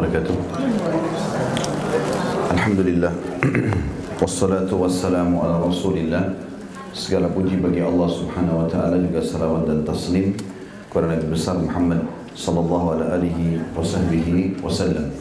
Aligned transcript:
Wabarakatuh. 0.00 0.36
Alhamdulillah. 2.56 3.12
Wassalatu 4.24 4.80
wassalamu 4.80 5.44
ala 5.44 5.60
rasulillah. 5.60 6.40
Segala 6.96 7.28
puji 7.28 7.60
bagi 7.60 7.84
Allah 7.84 8.08
subhanahu 8.08 8.64
wa 8.64 8.66
ta'ala 8.66 8.96
Juga 8.96 9.20
salawat 9.20 9.68
dan 9.68 9.84
taslim 9.84 10.32
Kepada 10.88 11.12
Nabi 11.12 11.28
besar 11.28 11.60
Muhammad 11.60 12.00
Sallallahu 12.32 12.96
alaihi 13.12 13.60
wasahbihi 13.76 14.64
wasallam. 14.64 15.12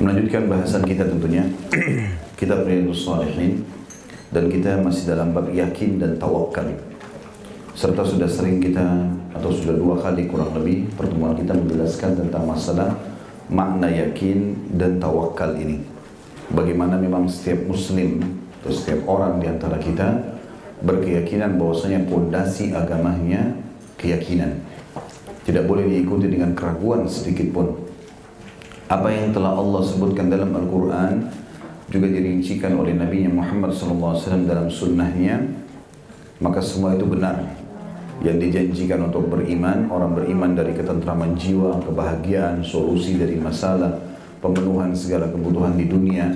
Melanjutkan 0.00 0.48
bahasan 0.48 0.88
kita 0.88 1.04
tentunya 1.04 1.44
Kitab 2.40 2.64
Riyadus 2.64 3.04
Salihin 3.04 3.68
Dan 4.32 4.48
kita 4.48 4.80
masih 4.80 5.12
dalam 5.12 5.36
bab 5.36 5.52
yakin 5.52 6.00
dan 6.00 6.16
tawakal 6.16 6.72
serta 7.80 8.02
sudah 8.04 8.28
sering 8.28 8.60
kita 8.60 8.82
atau 9.32 9.48
sudah 9.48 9.72
dua 9.72 9.96
kali 9.96 10.28
kurang 10.28 10.52
lebih 10.52 10.90
pertemuan 11.00 11.32
kita 11.32 11.56
menjelaskan 11.56 12.12
tentang 12.12 12.44
masalah 12.44 12.92
makna 13.50 13.90
yakin 13.90 14.54
dan 14.78 15.02
tawakal 15.02 15.52
ini. 15.58 15.82
Bagaimana 16.50 16.96
memang 16.96 17.26
setiap 17.26 17.66
muslim 17.66 18.22
atau 18.62 18.70
setiap 18.70 19.06
orang 19.10 19.42
di 19.42 19.46
antara 19.50 19.76
kita 19.76 20.38
berkeyakinan 20.80 21.58
bahwasanya 21.58 22.06
pondasi 22.06 22.72
agamanya 22.72 23.58
keyakinan. 23.98 24.62
Tidak 25.44 25.66
boleh 25.66 25.90
diikuti 25.90 26.30
dengan 26.30 26.54
keraguan 26.54 27.10
sedikit 27.10 27.50
pun. 27.50 27.74
Apa 28.90 29.10
yang 29.10 29.30
telah 29.34 29.54
Allah 29.54 29.82
sebutkan 29.86 30.30
dalam 30.30 30.50
Al-Quran 30.50 31.30
juga 31.90 32.06
dirincikan 32.06 32.78
oleh 32.78 32.94
Nabi 32.94 33.26
Muhammad 33.26 33.74
SAW 33.74 34.46
dalam 34.46 34.70
sunnahnya 34.70 35.42
maka 36.38 36.62
semua 36.62 36.94
itu 36.94 37.04
benar 37.04 37.59
yang 38.20 38.36
dijanjikan 38.36 39.08
untuk 39.08 39.32
beriman, 39.32 39.88
orang 39.88 40.12
beriman 40.12 40.52
dari 40.52 40.76
ketentraman 40.76 41.32
jiwa, 41.40 41.80
kebahagiaan, 41.80 42.60
solusi 42.60 43.16
dari 43.16 43.40
masalah, 43.40 43.96
pemenuhan 44.44 44.92
segala 44.92 45.32
kebutuhan 45.32 45.72
di 45.72 45.88
dunia, 45.88 46.28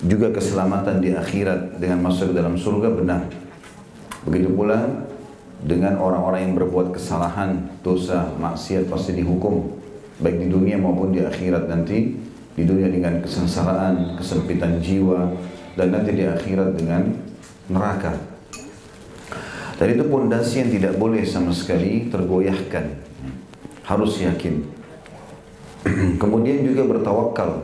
juga 0.00 0.32
keselamatan 0.32 1.04
di 1.04 1.12
akhirat 1.12 1.76
dengan 1.76 2.08
masuk 2.08 2.32
dalam 2.32 2.56
surga 2.56 2.88
benar. 2.96 3.28
Begitu 4.24 4.48
pula 4.56 4.88
dengan 5.60 6.00
orang-orang 6.00 6.48
yang 6.48 6.54
berbuat 6.56 6.96
kesalahan, 6.96 7.80
dosa, 7.84 8.32
maksiat 8.40 8.88
pasti 8.88 9.16
dihukum 9.16 9.76
baik 10.20 10.40
di 10.40 10.48
dunia 10.48 10.80
maupun 10.80 11.12
di 11.12 11.20
akhirat 11.20 11.68
nanti. 11.68 12.24
Di 12.56 12.64
dunia 12.64 12.88
dengan 12.88 13.20
kesengsaraan, 13.20 14.16
kesempitan 14.16 14.80
jiwa 14.80 15.28
dan 15.76 15.92
nanti 15.92 16.16
di 16.16 16.24
akhirat 16.24 16.72
dengan 16.72 17.12
neraka 17.68 18.35
dan 19.76 19.86
itu 19.92 20.04
pondasi 20.08 20.64
yang 20.64 20.70
tidak 20.72 20.92
boleh 20.96 21.20
sama 21.28 21.52
sekali 21.52 22.08
tergoyahkan. 22.08 22.96
Harus 23.84 24.24
yakin. 24.24 24.64
Kemudian 26.22 26.64
juga 26.64 26.88
bertawakal. 26.88 27.60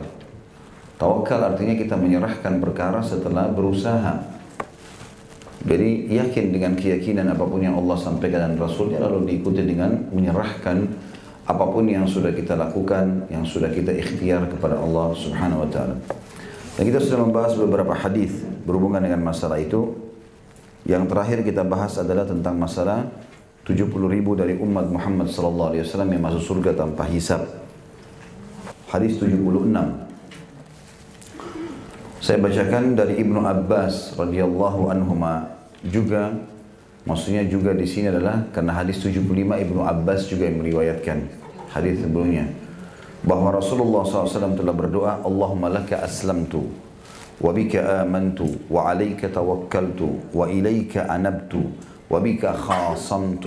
Tawakal 1.01 1.39
artinya 1.41 1.73
kita 1.73 1.97
menyerahkan 1.97 2.61
perkara 2.61 3.01
setelah 3.01 3.49
berusaha. 3.49 4.29
Jadi 5.63 6.11
yakin 6.13 6.45
dengan 6.53 6.77
keyakinan 6.77 7.33
apa 7.33 7.43
pun 7.47 7.63
yang 7.63 7.79
Allah 7.79 7.97
sampaikan 7.97 8.51
dan 8.51 8.55
Rasulnya 8.61 8.99
lalu 9.01 9.33
diikuti 9.33 9.63
dengan 9.63 9.95
menyerahkan 10.11 10.85
apa 11.43 11.65
pun 11.65 11.87
yang 11.87 12.05
sudah 12.05 12.35
kita 12.35 12.53
lakukan, 12.55 13.25
yang 13.31 13.43
sudah 13.43 13.71
kita 13.71 13.89
ikhtiar 13.95 14.47
kepada 14.53 14.77
Allah 14.79 15.15
Subhanahu 15.17 15.65
wa 15.65 15.69
taala. 15.71 15.95
Dan 16.77 16.83
kita 16.83 16.99
sudah 16.99 17.25
membahas 17.25 17.55
beberapa 17.57 17.95
hadis 17.95 18.43
berhubungan 18.67 19.01
dengan 19.01 19.23
masalah 19.23 19.59
itu 19.59 20.02
yang 20.83 21.07
terakhir 21.07 21.47
kita 21.47 21.63
bahas 21.63 21.95
adalah 21.95 22.27
tentang 22.27 22.59
masalah 22.59 23.07
70 23.63 23.87
ribu 24.11 24.35
dari 24.35 24.59
umat 24.59 24.91
Muhammad 24.91 25.31
sallallahu 25.31 25.71
alaihi 25.71 25.83
wasallam 25.87 26.11
yang 26.11 26.23
masuk 26.27 26.43
surga 26.43 26.75
tanpa 26.75 27.07
hisab. 27.07 27.47
Hadis 28.91 29.15
76. 29.15 29.39
Saya 32.19 32.39
bacakan 32.39 32.95
dari 32.95 33.19
Ibnu 33.23 33.39
Abbas 33.43 34.15
radhiyallahu 34.19 34.91
anhuma 34.91 35.47
juga 35.83 36.35
maksudnya 37.07 37.43
juga 37.47 37.75
di 37.75 37.87
sini 37.87 38.11
adalah 38.11 38.47
karena 38.51 38.75
hadis 38.79 38.99
75 39.03 39.23
Ibnu 39.39 39.81
Abbas 39.83 40.27
juga 40.31 40.47
yang 40.47 40.63
meriwayatkan 40.63 41.17
hadis 41.71 41.99
sebelumnya 41.99 42.47
bahwa 43.23 43.55
Rasulullah 43.55 44.03
SAW 44.03 44.55
telah 44.55 44.75
berdoa 44.75 45.23
Allahumma 45.23 45.71
laka 45.71 46.03
aslamtu 46.03 46.67
وبك 47.43 47.73
آمنت 47.75 48.39
وعليك 48.71 49.21
توكلت 49.35 50.01
وإليك 50.33 50.93
أنبت 50.97 51.53
وبك 52.11 52.43
خاصمت 52.65 53.45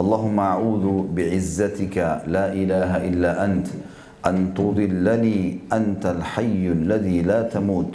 اللهم 0.00 0.38
أعوذ 0.40 0.86
بعزتك 1.14 1.96
لا 2.26 2.46
إله 2.52 2.90
إلا 3.08 3.30
أنت 3.44 3.68
أن 4.26 4.54
تضلني 4.58 5.38
أنت 5.72 6.04
الحي 6.06 6.64
الذي 6.78 7.18
لا 7.22 7.40
تموت 7.46 7.94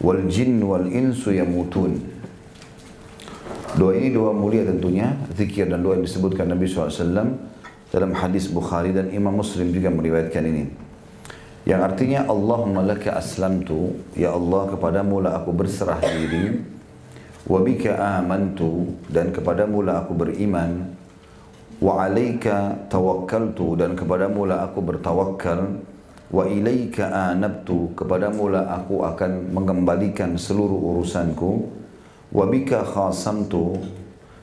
والجن 0.00 0.62
والإنس 0.62 1.22
يموتون 1.28 1.94
Doa 3.74 3.90
ini 3.98 4.14
doa 4.14 4.30
mulia 4.30 4.62
tentunya, 4.62 5.18
zikir 5.34 5.66
dan 5.66 5.82
doa 5.82 5.98
yang 5.98 6.06
disebutkan 6.06 6.46
Nabi 6.46 6.70
SAW 6.70 7.26
dalam 7.90 8.14
hadis 8.14 8.46
Bukhari 8.46 8.94
dan 8.94 9.10
Imam 9.10 9.34
Muslim 9.34 9.74
juga 9.74 9.90
meriwayatkan 9.90 10.46
ini. 10.46 10.83
Yang 11.64 11.80
artinya 11.80 12.20
Allahumma 12.28 12.84
laka 12.84 13.16
aslamtu, 13.16 13.96
ya 14.12 14.36
Allah 14.36 14.68
kepadamu 14.68 15.24
lah 15.24 15.40
aku 15.40 15.50
berserah 15.56 15.96
diri, 15.96 16.60
wa 17.48 17.58
bika 17.64 18.20
amantu. 18.20 18.92
Dan 19.08 19.32
kepadamu 19.32 19.80
lah 19.80 20.04
aku 20.04 20.12
beriman, 20.12 20.92
wa 21.80 22.04
alaika 22.04 22.84
tawakkaltu. 22.92 23.80
Dan 23.80 23.96
kepadamu 23.96 24.44
lah 24.44 24.68
aku 24.68 24.84
bertawakal, 24.84 25.80
wa 26.28 26.44
ilaika 26.44 27.32
anabtu. 27.32 27.96
Kepadamu 27.96 28.52
lah 28.52 28.68
aku 28.68 29.00
akan 29.00 29.56
mengembalikan 29.56 30.36
seluruh 30.36 30.76
urusanku, 30.76 31.64
wa 32.28 32.44
bika 32.44 32.84
khasamtu. 32.84 33.80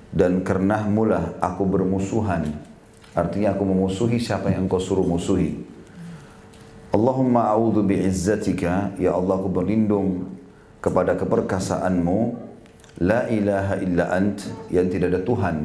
Dan 0.09 0.41
karena 0.41 0.89
mula 0.89 1.37
aku 1.37 1.69
bermusuhan. 1.69 2.49
Artinya 3.13 3.53
aku 3.53 3.63
memusuhi 3.63 4.17
siapa 4.17 4.49
yang 4.49 4.65
kau 4.65 4.81
suruh 4.81 5.05
musuhi. 5.05 5.70
Allahumma 6.91 7.47
a'udhu 7.47 7.87
bi'izzatika 7.87 8.99
Ya 8.99 9.15
Allah 9.15 9.39
aku 9.39 9.47
berlindung 9.47 10.27
kepada 10.83 11.15
keperkasaanmu 11.15 12.35
La 12.99 13.31
ilaha 13.31 13.79
illa 13.79 14.11
ant 14.11 14.43
Yang 14.67 14.99
tidak 14.99 15.07
ada 15.15 15.21
Tuhan 15.23 15.55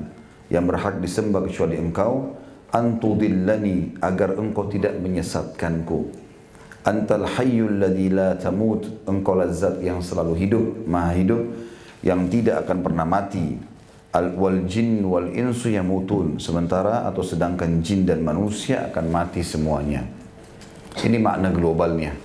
Yang 0.55 0.65
berhak 0.71 0.95
disembah 1.03 1.43
kecuali 1.43 1.83
engkau. 1.83 2.31
Antudillani 2.71 3.99
Agar 3.99 4.39
engkau 4.39 4.71
tidak 4.71 5.03
menyesatkanku. 5.03 6.15
Antal 6.87 7.27
hayyul 7.27 7.83
ladhi 7.83 8.07
la 8.07 8.39
tamut 8.39 8.87
Engkau 9.11 9.35
lazat 9.35 9.83
yang 9.83 9.99
selalu 9.99 10.47
hidup 10.47 10.87
Maha 10.87 11.11
hidup 11.19 11.43
Yang 12.07 12.39
tidak 12.39 12.63
akan 12.63 12.87
pernah 12.87 13.03
mati. 13.03 13.59
Al 14.15 14.31
wal 14.39 14.63
jin 14.71 15.03
wal 15.03 15.27
insu 15.35 15.75
yamutun 15.75 16.39
Sementara 16.39 17.03
atau 17.11 17.27
sedangkan 17.27 17.83
jin 17.83 18.07
dan 18.07 18.23
manusia 18.23 18.87
akan 18.95 19.11
mati 19.11 19.43
semuanya 19.43 20.07
ini 21.04 21.21
makna 21.21 21.53
globalnya. 21.53 22.16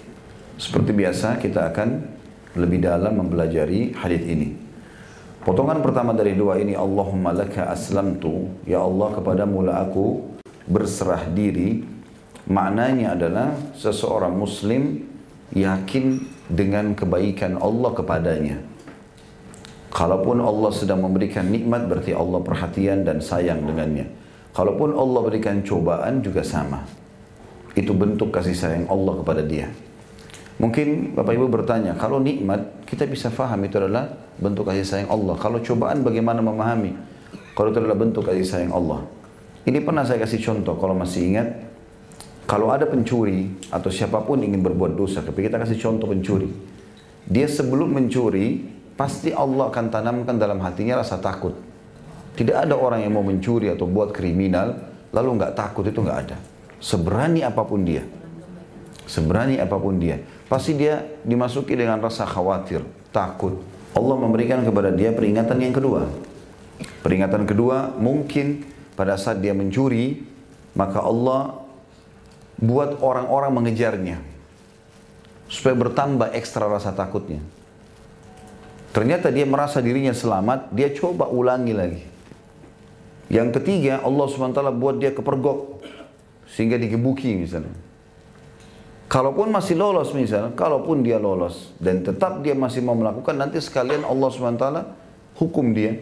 Seperti 0.56 0.96
biasa 0.96 1.42
kita 1.42 1.74
akan 1.74 1.90
lebih 2.56 2.80
dalam 2.80 3.20
mempelajari 3.20 3.92
hadis 3.98 4.24
ini. 4.24 4.56
Potongan 5.42 5.82
pertama 5.82 6.14
dari 6.14 6.38
doa 6.38 6.56
ini 6.62 6.78
Allahumma 6.78 7.34
laka 7.34 7.68
aslamtu. 7.74 8.48
Ya 8.64 8.80
Allah 8.80 9.10
kepadamu 9.18 9.66
lah 9.66 9.90
aku 9.90 10.24
berserah 10.70 11.28
diri. 11.34 11.84
Maknanya 12.46 13.18
adalah 13.18 13.58
seseorang 13.76 14.38
muslim 14.38 15.04
yakin 15.52 16.22
dengan 16.48 16.94
kebaikan 16.94 17.58
Allah 17.58 17.92
kepadanya. 17.98 18.58
Kalaupun 19.92 20.40
Allah 20.40 20.72
sedang 20.72 21.04
memberikan 21.04 21.50
nikmat 21.52 21.90
berarti 21.90 22.16
Allah 22.16 22.40
perhatian 22.40 23.04
dan 23.04 23.20
sayang 23.20 23.66
dengannya. 23.66 24.08
Kalaupun 24.56 24.96
Allah 24.96 25.20
berikan 25.26 25.60
cobaan 25.64 26.24
juga 26.24 26.44
sama 26.46 27.01
itu 27.76 27.92
bentuk 27.96 28.36
kasih 28.36 28.56
sayang 28.56 28.86
Allah 28.92 29.14
kepada 29.24 29.42
dia. 29.44 29.72
Mungkin 30.62 31.18
Bapak 31.18 31.34
Ibu 31.34 31.48
bertanya, 31.50 31.98
kalau 31.98 32.22
nikmat 32.22 32.86
kita 32.86 33.10
bisa 33.10 33.34
faham 33.34 33.58
itu 33.66 33.82
adalah 33.82 34.14
bentuk 34.38 34.70
kasih 34.70 34.86
sayang 34.86 35.10
Allah. 35.10 35.34
Kalau 35.40 35.58
cobaan 35.58 36.06
bagaimana 36.06 36.44
memahami? 36.44 36.94
Kalau 37.58 37.74
itu 37.74 37.80
adalah 37.82 37.98
bentuk 37.98 38.28
kasih 38.28 38.46
sayang 38.46 38.74
Allah. 38.76 39.02
Ini 39.66 39.82
pernah 39.82 40.06
saya 40.06 40.22
kasih 40.22 40.42
contoh 40.42 40.78
kalau 40.78 40.94
masih 40.94 41.34
ingat. 41.34 41.48
Kalau 42.46 42.68
ada 42.68 42.84
pencuri 42.84 43.48
atau 43.72 43.88
siapa 43.88 44.20
pun 44.28 44.44
ingin 44.44 44.60
berbuat 44.60 44.94
dosa, 44.98 45.24
tapi 45.24 45.48
kita 45.48 45.56
kasih 45.56 45.80
contoh 45.80 46.12
pencuri. 46.12 46.52
Dia 47.24 47.48
sebelum 47.48 47.96
mencuri, 47.96 48.60
pasti 49.00 49.32
Allah 49.32 49.72
akan 49.72 49.86
tanamkan 49.88 50.36
dalam 50.36 50.60
hatinya 50.60 51.00
rasa 51.00 51.16
takut. 51.22 51.56
Tidak 52.36 52.54
ada 52.54 52.76
orang 52.76 53.08
yang 53.08 53.16
mau 53.16 53.24
mencuri 53.24 53.72
atau 53.72 53.88
buat 53.88 54.12
kriminal, 54.12 54.78
lalu 55.16 55.40
nggak 55.40 55.54
takut 55.56 55.88
itu 55.88 56.04
nggak 56.04 56.20
ada. 56.28 56.38
Seberani 56.82 57.46
apa 57.46 57.62
pun 57.62 57.86
dia. 57.86 58.02
Seberani 59.06 59.62
apa 59.62 59.78
pun 59.78 60.02
dia. 60.02 60.18
Pasti 60.50 60.74
dia 60.74 61.06
dimasuki 61.22 61.78
dengan 61.78 62.02
rasa 62.02 62.26
khawatir, 62.26 62.82
takut. 63.14 63.62
Allah 63.94 64.18
memberikan 64.18 64.66
kepada 64.66 64.90
dia 64.90 65.14
peringatan 65.14 65.62
yang 65.62 65.72
kedua. 65.72 66.10
Peringatan 67.06 67.46
kedua 67.46 67.94
mungkin 67.96 68.66
pada 68.98 69.16
saat 69.16 69.40
dia 69.40 69.54
mencuri, 69.54 70.26
maka 70.74 71.00
Allah 71.06 71.62
buat 72.58 72.98
orang-orang 73.00 73.52
mengejarnya. 73.62 74.18
Supaya 75.52 75.76
bertambah 75.76 76.32
ekstra 76.34 76.66
rasa 76.66 76.96
takutnya. 76.96 77.44
Ternyata 78.92 79.32
dia 79.32 79.48
merasa 79.48 79.80
dirinya 79.80 80.12
selamat, 80.12 80.72
dia 80.72 80.92
coba 80.92 81.28
ulangi 81.32 81.74
lagi. 81.76 82.04
Yang 83.32 83.60
ketiga, 83.60 84.04
Allah 84.04 84.28
SWT 84.28 84.60
buat 84.76 85.00
dia 85.00 85.16
kepergok. 85.16 85.81
Sehingga 86.52 86.76
digebuki 86.76 87.32
misalnya. 87.40 87.72
Kalaupun 89.12 89.52
masih 89.52 89.76
lolos 89.76 90.16
misalnya, 90.16 90.56
kalaupun 90.56 91.04
dia 91.04 91.20
lolos. 91.20 91.76
Dan 91.80 92.04
tetap 92.04 92.40
dia 92.44 92.56
masih 92.56 92.80
mau 92.84 92.96
melakukan, 92.96 93.36
nanti 93.36 93.60
sekalian 93.60 94.08
Allah 94.08 94.30
SWT 94.32 94.66
hukum 95.36 95.76
dia. 95.76 96.00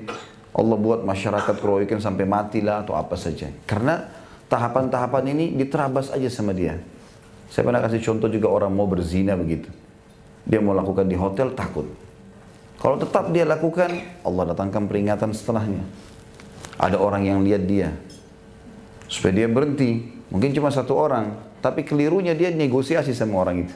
Allah 0.53 0.77
buat 0.77 1.05
masyarakat 1.05 1.57
keroyokan 1.61 2.01
sampai 2.01 2.25
matilah 2.25 2.85
atau 2.85 2.97
apa 2.97 3.17
saja. 3.17 3.49
Karena 3.65 4.05
tahapan-tahapan 4.49 5.25
ini 5.33 5.45
diterabas 5.57 6.09
aja 6.13 6.29
sama 6.29 6.53
dia. 6.53 6.77
Saya 7.49 7.65
pernah 7.65 7.81
kasih 7.81 8.01
contoh 8.01 8.29
juga 8.29 8.49
orang 8.49 8.69
mau 8.73 8.85
berzina 8.85 9.33
begitu. 9.33 9.69
Dia 10.45 10.61
mau 10.61 10.73
lakukan 10.77 11.05
di 11.05 11.17
hotel 11.17 11.53
takut. 11.53 11.85
Kalau 12.77 12.95
tetap 12.97 13.29
dia 13.33 13.43
lakukan, 13.45 13.89
Allah 14.21 14.43
datangkan 14.53 14.85
peringatan 14.85 15.33
setelahnya. 15.33 15.81
Ada 16.77 16.95
orang 16.95 17.25
yang 17.25 17.39
lihat 17.41 17.65
dia. 17.65 17.89
Supaya 19.09 19.43
dia 19.43 19.47
berhenti. 19.49 20.18
Mungkin 20.29 20.53
cuma 20.53 20.69
satu 20.69 20.93
orang. 20.93 21.33
Tapi 21.59 21.83
kelirunya 21.83 22.37
dia 22.37 22.53
negosiasi 22.53 23.11
sama 23.11 23.41
orang 23.41 23.67
itu. 23.67 23.75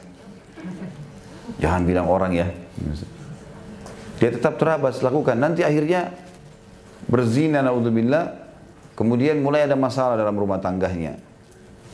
Jangan 1.60 1.82
bilang 1.84 2.06
orang 2.08 2.32
ya. 2.32 2.46
Dia 4.22 4.30
tetap 4.30 4.56
terabas 4.56 5.02
lakukan. 5.02 5.36
Nanti 5.36 5.66
akhirnya 5.66 6.14
berzina 7.10 7.60
naudzubillah. 7.60 8.46
Kemudian 8.94 9.42
mulai 9.42 9.66
ada 9.66 9.74
masalah 9.74 10.14
dalam 10.14 10.38
rumah 10.38 10.62
tangganya. 10.62 11.18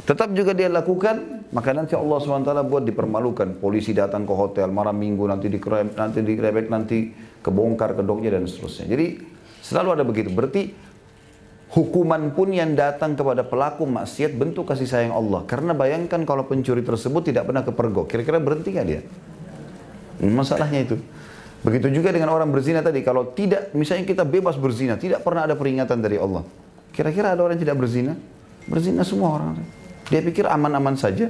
Tetap 0.05 0.33
juga 0.37 0.53
dia 0.53 0.69
lakukan, 0.69 1.49
maka 1.53 1.73
nanti 1.73 1.97
Allah 1.97 2.21
SWT 2.21 2.53
buat 2.69 2.85
dipermalukan. 2.85 3.57
Polisi 3.61 3.97
datang 3.97 4.25
ke 4.25 4.33
hotel, 4.33 4.69
malam 4.73 4.97
minggu 4.97 5.25
nanti 5.29 5.49
dikerem, 5.49 5.97
nanti 5.97 6.21
direbek, 6.25 6.67
nanti 6.69 7.13
kebongkar 7.41 7.97
kedoknya 7.97 8.37
dan 8.37 8.45
seterusnya. 8.49 8.89
Jadi 8.89 9.07
selalu 9.65 9.89
ada 9.97 10.05
begitu. 10.05 10.29
Berarti 10.33 10.73
hukuman 11.71 12.35
pun 12.35 12.51
yang 12.51 12.75
datang 12.75 13.15
kepada 13.15 13.47
pelaku 13.47 13.87
maksiat 13.87 14.35
bentuk 14.35 14.67
kasih 14.67 14.91
sayang 14.91 15.15
Allah. 15.15 15.47
Karena 15.47 15.71
bayangkan 15.71 16.23
kalau 16.27 16.47
pencuri 16.47 16.83
tersebut 16.83 17.31
tidak 17.31 17.47
pernah 17.47 17.63
kepergok, 17.63 18.11
kira-kira 18.11 18.43
berhenti 18.43 18.75
nggak 18.75 18.87
dia? 18.87 19.01
Masalahnya 20.27 20.85
itu. 20.85 20.97
Begitu 21.61 21.93
juga 21.93 22.09
dengan 22.11 22.33
orang 22.33 22.49
berzina 22.49 22.81
tadi, 22.81 23.05
kalau 23.05 23.37
tidak, 23.37 23.71
misalnya 23.77 24.09
kita 24.09 24.25
bebas 24.25 24.57
berzina, 24.57 24.97
tidak 24.97 25.21
pernah 25.21 25.45
ada 25.45 25.55
peringatan 25.55 26.01
dari 26.01 26.17
Allah. 26.17 26.41
Kira-kira 26.91 27.37
ada 27.37 27.41
orang 27.45 27.61
yang 27.61 27.65
tidak 27.69 27.77
berzina? 27.79 28.17
Berzina 28.65 29.05
semua 29.05 29.37
orang. 29.37 29.61
Dia 30.09 30.25
pikir 30.25 30.49
aman-aman 30.49 30.97
saja. 30.97 31.29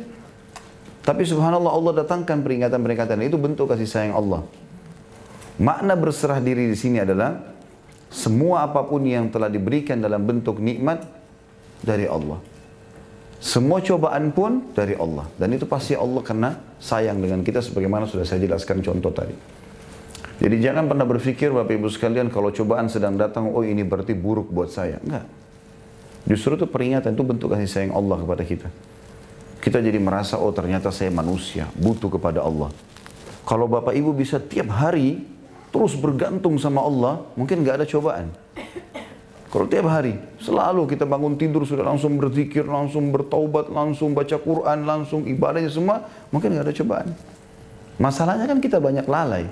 Tapi 1.00 1.22
subhanallah 1.26 1.72
Allah 1.74 1.92
datangkan 2.04 2.40
peringatan-peringatan 2.46 3.18
itu 3.26 3.36
bentuk 3.36 3.68
kasih 3.68 3.88
sayang 3.90 4.14
Allah. 4.14 4.46
Makna 5.60 5.98
berserah 5.98 6.38
diri 6.40 6.70
di 6.70 6.76
sini 6.78 7.02
adalah 7.02 7.36
semua 8.10 8.66
apa 8.66 8.82
pun 8.82 9.06
yang 9.06 9.30
telah 9.30 9.46
diberikan 9.46 10.02
dalam 10.02 10.26
bentuk 10.26 10.58
nikmat 10.58 11.06
dari 11.80 12.10
Allah. 12.10 12.42
Semua 13.40 13.80
cobaan 13.80 14.34
pun 14.36 14.74
dari 14.76 14.98
Allah. 14.98 15.24
Dan 15.38 15.56
itu 15.56 15.64
pasti 15.64 15.96
Allah 15.96 16.20
karena 16.20 16.52
sayang 16.76 17.22
dengan 17.22 17.40
kita 17.40 17.64
sebagaimana 17.64 18.04
sudah 18.04 18.26
saya 18.26 18.44
jelaskan 18.44 18.84
contoh 18.84 19.14
tadi. 19.14 19.32
Jadi 20.40 20.56
jangan 20.60 20.90
pernah 20.90 21.06
berpikir 21.08 21.48
Bapak 21.54 21.72
Ibu 21.72 21.88
sekalian 21.88 22.28
kalau 22.28 22.52
cobaan 22.52 22.90
sedang 22.92 23.16
datang, 23.16 23.48
oh 23.54 23.64
ini 23.64 23.80
berarti 23.86 24.12
buruk 24.12 24.52
buat 24.52 24.68
saya. 24.68 25.00
Enggak. 25.00 25.24
Justru 26.28 26.60
itu 26.60 26.66
peringatan, 26.68 27.16
itu 27.16 27.24
bentuk 27.24 27.48
kasih 27.48 27.68
sayang 27.68 27.92
Allah 27.96 28.20
kepada 28.20 28.42
kita. 28.44 28.68
Kita 29.60 29.78
jadi 29.80 29.96
merasa, 30.00 30.36
oh 30.40 30.52
ternyata 30.52 30.92
saya 30.92 31.08
manusia, 31.12 31.68
butuh 31.76 32.12
kepada 32.12 32.44
Allah. 32.44 32.72
Kalau 33.44 33.68
Bapak 33.68 33.92
Ibu 33.96 34.12
bisa 34.16 34.40
tiap 34.40 34.68
hari 34.72 35.20
terus 35.70 35.94
bergantung 35.96 36.58
sama 36.58 36.82
Allah, 36.82 37.24
mungkin 37.34 37.62
nggak 37.62 37.82
ada 37.82 37.86
cobaan. 37.86 38.30
Kalau 39.50 39.66
tiap 39.66 39.90
hari, 39.90 40.14
selalu 40.38 40.86
kita 40.86 41.02
bangun 41.02 41.34
tidur 41.34 41.66
sudah 41.66 41.82
langsung 41.82 42.14
berzikir, 42.14 42.62
langsung 42.62 43.10
bertaubat, 43.10 43.66
langsung 43.66 44.14
baca 44.14 44.38
Quran, 44.38 44.86
langsung 44.86 45.26
ibadahnya 45.26 45.70
semua, 45.70 46.06
mungkin 46.30 46.54
nggak 46.54 46.70
ada 46.70 46.74
cobaan. 46.74 47.08
Masalahnya 47.98 48.46
kan 48.46 48.62
kita 48.62 48.78
banyak 48.78 49.06
lalai. 49.10 49.50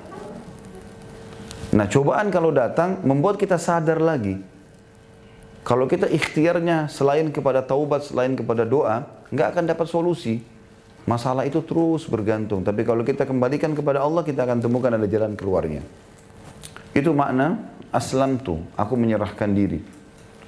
Nah 1.75 1.87
cobaan 1.91 2.31
kalau 2.31 2.55
datang 2.55 3.03
membuat 3.03 3.37
kita 3.37 3.59
sadar 3.59 3.99
lagi 3.99 4.39
kalau 5.69 5.85
kita 5.85 6.09
ikhtiarnya 6.09 6.89
selain 6.89 7.29
kepada 7.29 7.61
taubat, 7.61 8.09
selain 8.09 8.33
kepada 8.33 8.65
doa, 8.65 9.05
nggak 9.29 9.49
akan 9.53 9.65
dapat 9.69 9.85
solusi. 9.85 10.41
Masalah 11.05 11.45
itu 11.45 11.61
terus 11.61 12.09
bergantung. 12.09 12.65
Tapi 12.65 12.89
kalau 12.89 13.05
kita 13.05 13.29
kembalikan 13.29 13.77
kepada 13.77 14.01
Allah, 14.01 14.25
kita 14.25 14.49
akan 14.49 14.65
temukan 14.65 14.97
ada 14.97 15.05
jalan 15.05 15.37
keluarnya. 15.37 15.85
Itu 16.93 17.13
makna 17.13 17.59
aslam 17.93 18.41
tu, 18.41 18.61
aku 18.77 18.95
menyerahkan 18.97 19.49
diri. 19.53 19.81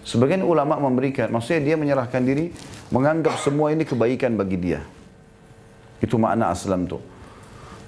Sebagian 0.00 0.40
ulama 0.44 0.81
memberikan, 0.81 1.28
maksudnya 1.28 1.72
dia 1.72 1.76
menyerahkan 1.76 2.25
diri, 2.25 2.50
menganggap 2.88 3.37
semua 3.37 3.70
ini 3.70 3.84
kebaikan 3.84 4.34
bagi 4.34 4.56
dia. 4.56 4.81
Itu 6.00 6.16
makna 6.16 6.50
aslam 6.50 6.88
tu. 6.88 6.98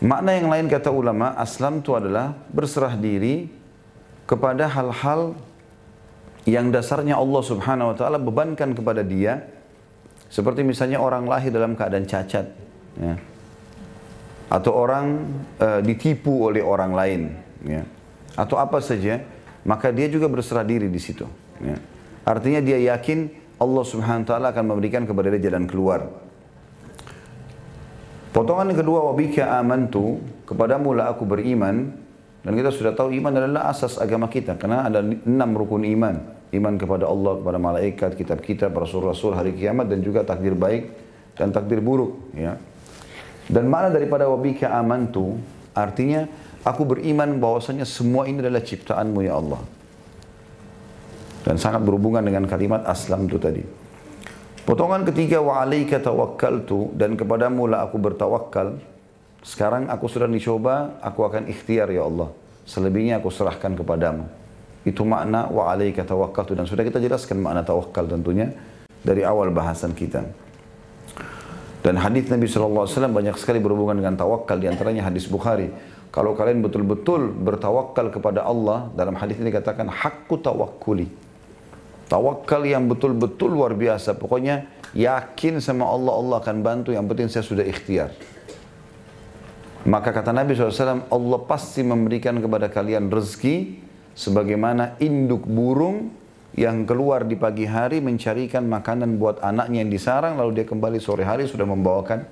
Makna 0.02 0.34
yang 0.36 0.50
lain 0.50 0.66
kata 0.68 0.92
ulama, 0.92 1.32
aslam 1.38 1.80
tu 1.80 1.96
adalah 1.96 2.36
berserah 2.52 2.98
diri 2.98 3.48
kepada 4.26 4.68
hal-hal 4.68 5.38
yang 6.42 6.74
dasarnya 6.74 7.14
Allah 7.14 7.42
subhanahu 7.42 7.94
wa 7.94 7.96
ta'ala 7.96 8.18
bebankan 8.18 8.74
kepada 8.74 9.06
dia 9.06 9.46
seperti 10.26 10.66
misalnya 10.66 10.98
orang 10.98 11.28
lahir 11.28 11.54
dalam 11.54 11.78
keadaan 11.78 12.08
cacat 12.08 12.50
ya. 12.98 13.14
atau 14.50 14.72
orang 14.74 15.22
e, 15.60 15.68
ditipu 15.86 16.50
oleh 16.50 16.64
orang 16.64 16.92
lain 16.96 17.20
ya. 17.62 17.82
Atau 18.34 18.56
apa 18.56 18.80
saja 18.80 19.22
maka 19.62 19.94
dia 19.94 20.10
juga 20.10 20.26
berserah 20.26 20.66
diri 20.66 20.90
di 20.90 21.00
situ 21.00 21.24
ya. 21.62 21.76
artinya 22.26 22.60
dia 22.64 22.80
yakin 22.92 23.30
Allah 23.62 23.84
subhanahu 23.86 24.26
wa 24.26 24.28
ta'ala 24.28 24.46
akan 24.50 24.64
memberikan 24.74 25.02
kepada 25.06 25.30
dia 25.36 25.52
jalan 25.52 25.68
keluar 25.68 26.08
potongan 28.32 28.72
yang 28.72 28.80
kedua 28.80 29.12
wabika 29.12 29.60
amantu 29.60 30.18
kepadamu 30.48 30.96
lah 30.96 31.12
aku 31.12 31.28
beriman 31.28 32.02
dan 32.42 32.58
kita 32.58 32.74
sudah 32.74 32.92
tahu 32.92 33.14
iman 33.22 33.32
adalah 33.38 33.70
asas 33.70 34.02
agama 34.02 34.26
kita 34.26 34.58
karena 34.58 34.82
ada 34.82 34.98
enam 35.02 35.50
rukun 35.54 35.86
iman. 35.86 36.42
Iman 36.52 36.76
kepada 36.76 37.08
Allah, 37.08 37.40
kepada 37.40 37.56
malaikat, 37.56 38.10
kitab 38.18 38.44
kita, 38.44 38.68
rasul-rasul, 38.68 39.32
hari 39.32 39.56
kiamat 39.56 39.88
dan 39.88 40.04
juga 40.04 40.20
takdir 40.26 40.52
baik 40.52 40.90
dan 41.38 41.48
takdir 41.54 41.80
buruk. 41.80 42.34
Ya. 42.36 42.60
Dan 43.48 43.72
mana 43.72 43.88
daripada 43.88 44.28
wabika 44.28 44.74
amantu 44.74 45.38
artinya 45.72 46.28
aku 46.62 46.82
beriman 46.86 47.38
bahwasanya 47.38 47.86
semua 47.86 48.26
ini 48.26 48.42
adalah 48.42 48.62
ciptaanmu 48.62 49.20
ya 49.22 49.38
Allah. 49.38 49.62
Dan 51.42 51.58
sangat 51.58 51.82
berhubungan 51.82 52.22
dengan 52.22 52.46
kalimat 52.46 52.86
aslam 52.86 53.26
itu 53.26 53.38
tadi. 53.38 53.62
Potongan 54.62 55.02
ketiga 55.02 55.42
wa 55.42 55.58
alaika 55.58 55.98
tawakkaltu 55.98 56.94
dan 56.94 57.18
kepadamu 57.18 57.66
lah 57.66 57.82
aku 57.82 57.98
bertawakal 57.98 58.78
sekarang 59.42 59.90
aku 59.90 60.06
sudah 60.06 60.30
dicoba, 60.30 61.02
aku 61.02 61.26
akan 61.26 61.50
ikhtiar 61.50 61.90
ya 61.90 62.06
Allah. 62.06 62.30
Selebihnya 62.62 63.18
aku 63.18 63.26
serahkan 63.26 63.74
kepadamu. 63.74 64.22
Itu 64.86 65.02
makna 65.02 65.50
wa 65.50 65.66
alaika 65.66 66.06
tawakkaltu 66.06 66.54
dan 66.54 66.66
sudah 66.70 66.86
kita 66.86 67.02
jelaskan 67.02 67.42
makna 67.42 67.66
tawakal 67.66 68.06
tentunya 68.06 68.54
dari 69.02 69.26
awal 69.26 69.50
bahasan 69.50 69.98
kita. 69.98 70.22
Dan 71.82 71.98
hadis 71.98 72.30
Nabi 72.30 72.46
SAW 72.46 72.86
banyak 72.86 73.34
sekali 73.34 73.58
berhubungan 73.58 73.98
dengan 73.98 74.14
tawakal 74.14 74.62
di 74.62 74.70
antaranya 74.70 75.10
hadis 75.10 75.26
Bukhari. 75.26 75.74
Kalau 76.12 76.36
kalian 76.36 76.60
betul-betul 76.60 77.32
bertawakal 77.32 78.12
kepada 78.12 78.44
Allah, 78.44 78.92
dalam 78.92 79.16
hadis 79.16 79.40
ini 79.40 79.48
dikatakan 79.48 79.88
hakku 79.88 80.36
tawakkuli. 80.36 81.08
Tawakal 82.12 82.68
yang 82.68 82.84
betul-betul 82.84 83.56
luar 83.56 83.72
biasa. 83.72 84.12
Pokoknya 84.20 84.68
yakin 84.92 85.64
sama 85.64 85.88
Allah, 85.88 86.12
Allah 86.12 86.36
akan 86.44 86.56
bantu. 86.60 86.92
Yang 86.92 87.06
penting 87.08 87.28
saya 87.32 87.44
sudah 87.48 87.64
ikhtiar. 87.64 88.12
Maka 89.88 90.12
kata 90.12 90.36
Nabi 90.36 90.52
SAW, 90.52 91.08
Allah 91.08 91.40
pasti 91.48 91.80
memberikan 91.80 92.36
kepada 92.44 92.68
kalian 92.68 93.08
rezeki 93.08 93.80
sebagaimana 94.12 95.00
induk 95.00 95.48
burung 95.48 96.12
yang 96.52 96.84
keluar 96.84 97.24
di 97.24 97.40
pagi 97.40 97.64
hari 97.64 98.04
mencarikan 98.04 98.68
makanan 98.68 99.16
buat 99.16 99.40
anaknya 99.40 99.80
yang 99.80 99.88
disarang 99.88 100.36
lalu 100.36 100.60
dia 100.60 100.66
kembali 100.68 101.00
sore 101.00 101.24
hari 101.24 101.48
sudah 101.48 101.64
membawakan 101.64 102.28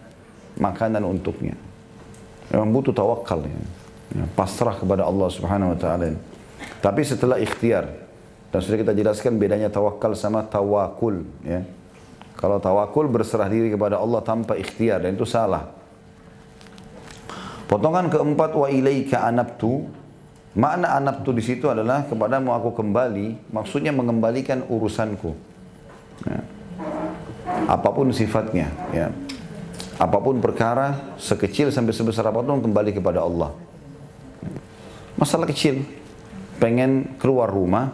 makanan 0.60 1.00
untuknya. 1.00 1.69
Memang 2.50 2.68
butuh 2.74 2.94
tawakal 2.94 3.46
ya. 3.46 3.62
ya 4.18 4.24
pasrah 4.34 4.74
kepada 4.74 5.06
Allah 5.06 5.28
Subhanahu 5.30 5.74
wa 5.74 5.78
taala. 5.78 6.14
Tapi 6.82 7.00
setelah 7.06 7.38
ikhtiar 7.38 7.86
dan 8.50 8.58
sudah 8.58 8.78
kita 8.82 8.92
jelaskan 8.92 9.38
bedanya 9.38 9.70
tawakal 9.70 10.12
sama 10.18 10.42
tawakul 10.42 11.22
ya. 11.46 11.62
Kalau 12.34 12.56
tawakul 12.56 13.06
berserah 13.06 13.46
diri 13.46 13.68
kepada 13.70 14.00
Allah 14.00 14.24
tanpa 14.24 14.56
ikhtiar 14.56 15.04
dan 15.04 15.14
itu 15.14 15.28
salah. 15.28 15.70
Potongan 17.70 18.10
keempat 18.10 18.50
wa 18.56 18.66
ilaika 18.66 19.28
anabtu. 19.28 19.86
Makna 20.58 20.98
anabtu 20.98 21.30
di 21.30 21.46
situ 21.46 21.70
adalah 21.70 22.02
kepadamu 22.10 22.50
aku 22.50 22.74
kembali, 22.74 23.54
maksudnya 23.54 23.94
mengembalikan 23.94 24.66
urusanku. 24.66 25.30
Ya. 26.26 26.42
Apa 27.70 27.94
pun 27.94 28.10
sifatnya, 28.10 28.66
ya. 28.90 29.14
Apa 30.00 30.16
pun 30.16 30.40
perkara, 30.40 31.12
sekecil 31.20 31.68
sampai 31.68 31.92
sebesar 31.92 32.24
apa 32.24 32.40
pun 32.40 32.64
kembali 32.64 32.96
kepada 32.96 33.20
Allah. 33.20 33.52
Masalah 35.20 35.44
kecil, 35.44 35.84
pengen 36.56 37.20
keluar 37.20 37.52
rumah, 37.52 37.92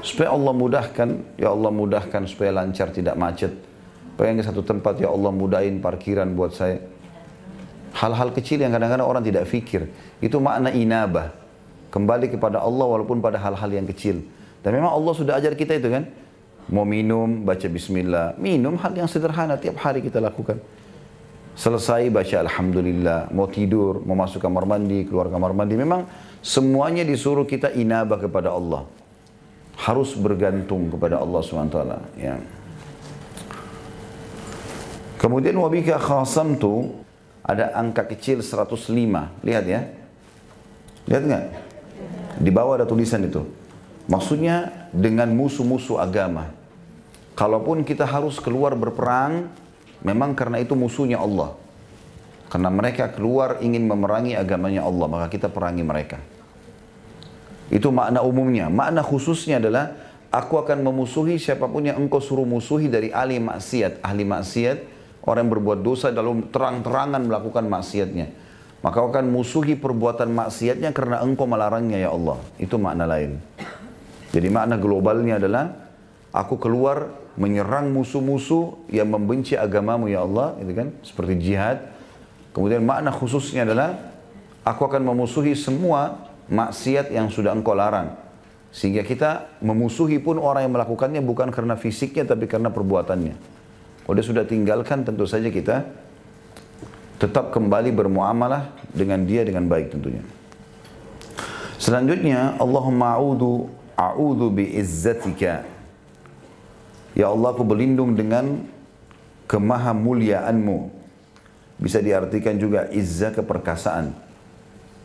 supaya 0.00 0.32
Allah 0.32 0.56
mudahkan, 0.56 1.36
ya 1.36 1.52
Allah 1.52 1.68
mudahkan 1.68 2.24
supaya 2.24 2.48
lancar 2.48 2.88
tidak 2.96 3.12
macet. 3.20 3.52
Pengen 4.16 4.40
ke 4.40 4.44
satu 4.48 4.64
tempat, 4.64 4.96
ya 4.96 5.12
Allah 5.12 5.28
mudahin 5.28 5.84
parkiran 5.84 6.32
buat 6.32 6.56
saya. 6.56 6.80
Hal-hal 7.92 8.32
kecil 8.32 8.64
yang 8.64 8.72
kadang-kadang 8.72 9.04
orang 9.04 9.20
tidak 9.20 9.44
fikir. 9.44 9.92
Itu 10.24 10.40
makna 10.40 10.72
inabah. 10.72 11.28
Kembali 11.92 12.32
kepada 12.32 12.64
Allah 12.64 12.88
walaupun 12.88 13.20
pada 13.20 13.36
hal-hal 13.36 13.70
yang 13.70 13.84
kecil. 13.84 14.24
Dan 14.64 14.80
memang 14.80 14.96
Allah 14.96 15.12
sudah 15.12 15.36
ajar 15.36 15.52
kita 15.52 15.76
itu 15.76 15.92
kan. 15.92 16.08
Mau 16.72 16.88
minum, 16.88 17.44
baca 17.44 17.68
bismillah. 17.68 18.34
Minum 18.40 18.80
hal 18.80 18.96
yang 18.96 19.06
sederhana 19.06 19.60
tiap 19.60 19.76
hari 19.78 20.00
kita 20.00 20.18
lakukan. 20.18 20.58
Selesai 21.54 22.10
baca 22.10 22.36
Alhamdulillah, 22.42 23.30
mau 23.30 23.46
tidur, 23.46 24.02
mau 24.02 24.18
masuk 24.18 24.42
kamar 24.42 24.66
mandi, 24.66 25.06
keluar 25.06 25.30
kamar 25.30 25.54
mandi. 25.54 25.78
Memang 25.78 26.02
semuanya 26.42 27.06
disuruh 27.06 27.46
kita 27.46 27.70
inabah 27.70 28.18
kepada 28.18 28.50
Allah. 28.50 28.82
Harus 29.78 30.18
bergantung 30.18 30.90
kepada 30.90 31.22
Allah 31.22 31.40
SWT. 31.42 31.78
Ya. 32.18 32.42
Kemudian 35.18 35.54
wabika 35.56 35.98
khasam 35.98 36.58
tu 36.58 36.90
ada 37.46 37.70
angka 37.78 38.02
kecil 38.10 38.42
105. 38.42 38.74
Lihat 39.46 39.64
ya. 39.64 39.80
Lihat 41.06 41.22
nggak? 41.22 41.44
Di 42.42 42.50
bawah 42.50 42.82
ada 42.82 42.86
tulisan 42.86 43.22
itu. 43.22 43.46
Maksudnya 44.10 44.90
dengan 44.90 45.30
musuh-musuh 45.32 46.02
agama. 46.02 46.50
Kalaupun 47.38 47.86
kita 47.86 48.06
harus 48.06 48.38
keluar 48.38 48.74
berperang, 48.78 49.48
Memang 50.04 50.36
karena 50.36 50.60
itu 50.60 50.76
musuhnya 50.76 51.18
Allah. 51.18 51.56
Karena 52.52 52.70
mereka 52.70 53.10
keluar 53.10 53.58
ingin 53.64 53.88
memerangi 53.88 54.36
agamanya 54.36 54.84
Allah, 54.84 55.10
maka 55.10 55.26
kita 55.32 55.50
perangi 55.50 55.82
mereka. 55.82 56.20
Itu 57.72 57.90
makna 57.90 58.20
umumnya. 58.20 58.68
Makna 58.68 59.00
khususnya 59.00 59.58
adalah, 59.58 59.96
aku 60.28 60.60
akan 60.60 60.84
memusuhi 60.84 61.40
siapa 61.40 61.66
pun 61.66 61.88
yang 61.88 61.98
engkau 61.98 62.20
suruh 62.20 62.46
musuhi 62.46 62.86
dari 62.92 63.10
ahli 63.10 63.40
maksiat. 63.40 64.04
Ahli 64.04 64.22
maksiat, 64.28 64.78
orang 65.24 65.48
yang 65.48 65.52
berbuat 65.56 65.80
dosa 65.80 66.12
dalam 66.12 66.46
terang-terangan 66.52 67.24
melakukan 67.24 67.64
maksiatnya. 67.66 68.44
Maka 68.84 69.00
akan 69.00 69.32
musuhi 69.32 69.80
perbuatan 69.80 70.28
maksiatnya 70.28 70.92
karena 70.92 71.24
engkau 71.24 71.48
melarangnya 71.48 71.96
ya 72.04 72.12
Allah. 72.12 72.36
Itu 72.60 72.76
makna 72.76 73.08
lain. 73.08 73.40
Jadi 74.30 74.48
makna 74.52 74.76
globalnya 74.76 75.40
adalah, 75.40 75.72
aku 76.28 76.60
keluar 76.60 77.23
menyerang 77.34 77.90
musuh-musuh 77.90 78.86
yang 78.90 79.10
membenci 79.10 79.58
agamamu 79.58 80.06
ya 80.06 80.22
Allah, 80.22 80.54
itu 80.62 80.72
kan 80.74 80.88
seperti 81.02 81.34
jihad. 81.42 81.90
Kemudian 82.54 82.86
makna 82.86 83.10
khususnya 83.10 83.66
adalah 83.66 83.98
aku 84.62 84.86
akan 84.86 85.02
memusuhi 85.02 85.58
semua 85.58 86.30
maksiat 86.46 87.10
yang 87.10 87.26
sudah 87.28 87.50
engkau 87.50 87.74
larang. 87.74 88.14
Sehingga 88.74 89.06
kita 89.06 89.58
memusuhi 89.62 90.18
pun 90.18 90.38
orang 90.38 90.66
yang 90.66 90.74
melakukannya 90.74 91.22
bukan 91.22 91.50
karena 91.54 91.78
fisiknya 91.78 92.26
tapi 92.26 92.50
karena 92.50 92.70
perbuatannya. 92.70 93.34
Kalau 94.04 94.14
dia 94.14 94.26
sudah 94.26 94.44
tinggalkan 94.46 95.06
tentu 95.06 95.24
saja 95.24 95.46
kita 95.48 95.86
tetap 97.18 97.54
kembali 97.54 97.94
bermuamalah 97.94 98.74
dengan 98.90 99.22
dia 99.22 99.46
dengan 99.46 99.64
baik 99.70 99.94
tentunya. 99.94 100.22
Selanjutnya 101.78 102.58
Allahumma 102.58 103.14
a'udhu 103.14 103.70
a'udhu 103.94 104.46
bi 104.50 104.74
izzatika 104.74 105.73
Ya 107.14 107.30
Allah 107.30 107.54
aku 107.54 107.62
berlindung 107.62 108.18
dengan 108.18 108.66
kemaha 109.46 109.94
muliaanmu. 109.94 110.90
Bisa 111.78 112.02
diartikan 112.02 112.58
juga 112.58 112.90
izzah 112.90 113.30
keperkasaan. 113.30 114.14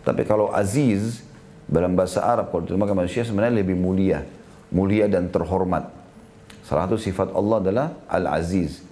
Tapi 0.06 0.25
kalau 0.25 0.50
aziz 0.50 1.22
dalam 1.70 1.94
bahasa 1.94 2.25
Arab 2.25 2.50
kalau 2.50 2.66
diterjemahkan 2.66 2.98
manusia 2.98 3.22
sebenarnya 3.22 3.62
lebih 3.62 3.78
mulia. 3.78 4.25
Mulia 4.74 5.06
dan 5.06 5.30
terhormat. 5.30 5.89
Salah 6.66 6.86
satu 6.86 6.98
sifat 7.01 7.34
Allah 7.34 7.58
adalah 7.62 7.88
Al-Aziz. 8.06 8.86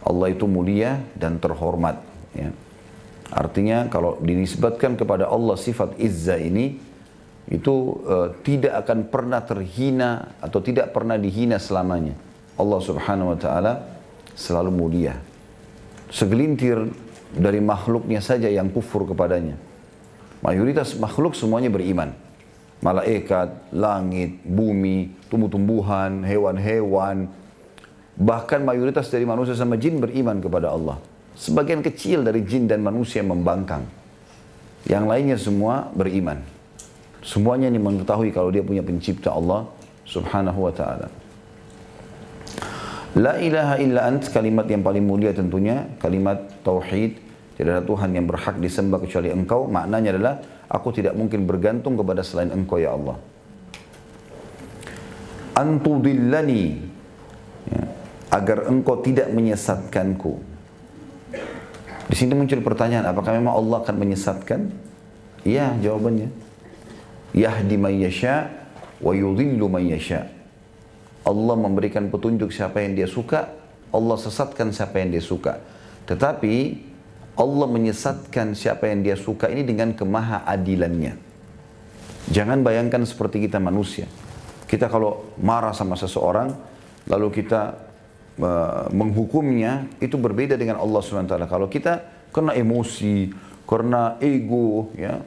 Allah 0.00 0.32
itu 0.32 0.48
mulia 0.48 1.04
dan 1.16 1.36
terhormat. 1.36 2.00
Ya. 2.32 2.52
Artinya 3.28 3.90
kalau 3.92 4.16
dinisbatkan 4.22 4.96
kepada 4.96 5.28
Allah 5.28 5.60
sifat 5.60 5.98
izzah 6.00 6.40
ini, 6.40 6.78
itu 7.46 8.00
uh, 8.06 8.34
tidak 8.42 8.86
akan 8.86 9.06
pernah 9.06 9.40
terhina 9.42 10.34
atau 10.42 10.58
tidak 10.62 10.90
pernah 10.90 11.14
dihina 11.14 11.60
selamanya. 11.62 12.25
Allah 12.56 12.80
subhanahu 12.80 13.36
wa 13.36 13.38
ta'ala 13.38 13.72
selalu 14.32 14.70
mulia. 14.72 15.14
Segelintir 16.08 16.88
dari 17.36 17.60
makhluknya 17.60 18.24
saja 18.24 18.48
yang 18.48 18.72
kufur 18.72 19.04
kepadanya. 19.04 19.60
Mayoritas 20.40 20.96
makhluk 20.96 21.36
semuanya 21.36 21.68
beriman. 21.68 22.12
Malaikat, 22.80 23.72
langit, 23.72 24.40
bumi, 24.44 25.12
tumbuh-tumbuhan, 25.32 26.24
hewan-hewan. 26.24 27.28
Bahkan 28.16 28.60
mayoritas 28.64 29.12
dari 29.12 29.28
manusia 29.28 29.56
sama 29.56 29.76
jin 29.76 30.00
beriman 30.00 30.40
kepada 30.40 30.72
Allah. 30.72 30.96
Sebagian 31.36 31.84
kecil 31.84 32.24
dari 32.24 32.40
jin 32.44 32.64
dan 32.64 32.80
manusia 32.80 33.20
membangkang. 33.20 33.84
Yang 34.88 35.04
lainnya 35.04 35.36
semua 35.36 35.90
beriman. 35.92 36.40
Semuanya 37.20 37.66
ini 37.68 37.82
mengetahui 37.82 38.30
kalau 38.30 38.54
dia 38.54 38.62
punya 38.62 38.86
pencipta 38.86 39.34
Allah 39.34 39.66
subhanahu 40.06 40.70
wa 40.70 40.72
ta'ala. 40.72 41.25
La 43.16 43.40
ilaha 43.40 43.80
illa 43.80 44.04
ant, 44.04 44.20
kalimat 44.28 44.68
yang 44.68 44.84
paling 44.84 45.00
mulia 45.00 45.32
tentunya, 45.32 45.88
kalimat 45.96 46.36
tauhid. 46.60 47.16
Tidak 47.56 47.72
ada 47.72 47.80
Tuhan 47.80 48.12
yang 48.12 48.28
berhak 48.28 48.60
disembah 48.60 49.00
kecuali 49.00 49.32
engkau. 49.32 49.64
Maknanya 49.64 50.12
adalah, 50.12 50.34
aku 50.68 50.92
tidak 50.92 51.16
mungkin 51.16 51.48
bergantung 51.48 51.96
kepada 51.96 52.20
selain 52.20 52.52
engkau 52.52 52.76
ya 52.76 52.92
Allah. 52.92 53.16
Antudillani, 55.56 56.64
ya, 57.72 57.82
agar 58.36 58.68
engkau 58.68 59.00
tidak 59.00 59.32
menyesatkanku. 59.32 60.36
Di 62.12 62.14
sini 62.14 62.36
muncul 62.36 62.60
pertanyaan, 62.60 63.08
apakah 63.08 63.32
memang 63.32 63.56
Allah 63.56 63.80
akan 63.80 63.96
menyesatkan? 63.96 64.68
Iya, 65.40 65.72
jawabannya. 65.80 66.28
Yahdi 67.32 67.80
man 67.80 67.96
yasha 67.96 68.52
wa 69.00 69.16
yudhillu 69.16 69.72
man 69.72 69.88
yasha. 69.88 70.35
Allah 71.26 71.56
memberikan 71.58 72.06
petunjuk 72.06 72.54
siapa 72.54 72.86
yang 72.86 72.94
dia 72.94 73.10
suka, 73.10 73.50
Allah 73.90 74.14
sesatkan 74.14 74.70
siapa 74.70 75.02
yang 75.02 75.10
dia 75.10 75.24
suka. 75.24 75.58
Tetapi 76.06 76.54
Allah 77.34 77.66
menyesatkan 77.66 78.54
siapa 78.54 78.86
yang 78.86 79.02
dia 79.02 79.18
suka 79.18 79.50
ini 79.50 79.66
dengan 79.66 79.90
kemaha 79.90 80.46
adilannya. 80.46 81.18
Jangan 82.30 82.62
bayangkan 82.62 83.02
seperti 83.02 83.42
kita 83.42 83.58
manusia. 83.58 84.06
Kita 84.70 84.86
kalau 84.86 85.34
marah 85.42 85.74
sama 85.74 85.98
seseorang, 85.98 86.54
lalu 87.10 87.28
kita 87.42 87.74
menghukumnya, 88.94 89.90
itu 89.98 90.14
berbeda 90.14 90.54
dengan 90.54 90.78
Allah 90.78 91.00
SWT. 91.02 91.34
Kalau 91.50 91.66
kita 91.66 92.06
kena 92.30 92.54
emosi, 92.54 93.34
karena 93.66 94.14
ego, 94.22 94.94
ya, 94.94 95.22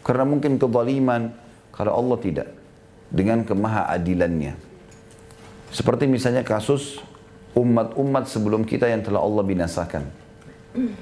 karena 0.00 0.24
mungkin 0.24 0.56
kezaliman, 0.56 1.34
kalau 1.76 1.92
Allah 1.92 2.18
tidak. 2.20 2.48
Dengan 3.12 3.44
kemaha 3.44 3.92
adilannya. 3.92 4.71
Seperti 5.72 6.04
misalnya 6.04 6.44
kasus 6.44 7.00
umat-umat 7.56 8.28
sebelum 8.28 8.68
kita 8.68 8.92
yang 8.92 9.00
telah 9.00 9.24
Allah 9.24 9.40
binasakan. 9.40 10.04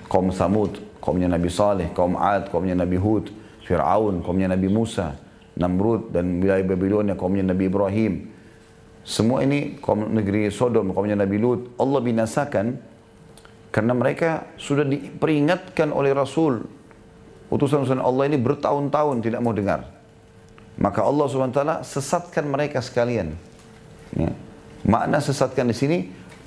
Kaum 0.06 0.30
Samud, 0.30 0.78
kaumnya 1.02 1.26
Nabi 1.26 1.50
Saleh, 1.50 1.90
kaum 1.90 2.14
Ad, 2.14 2.54
kaumnya 2.54 2.78
Nabi 2.78 2.98
Hud, 2.98 3.34
Fir'aun, 3.66 4.22
kaumnya 4.22 4.50
Nabi 4.50 4.70
Musa, 4.70 5.18
Namrud 5.58 6.14
dan 6.14 6.38
wilayah 6.38 6.62
Babilonia, 6.62 7.14
kaumnya 7.18 7.50
Nabi 7.50 7.66
Ibrahim. 7.66 8.12
Semua 9.02 9.42
ini 9.42 9.78
kaum 9.82 10.06
negeri 10.10 10.50
Sodom, 10.54 10.94
kaumnya 10.94 11.18
Nabi 11.18 11.38
Lut, 11.38 11.74
Allah 11.78 12.00
binasakan 12.02 12.78
karena 13.70 13.92
mereka 13.94 14.50
sudah 14.58 14.86
diperingatkan 14.86 15.94
oleh 15.94 16.14
Rasul. 16.14 16.66
Utusan-utusan 17.50 17.98
Allah 17.98 18.30
ini 18.30 18.38
bertahun-tahun 18.38 19.22
tidak 19.22 19.42
mau 19.42 19.50
dengar. 19.50 19.86
Maka 20.78 21.02
Allah 21.02 21.26
SWT 21.26 21.82
sesatkan 21.82 22.46
mereka 22.46 22.78
sekalian. 22.78 23.34
Ya. 24.14 24.30
Makna 24.84 25.20
sesatkan 25.20 25.68
di 25.68 25.76
sini, 25.76 25.99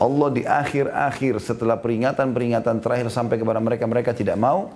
Allah 0.01 0.29
di 0.33 0.43
akhir-akhir 0.43 1.37
setelah 1.39 1.77
peringatan-peringatan 1.77 2.81
terakhir 2.81 3.07
sampai 3.13 3.37
kepada 3.37 3.61
mereka, 3.61 3.85
mereka 3.85 4.11
tidak 4.11 4.35
mau, 4.35 4.73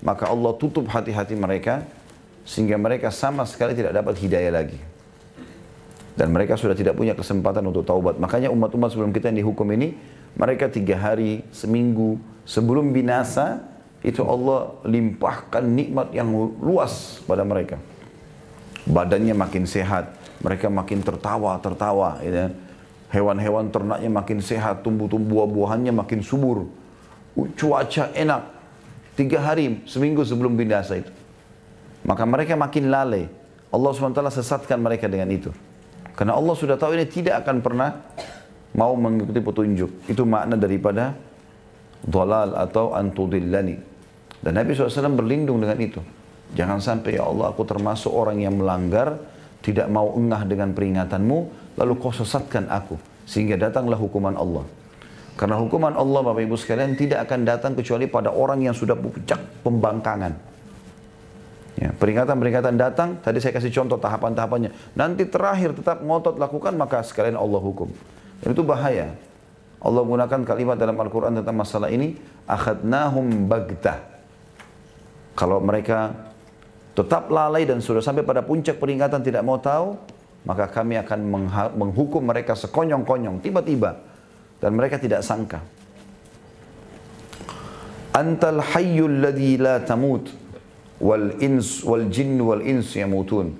maka 0.00 0.28
Allah 0.28 0.56
tutup 0.56 0.88
hati-hati 0.88 1.36
mereka, 1.36 1.84
sehingga 2.48 2.80
mereka 2.80 3.12
sama 3.12 3.44
sekali 3.44 3.76
tidak 3.76 3.92
dapat 3.92 4.16
hidayah 4.20 4.52
lagi. 4.52 4.80
Dan 6.14 6.30
mereka 6.30 6.54
sudah 6.54 6.78
tidak 6.78 6.94
punya 6.94 7.12
kesempatan 7.12 7.64
untuk 7.66 7.82
taubat. 7.82 8.16
Makanya 8.22 8.48
umat-umat 8.54 8.94
sebelum 8.94 9.10
kita 9.10 9.34
yang 9.34 9.44
dihukum 9.44 9.66
ini, 9.74 9.98
mereka 10.38 10.70
tiga 10.70 10.94
hari, 10.98 11.42
seminggu, 11.50 12.18
sebelum 12.46 12.94
binasa, 12.94 13.62
itu 14.04 14.20
Allah 14.20 14.78
limpahkan 14.84 15.64
nikmat 15.64 16.12
yang 16.12 16.28
luas 16.60 17.24
pada 17.24 17.42
mereka. 17.42 17.80
Badannya 18.84 19.32
makin 19.32 19.64
sehat, 19.64 20.12
mereka 20.44 20.68
makin 20.68 21.00
tertawa, 21.00 21.56
tertawa. 21.56 22.20
Ya. 22.20 22.52
Hewan-hewan 23.14 23.70
ternaknya 23.70 24.10
makin 24.10 24.42
sehat, 24.42 24.82
tumbuh-tumbuh 24.82 25.46
buah-buahannya 25.46 25.94
makin 25.94 26.18
subur. 26.18 26.66
cuaca 27.34 28.10
enak, 28.10 28.42
tiga 29.14 29.38
hari, 29.38 29.86
seminggu 29.86 30.26
sebelum 30.26 30.58
binasa 30.58 30.98
itu. 30.98 31.14
Maka 32.02 32.26
mereka 32.26 32.58
makin 32.58 32.90
lalai. 32.90 33.30
Allah 33.70 33.90
SWT 33.90 34.18
sesatkan 34.42 34.82
mereka 34.82 35.06
dengan 35.06 35.30
itu. 35.30 35.54
Karena 36.18 36.34
Allah 36.34 36.54
sudah 36.58 36.74
tahu 36.74 36.94
ini 36.98 37.06
tidak 37.06 37.46
akan 37.46 37.62
pernah 37.62 37.90
mau 38.74 38.98
mengikuti 38.98 39.38
petunjuk. 39.38 40.10
Itu 40.10 40.26
makna 40.26 40.58
daripada 40.58 41.14
dolal 42.02 42.54
atau 42.58 42.98
antudillani. 42.98 43.78
Dan 44.42 44.58
Nabi 44.58 44.74
SAW 44.74 45.14
berlindung 45.14 45.62
dengan 45.62 45.78
itu. 45.78 46.02
Jangan 46.54 46.78
sampai 46.82 47.18
ya 47.18 47.26
Allah 47.26 47.50
aku 47.50 47.62
termasuk 47.66 48.10
orang 48.10 48.42
yang 48.42 48.58
melanggar, 48.58 49.18
tidak 49.64 49.86
mau 49.90 50.12
engah 50.14 50.44
dengan 50.46 50.70
peringatanmu, 50.76 51.63
lalu 51.78 51.92
kau 51.98 52.14
sesatkan 52.14 52.70
aku. 52.70 52.98
Sehingga 53.24 53.56
datanglah 53.56 53.96
hukuman 53.96 54.36
Allah. 54.36 54.64
Karena 55.34 55.58
hukuman 55.58 55.90
Allah 55.98 56.20
Bapak 56.22 56.46
Ibu 56.46 56.54
sekalian 56.54 56.94
tidak 56.94 57.26
akan 57.26 57.42
datang 57.42 57.72
kecuali 57.74 58.06
pada 58.06 58.30
orang 58.30 58.62
yang 58.62 58.76
sudah 58.76 58.94
puncak 58.94 59.66
pembangkangan. 59.66 60.54
Ya, 61.74 61.90
peringatan-peringatan 61.90 62.78
datang, 62.78 63.18
tadi 63.18 63.42
saya 63.42 63.50
kasih 63.50 63.74
contoh 63.74 63.98
tahapan-tahapannya. 63.98 64.94
Nanti 64.94 65.26
terakhir 65.26 65.74
tetap 65.74 66.06
ngotot 66.06 66.38
lakukan, 66.38 66.70
maka 66.78 67.02
sekalian 67.02 67.34
Allah 67.34 67.58
hukum. 67.58 67.90
Dan 68.38 68.54
itu 68.54 68.62
bahaya. 68.62 69.10
Allah 69.82 70.00
menggunakan 70.06 70.46
kalimat 70.46 70.78
dalam 70.78 70.94
Al-Quran 70.94 71.42
tentang 71.42 71.58
masalah 71.58 71.90
ini, 71.90 72.14
akhadnahum 72.46 73.50
bagtah. 73.50 74.00
Kalau 75.34 75.58
mereka 75.58 76.14
tetap 76.94 77.26
lalai 77.26 77.66
dan 77.66 77.82
sudah 77.82 77.98
sampai 77.98 78.22
pada 78.22 78.46
puncak 78.46 78.78
peringatan 78.78 79.18
tidak 79.26 79.42
mau 79.42 79.58
tahu, 79.58 79.98
maka 80.44 80.68
kami 80.68 81.00
akan 81.00 81.20
menghukum 81.72 82.20
mereka 82.20 82.52
sekonyong-konyong, 82.52 83.40
tiba-tiba. 83.40 83.96
Dan 84.60 84.76
mereka 84.76 85.00
tidak 85.00 85.24
sangka. 85.24 85.60
Antal 88.14 88.62
hayyul 88.62 89.24
ladhi 89.24 89.58
la 89.58 89.82
tamut 89.82 90.30
wal 91.02 91.34
ins 91.42 91.82
wal 91.82 92.06
jin 92.06 92.38
wal 92.38 92.62
ins 92.62 92.94
yamutun. 92.94 93.56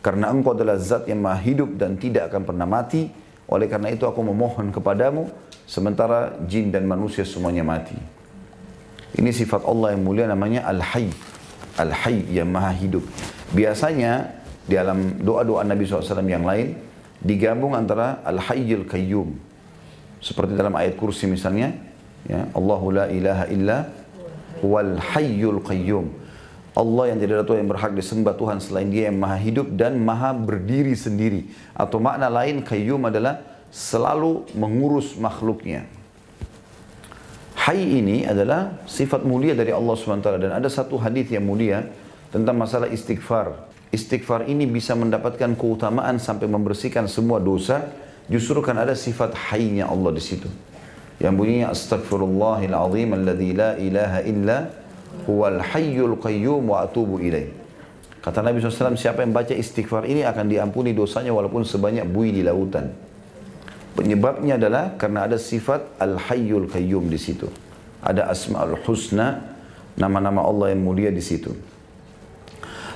Karena 0.00 0.30
engkau 0.32 0.54
adalah 0.54 0.78
zat 0.78 1.04
yang 1.10 1.20
maha 1.20 1.42
hidup 1.42 1.74
dan 1.76 1.98
tidak 1.98 2.32
akan 2.32 2.42
pernah 2.46 2.64
mati. 2.64 3.10
Oleh 3.50 3.66
karena 3.68 3.92
itu 3.92 4.06
aku 4.06 4.22
memohon 4.22 4.70
kepadamu 4.72 5.28
sementara 5.68 6.38
jin 6.48 6.72
dan 6.72 6.86
manusia 6.86 7.26
semuanya 7.26 7.66
mati. 7.66 7.98
Ini 9.18 9.28
sifat 9.34 9.66
Allah 9.66 9.92
yang 9.98 10.06
mulia 10.06 10.24
namanya 10.30 10.64
Al-Hayy. 10.70 11.10
Al-Hayy 11.76 12.38
yang 12.38 12.48
maha 12.48 12.72
hidup. 12.72 13.04
Biasanya 13.52 14.37
di 14.68 14.76
dalam 14.76 15.24
doa-doa 15.24 15.64
Nabi 15.64 15.88
SAW 15.88 16.22
yang 16.28 16.44
lain 16.44 16.76
digabung 17.24 17.72
antara 17.72 18.20
Al-Hayyul 18.22 18.84
Qayyum. 18.84 19.48
Seperti 20.18 20.58
dalam 20.58 20.74
ayat 20.74 20.98
kursi 20.98 21.30
misalnya, 21.30 21.72
ya, 22.26 22.50
Allahu 22.52 22.90
la 22.90 23.06
ilaha 23.06 23.44
illa 23.48 23.86
wal 24.62 24.98
hayyul 24.98 25.62
qayyum. 25.62 26.10
Allah 26.78 27.10
yang 27.10 27.18
tidak 27.18 27.42
ada 27.42 27.46
Tuhan 27.46 27.58
yang 27.66 27.70
berhak 27.70 27.92
disembah 27.94 28.34
Tuhan 28.38 28.62
selain 28.62 28.86
dia 28.86 29.10
yang 29.10 29.18
maha 29.18 29.38
hidup 29.38 29.66
dan 29.74 29.98
maha 29.98 30.30
berdiri 30.30 30.94
sendiri. 30.94 31.50
Atau 31.74 31.98
makna 31.98 32.30
lain 32.30 32.62
kayyum 32.62 33.02
adalah 33.02 33.42
selalu 33.74 34.46
mengurus 34.54 35.18
makhluknya. 35.18 35.90
Hay 37.58 37.82
ini 37.82 38.22
adalah 38.22 38.78
sifat 38.86 39.26
mulia 39.26 39.52
dari 39.58 39.74
Allah 39.74 39.92
SWT 39.92 40.30
dan 40.38 40.50
ada 40.54 40.70
satu 40.70 40.94
hadis 41.02 41.26
yang 41.34 41.42
mulia 41.42 41.82
tentang 42.30 42.54
masalah 42.54 42.86
istighfar. 42.86 43.58
Istighfar 43.88 44.44
ini 44.44 44.68
bisa 44.68 44.92
mendapatkan 44.92 45.56
keutamaan 45.56 46.20
sampai 46.20 46.44
membersihkan 46.44 47.08
semua 47.08 47.40
dosa 47.40 47.88
justru 48.28 48.60
kan 48.60 48.76
ada 48.76 48.92
sifat 48.92 49.32
haynya 49.48 49.88
Allah 49.88 50.12
di 50.12 50.20
situ. 50.20 50.48
Yang 51.18 51.34
bunyinya 51.34 51.66
astagfirullahil 51.72 52.76
azim 52.76 53.10
alladzi 53.16 53.50
la 53.56 53.70
ilaha 53.80 54.20
illa 54.28 54.58
huwal 55.24 55.58
hayyul 55.64 56.20
qayyum 56.20 56.68
wa 56.68 56.84
atubu 56.84 57.18
ilaih. 57.18 57.50
Kata 58.18 58.44
Nabi 58.44 58.60
SAW, 58.60 58.98
siapa 58.98 59.24
yang 59.24 59.32
baca 59.32 59.56
istighfar 59.56 60.04
ini 60.04 60.20
akan 60.26 60.52
diampuni 60.52 60.92
dosanya 60.92 61.32
walaupun 61.32 61.64
sebanyak 61.64 62.04
bui 62.04 62.34
di 62.34 62.44
lautan. 62.44 62.92
Penyebabnya 63.96 64.60
adalah 64.60 64.94
karena 65.00 65.26
ada 65.26 65.40
sifat 65.40 65.96
al-hayyul 65.98 66.68
qayyum 66.70 67.08
di 67.08 67.18
situ. 67.18 67.48
Ada 68.04 68.30
asma'ul 68.30 68.78
husna, 68.86 69.42
nama-nama 69.98 70.44
Allah 70.44 70.70
yang 70.76 70.86
mulia 70.86 71.10
di 71.10 71.24
situ. 71.24 71.50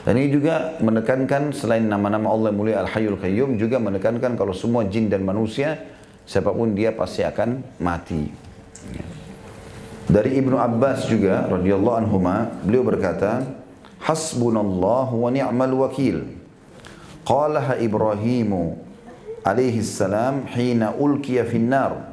Dan 0.02 0.18
ini 0.18 0.34
juga 0.34 0.74
menekankan 0.82 1.54
selain 1.54 1.86
nama-nama 1.86 2.26
Allah 2.26 2.50
mulia 2.50 2.82
al-hayyul 2.82 3.22
qayyum 3.22 3.54
juga 3.54 3.78
menekankan 3.78 4.34
kalau 4.34 4.50
semua 4.50 4.82
jin 4.82 5.06
dan 5.06 5.22
manusia 5.22 5.78
siapa 6.26 6.50
pun 6.50 6.74
dia 6.74 6.90
pasti 6.90 7.22
akan 7.22 7.62
mati. 7.78 8.26
Dari 10.10 10.42
Ibnu 10.42 10.58
Abbas 10.58 11.06
juga 11.06 11.46
radhiyallahu 11.46 11.96
anhuma 12.02 12.50
beliau 12.66 12.82
berkata, 12.82 13.46
"Hasbunallahu 14.02 15.22
wa 15.22 15.30
ni'mal 15.30 15.74
wakil." 15.78 16.26
Qalaha 17.22 17.78
Ibrahim 17.78 18.74
alaihi 19.46 19.86
salam 19.86 20.50
hina 20.50 20.98
ulkiya 20.98 21.46
fin 21.46 21.70
nar. 21.70 22.10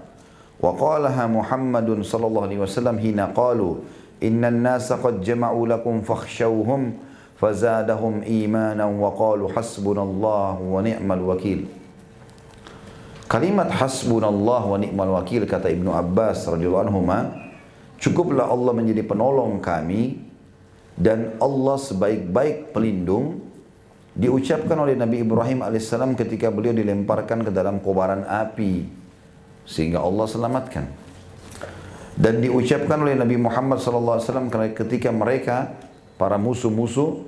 Wa 0.61 0.77
qalaha 0.77 1.25
Muhammadun 1.25 2.05
sallallahu 2.05 2.53
alaihi 2.53 2.61
wasallam 2.61 3.01
hina 3.01 3.33
qalu, 3.33 3.81
"Innan 4.21 4.61
nasa 4.61 5.01
qad 5.01 5.25
jama'u 5.25 5.65
lakum 5.65 6.05
fakhshawhum." 6.05 7.08
فزادهم 7.39 8.27
إيمانا 8.27 8.83
وقالوا 8.83 9.55
حسبنا 9.55 10.03
الله 10.03 10.53
ونعم 10.59 11.09
الوكيل. 11.09 11.61
Kalimat 13.29 13.69
hasbunallah 13.69 14.65
wa 14.65 14.73
ni'mal 14.81 15.21
wakil 15.21 15.45
kata 15.45 15.69
Ibnu 15.69 15.93
Abbas 15.93 16.49
radhiyallahu 16.49 16.89
anhu 16.89 17.05
cukuplah 18.01 18.49
Allah 18.49 18.73
menjadi 18.73 19.05
penolong 19.05 19.61
kami 19.61 20.17
dan 20.97 21.37
Allah 21.37 21.77
sebaik-baik 21.77 22.73
pelindung 22.73 23.45
diucapkan 24.17 24.73
oleh 24.81 24.97
Nabi 24.97 25.21
Ibrahim 25.21 25.61
alaihissalam 25.61 26.17
ketika 26.17 26.49
beliau 26.49 26.73
dilemparkan 26.73 27.45
ke 27.45 27.53
dalam 27.53 27.77
kobaran 27.85 28.25
api 28.25 28.89
sehingga 29.61 30.01
Allah 30.01 30.25
selamatkan 30.25 30.89
dan 32.17 32.41
diucapkan 32.41 32.97
oleh 32.97 33.13
Nabi 33.13 33.37
Muhammad 33.37 33.77
sallallahu 33.77 34.17
alaihi 34.17 34.25
wasallam 34.25 34.49
ketika 34.73 35.13
mereka 35.13 35.69
para 36.19 36.35
musuh-musuh 36.35 37.23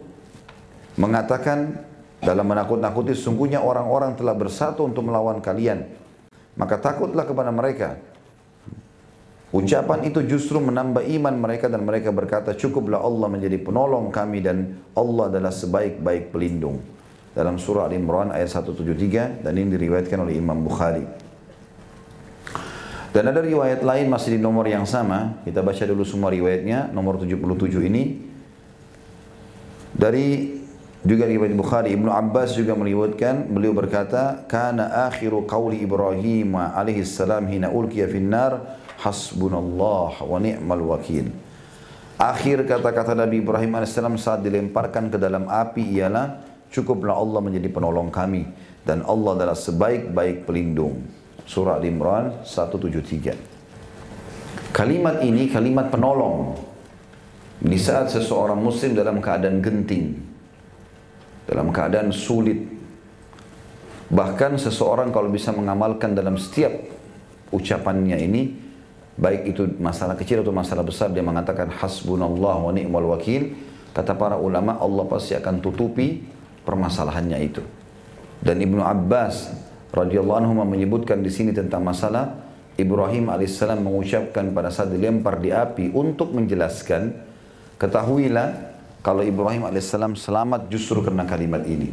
mengatakan 1.00 1.88
dalam 2.20 2.46
menakut-nakuti 2.46 3.16
sungguhnya 3.16 3.64
orang-orang 3.64 4.20
telah 4.20 4.36
bersatu 4.36 4.84
untuk 4.84 5.08
melawan 5.08 5.40
kalian. 5.40 5.88
Maka 6.60 6.76
takutlah 6.78 7.24
kepada 7.24 7.48
mereka 7.50 8.12
Ucapan 9.52 10.08
itu 10.08 10.24
justru 10.24 10.64
menambah 10.64 11.04
iman 11.20 11.36
mereka 11.36 11.68
dan 11.68 11.84
mereka 11.84 12.08
berkata 12.16 12.56
cukuplah 12.56 13.04
Allah 13.04 13.28
menjadi 13.28 13.60
penolong 13.60 14.08
kami 14.08 14.40
dan 14.40 14.80
Allah 14.96 15.28
adalah 15.28 15.52
sebaik-baik 15.52 16.32
pelindung. 16.32 16.80
Dalam 17.36 17.60
surah 17.60 17.92
Al-Imran 17.92 18.32
ayat 18.32 18.48
173 18.48 19.44
dan 19.44 19.54
ini 19.60 19.76
diriwayatkan 19.76 20.24
oleh 20.24 20.40
Imam 20.40 20.56
Bukhari. 20.64 21.04
Dan 23.12 23.28
ada 23.28 23.44
riwayat 23.44 23.84
lain 23.84 24.08
masih 24.08 24.36
di 24.36 24.40
nomor 24.40 24.64
yang 24.72 24.88
sama. 24.88 25.44
Kita 25.44 25.60
baca 25.60 25.84
dulu 25.84 26.08
semua 26.08 26.32
riwayatnya. 26.32 26.96
Nomor 26.96 27.20
77 27.20 27.92
ini. 27.92 28.31
Dari 29.92 30.62
juga 31.02 31.26
riwayat 31.26 31.58
Bukhari. 31.58 31.98
Ibnu 31.98 32.14
Abbas 32.14 32.54
juga 32.54 32.78
meriwayatkan. 32.78 33.50
Beliau 33.50 33.74
berkata. 33.74 34.46
Kana 34.46 35.10
akhiru 35.10 35.50
qawli 35.50 35.82
Ibrahim 35.82 36.54
alaihi 36.56 37.06
salam 37.06 37.50
hina 37.50 37.74
ulkiya 37.74 38.06
finnar 38.06 38.78
hasbunallah 39.02 40.22
wa 40.22 40.38
ni'mal 40.38 40.86
wakil. 40.86 41.34
Akhir 42.22 42.62
kata-kata 42.70 43.18
Nabi 43.18 43.42
Ibrahim 43.42 43.82
AS 43.82 43.98
saat 43.98 44.46
dilemparkan 44.46 45.10
ke 45.10 45.18
dalam 45.18 45.50
api 45.50 45.98
ialah 45.98 46.38
cukuplah 46.70 47.18
Allah 47.18 47.42
menjadi 47.42 47.66
penolong 47.66 48.14
kami 48.14 48.46
dan 48.86 49.02
Allah 49.10 49.42
adalah 49.42 49.58
sebaik-baik 49.58 50.46
pelindung. 50.46 51.02
Surah 51.50 51.82
Al-Imran 51.82 52.46
173. 52.46 54.70
Kalimat 54.70 55.26
ini 55.26 55.50
kalimat 55.50 55.90
penolong. 55.90 56.62
Di 57.62 57.78
saat 57.78 58.10
seseorang 58.10 58.58
muslim 58.58 58.98
dalam 58.98 59.22
keadaan 59.22 59.62
genting, 59.62 60.18
dalam 61.46 61.70
keadaan 61.70 62.10
sulit, 62.10 62.58
bahkan 64.10 64.58
seseorang 64.58 65.14
kalau 65.14 65.30
bisa 65.30 65.54
mengamalkan 65.54 66.18
dalam 66.18 66.42
setiap 66.42 66.74
ucapannya 67.54 68.18
ini, 68.18 68.42
baik 69.14 69.54
itu 69.54 69.70
masalah 69.78 70.18
kecil 70.18 70.42
atau 70.42 70.50
masalah 70.50 70.82
besar 70.82 71.14
dia 71.14 71.22
mengatakan 71.22 71.70
hasbunallah 71.70 72.66
wa 72.66 72.72
ni'mal 72.74 73.14
wakil 73.14 73.54
kata 73.94 74.18
para 74.18 74.42
ulama 74.42 74.82
Allah 74.82 75.06
pasti 75.06 75.38
akan 75.38 75.62
tutupi 75.62 76.26
permasalahannya 76.66 77.38
itu. 77.46 77.62
Dan 78.42 78.58
Ibnu 78.58 78.82
Abbas 78.82 79.54
radhiyallahu 79.94 80.40
anhu 80.42 80.66
menyebutkan 80.66 81.22
di 81.22 81.30
sini 81.30 81.54
tentang 81.54 81.86
masalah 81.86 82.42
Ibrahim 82.74 83.30
alaihissalam 83.30 83.86
mengucapkan 83.86 84.50
pada 84.50 84.74
saat 84.74 84.90
dilempar 84.90 85.38
di 85.38 85.54
api 85.54 85.94
untuk 85.94 86.34
menjelaskan 86.34 87.30
ketahuilah 87.82 88.78
kalau 89.02 89.26
Ibrahim 89.26 89.66
alaihissalam 89.66 90.14
selamat 90.14 90.70
justru 90.70 91.02
karena 91.02 91.26
kalimat 91.26 91.66
ini 91.66 91.90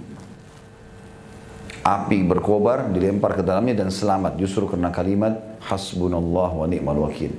api 1.88 2.20
berkobar 2.28 2.92
dilempar 2.92 3.32
ke 3.32 3.40
dalamnya 3.40 3.80
dan 3.80 3.88
selamat 3.88 4.36
justru 4.36 4.68
karena 4.68 4.92
kalimat 4.92 5.40
hasbunallah 5.64 6.50
wa 6.52 6.66
ni'mal 6.68 7.08
wakil. 7.08 7.32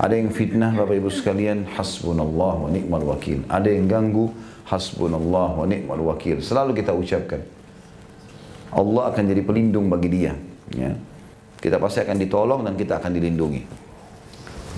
Ada 0.00 0.16
yang 0.16 0.32
fitnah 0.32 0.72
Bapak 0.72 0.96
Ibu 0.96 1.10
sekalian, 1.12 1.68
hasbunallah 1.76 2.54
wa 2.64 2.68
ni'mal 2.72 3.04
wakil. 3.04 3.44
Ada 3.50 3.68
yang 3.68 3.84
ganggu, 3.90 4.32
hasbunallah 4.64 5.60
wa 5.60 5.66
ni'mal 5.68 6.00
wakil. 6.00 6.40
Selalu 6.40 6.80
kita 6.80 6.96
ucapkan. 6.96 7.42
Allah 8.70 9.10
akan 9.12 9.24
jadi 9.26 9.42
pelindung 9.44 9.90
bagi 9.90 10.08
dia. 10.08 10.32
Ya. 10.72 10.94
Kita 11.60 11.76
pasti 11.76 12.00
akan 12.00 12.16
ditolong 12.16 12.60
dan 12.64 12.78
kita 12.78 12.96
akan 12.96 13.12
dilindungi. 13.12 13.79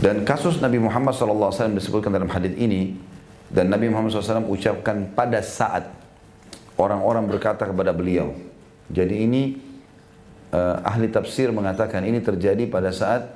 Dan 0.03 0.27
kasus 0.27 0.59
Nabi 0.59 0.83
Muhammad 0.83 1.15
SAW 1.15 1.79
disebutkan 1.79 2.11
dalam 2.11 2.27
hadis 2.27 2.59
ini, 2.59 2.99
dan 3.55 3.71
Nabi 3.71 3.87
Muhammad 3.87 4.11
SAW 4.11 4.51
ucapkan 4.51 5.15
pada 5.15 5.39
saat 5.39 5.95
orang-orang 6.75 7.31
berkata 7.31 7.71
kepada 7.71 7.95
beliau. 7.95 8.35
Jadi 8.91 9.23
ini 9.23 9.43
uh, 10.51 10.83
ahli 10.83 11.07
tafsir 11.07 11.55
mengatakan 11.55 12.03
ini 12.03 12.19
terjadi 12.19 12.67
pada 12.67 12.91
saat 12.91 13.31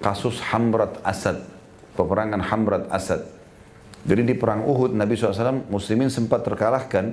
kasus 0.00 0.40
Hamrat 0.40 0.96
Asad, 1.04 1.44
peperangan 1.92 2.40
Hamrat 2.48 2.88
Asad. 2.88 3.20
Jadi 4.00 4.32
di 4.32 4.34
perang 4.40 4.64
Uhud 4.64 4.96
Nabi 4.96 5.12
SAW 5.20 5.68
muslimin 5.68 6.08
sempat 6.08 6.40
terkalahkan 6.40 7.12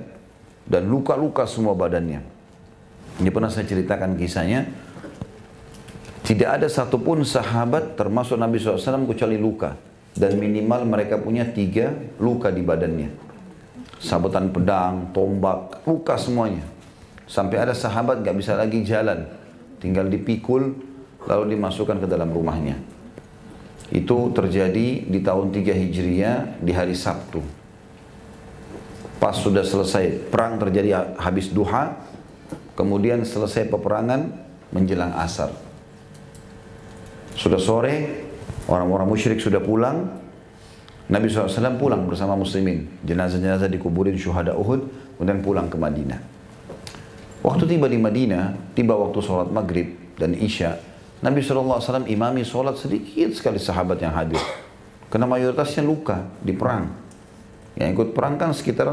dan 0.64 0.82
luka-luka 0.88 1.44
semua 1.44 1.76
badannya. 1.76 2.24
Ini 3.20 3.28
pernah 3.28 3.52
saya 3.52 3.68
ceritakan 3.68 4.16
kisahnya. 4.16 4.87
Tidak 6.24 6.48
ada 6.48 6.66
satupun 6.66 7.22
sahabat 7.22 7.94
termasuk 7.94 8.36
Nabi 8.38 8.58
SAW 8.58 9.06
kecuali 9.08 9.38
luka. 9.38 9.78
Dan 10.18 10.34
minimal 10.34 10.82
mereka 10.82 11.14
punya 11.14 11.46
tiga 11.46 11.94
luka 12.18 12.50
di 12.50 12.64
badannya. 12.64 13.10
Sabutan 14.02 14.50
pedang, 14.50 15.14
tombak, 15.14 15.82
luka 15.86 16.18
semuanya. 16.18 16.66
Sampai 17.28 17.62
ada 17.62 17.74
sahabat 17.74 18.22
gak 18.26 18.34
bisa 18.34 18.58
lagi 18.58 18.82
jalan. 18.82 19.30
Tinggal 19.78 20.10
dipikul, 20.10 20.74
lalu 21.28 21.54
dimasukkan 21.54 22.02
ke 22.02 22.06
dalam 22.10 22.34
rumahnya. 22.34 22.78
Itu 23.94 24.34
terjadi 24.34 25.06
di 25.06 25.18
tahun 25.22 25.54
3 25.54 25.70
Hijriah 25.86 26.58
di 26.60 26.72
hari 26.74 26.98
Sabtu. 26.98 27.40
Pas 29.18 29.34
sudah 29.34 29.66
selesai 29.66 30.30
perang 30.30 30.58
terjadi 30.62 31.14
habis 31.18 31.50
duha, 31.50 31.94
kemudian 32.78 33.22
selesai 33.26 33.66
peperangan 33.66 34.30
menjelang 34.70 35.14
asar. 35.18 35.67
Sudah 37.38 37.62
sore, 37.62 38.26
orang-orang 38.66 39.06
musyrik 39.06 39.38
sudah 39.38 39.62
pulang, 39.62 40.10
Nabi 41.06 41.30
SAW 41.30 41.78
pulang 41.78 42.02
bersama 42.10 42.34
muslimin. 42.34 42.98
Jenazah-jenazah 43.06 43.70
dikuburin 43.70 44.18
syuhada 44.18 44.58
Uhud, 44.58 45.14
kemudian 45.16 45.38
pulang 45.38 45.70
ke 45.70 45.78
Madinah. 45.78 46.20
Waktu 47.46 47.64
tiba 47.70 47.86
di 47.86 47.94
Madinah, 47.94 48.74
tiba 48.74 48.98
waktu 48.98 49.22
sholat 49.22 49.54
maghrib 49.54 49.94
dan 50.18 50.34
isya, 50.34 50.82
Nabi 51.22 51.38
SAW 51.38 52.10
imami 52.10 52.42
sholat 52.42 52.74
sedikit 52.74 53.30
sekali 53.30 53.62
sahabat 53.62 54.02
yang 54.02 54.18
hadir. 54.18 54.42
Karena 55.06 55.30
mayoritasnya 55.30 55.86
luka 55.86 56.26
di 56.42 56.52
perang. 56.52 56.90
Yang 57.78 57.88
ikut 57.94 58.08
perang 58.18 58.34
kan 58.34 58.50
sekitar 58.50 58.90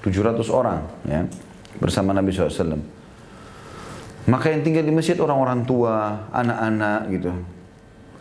700 0.00 0.46
orang 0.48 0.86
ya, 1.04 1.26
bersama 1.82 2.14
Nabi 2.14 2.30
SAW. 2.30 3.01
Maka 4.22 4.54
yang 4.54 4.62
tinggal 4.62 4.86
di 4.86 4.94
masjid 4.94 5.18
orang-orang 5.18 5.66
tua, 5.66 6.26
anak-anak 6.30 7.00
gitu. 7.10 7.30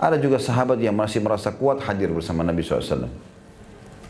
Ada 0.02 0.18
juga 0.18 0.42
sahabat 0.42 0.82
yang 0.82 0.98
masih 0.98 1.22
merasa 1.22 1.54
kuat 1.54 1.78
hadir 1.86 2.10
bersama 2.10 2.42
Nabi 2.42 2.66
SAW. 2.66 3.06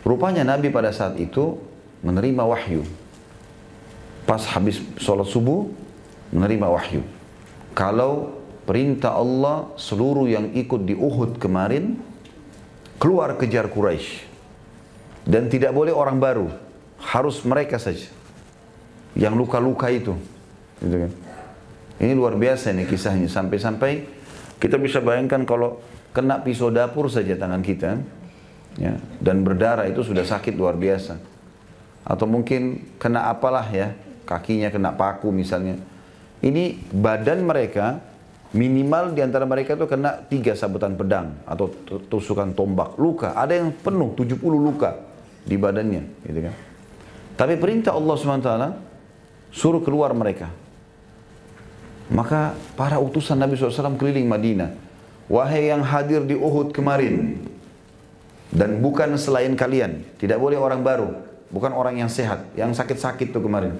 Rupanya 0.07 0.47
Nabi 0.47 0.71
pada 0.71 0.95
saat 0.95 1.19
itu 1.19 1.59
menerima 1.99 2.47
wahyu. 2.47 2.87
Pas 4.23 4.39
habis 4.55 4.79
sholat 4.95 5.27
subuh, 5.27 5.67
menerima 6.31 6.71
wahyu. 6.71 7.03
Kalau 7.75 8.39
perintah 8.63 9.19
Allah 9.19 9.67
seluruh 9.75 10.31
yang 10.31 10.55
ikut 10.55 10.87
di 10.87 10.95
Uhud 10.95 11.43
kemarin 11.43 11.99
keluar 13.01 13.35
kejar 13.35 13.67
Quraisy 13.67 14.23
dan 15.25 15.49
tidak 15.49 15.73
boleh 15.73 15.91
orang 15.91 16.21
baru 16.21 16.47
harus 17.01 17.41
mereka 17.41 17.81
saja 17.81 18.07
yang 19.17 19.33
luka-luka 19.33 19.89
itu 19.89 20.13
gitu 20.79 20.95
kan 21.07 21.11
ini 22.01 22.17
luar 22.17 22.33
biasa 22.35 22.73
nih 22.73 22.89
kisahnya 22.89 23.29
sampai-sampai 23.29 24.09
kita 24.57 24.81
bisa 24.81 24.99
bayangkan 24.99 25.45
kalau 25.45 25.79
kena 26.11 26.41
pisau 26.41 26.73
dapur 26.73 27.07
saja 27.07 27.37
tangan 27.37 27.61
kita 27.61 28.01
ya 28.75 28.97
dan 29.21 29.45
berdarah 29.45 29.85
itu 29.85 30.01
sudah 30.01 30.25
sakit 30.25 30.57
luar 30.57 30.75
biasa 30.75 31.21
atau 32.01 32.25
mungkin 32.25 32.97
kena 32.97 33.29
apalah 33.29 33.69
ya 33.69 33.93
kakinya 34.25 34.73
kena 34.73 34.91
paku 34.97 35.29
misalnya 35.29 35.77
ini 36.41 36.81
badan 36.89 37.45
mereka 37.45 38.11
Minimal 38.51 39.15
di 39.15 39.23
antara 39.23 39.47
mereka 39.47 39.79
itu 39.79 39.87
kena 39.87 40.27
tiga 40.27 40.51
sabutan 40.59 40.99
pedang 40.99 41.39
atau 41.47 41.71
tusukan 42.11 42.51
tombak. 42.51 42.99
Luka, 42.99 43.31
ada 43.31 43.55
yang 43.55 43.71
penuh 43.71 44.11
70 44.11 44.43
luka 44.51 44.99
di 45.47 45.55
badannya. 45.55 46.03
Gitu 46.27 46.39
kan. 46.43 46.55
Tapi 47.39 47.55
perintah 47.55 47.95
Allah 47.95 48.11
SWT 48.19 48.51
suruh 49.55 49.79
keluar 49.79 50.11
mereka. 50.11 50.51
Maka 52.11 52.59
para 52.75 52.99
utusan 52.99 53.39
Nabi 53.39 53.55
SAW 53.55 53.95
keliling 53.95 54.27
Madinah. 54.27 54.75
Wahai 55.31 55.71
yang 55.71 55.79
hadir 55.79 56.27
di 56.27 56.35
Uhud 56.35 56.75
kemarin. 56.75 57.39
Dan 58.51 58.83
bukan 58.83 59.15
selain 59.15 59.55
kalian. 59.55 60.03
Tidak 60.19 60.35
boleh 60.35 60.59
orang 60.59 60.83
baru. 60.83 61.07
Bukan 61.47 61.71
orang 61.71 62.03
yang 62.03 62.11
sehat. 62.11 62.51
Yang 62.59 62.83
sakit-sakit 62.83 63.31
itu 63.31 63.39
kemarin. 63.39 63.79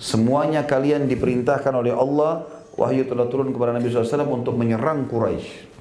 Semuanya 0.00 0.64
kalian 0.64 1.04
diperintahkan 1.04 1.70
oleh 1.70 1.92
Allah 1.92 2.48
wahyu 2.80 3.06
telah 3.06 3.28
turun 3.30 3.52
kepada 3.52 3.76
Nabi 3.76 3.92
SAW 3.92 4.24
untuk 4.32 4.56
menyerang 4.56 5.06
Quraisy. 5.06 5.76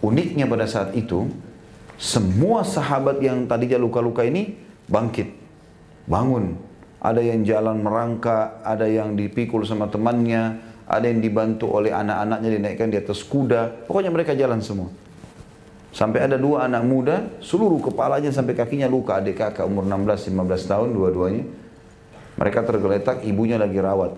Uniknya 0.00 0.48
pada 0.48 0.64
saat 0.64 0.96
itu, 0.96 1.28
semua 2.00 2.64
sahabat 2.64 3.20
yang 3.20 3.44
tadinya 3.44 3.76
luka-luka 3.76 4.24
ini 4.24 4.56
bangkit, 4.88 5.28
bangun. 6.08 6.56
Ada 7.00 7.24
yang 7.24 7.40
jalan 7.48 7.80
merangka, 7.80 8.60
ada 8.60 8.84
yang 8.84 9.16
dipikul 9.16 9.64
sama 9.64 9.88
temannya, 9.88 10.60
ada 10.84 11.08
yang 11.08 11.24
dibantu 11.24 11.72
oleh 11.72 11.96
anak-anaknya 11.96 12.60
dinaikkan 12.60 12.92
di 12.92 13.00
atas 13.00 13.24
kuda. 13.24 13.88
Pokoknya 13.88 14.12
mereka 14.12 14.36
jalan 14.36 14.60
semua. 14.60 14.92
Sampai 15.90 16.22
ada 16.22 16.38
dua 16.38 16.70
anak 16.70 16.82
muda, 16.86 17.16
seluruh 17.42 17.82
kepalanya 17.82 18.30
sampai 18.30 18.54
kakinya 18.54 18.86
luka. 18.86 19.18
Adik 19.18 19.40
kakak 19.40 19.64
umur 19.66 19.88
16-15 19.88 20.70
tahun 20.70 20.88
dua-duanya. 20.94 21.44
Mereka 22.38 22.62
tergeletak, 22.62 23.26
ibunya 23.26 23.58
lagi 23.58 23.80
rawat. 23.80 24.14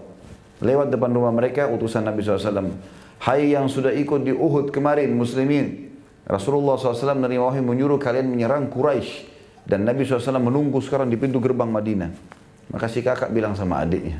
Lewat 0.60 0.90
depan 0.90 1.10
rumah 1.10 1.32
mereka 1.32 1.70
utusan 1.70 2.04
Nabi 2.04 2.22
SAW. 2.22 2.76
Hai 3.22 3.54
yang 3.54 3.70
sudah 3.70 3.94
ikut 3.94 4.26
di 4.26 4.34
Uhud 4.34 4.74
kemarin 4.74 5.14
muslimin. 5.14 5.90
Rasulullah 6.26 6.78
SAW 6.78 7.18
menerima 7.18 7.42
wahyu 7.42 7.62
menyuruh 7.62 7.98
kalian 7.98 8.30
menyerang 8.30 8.70
Quraisy 8.70 9.26
dan 9.66 9.86
Nabi 9.86 10.06
SAW 10.06 10.38
menunggu 10.38 10.78
sekarang 10.82 11.10
di 11.10 11.18
pintu 11.18 11.42
gerbang 11.42 11.70
Madinah. 11.70 12.41
Maka 12.72 12.88
si 12.88 13.04
kakak 13.04 13.28
bilang 13.28 13.52
sama 13.52 13.84
adiknya, 13.84 14.16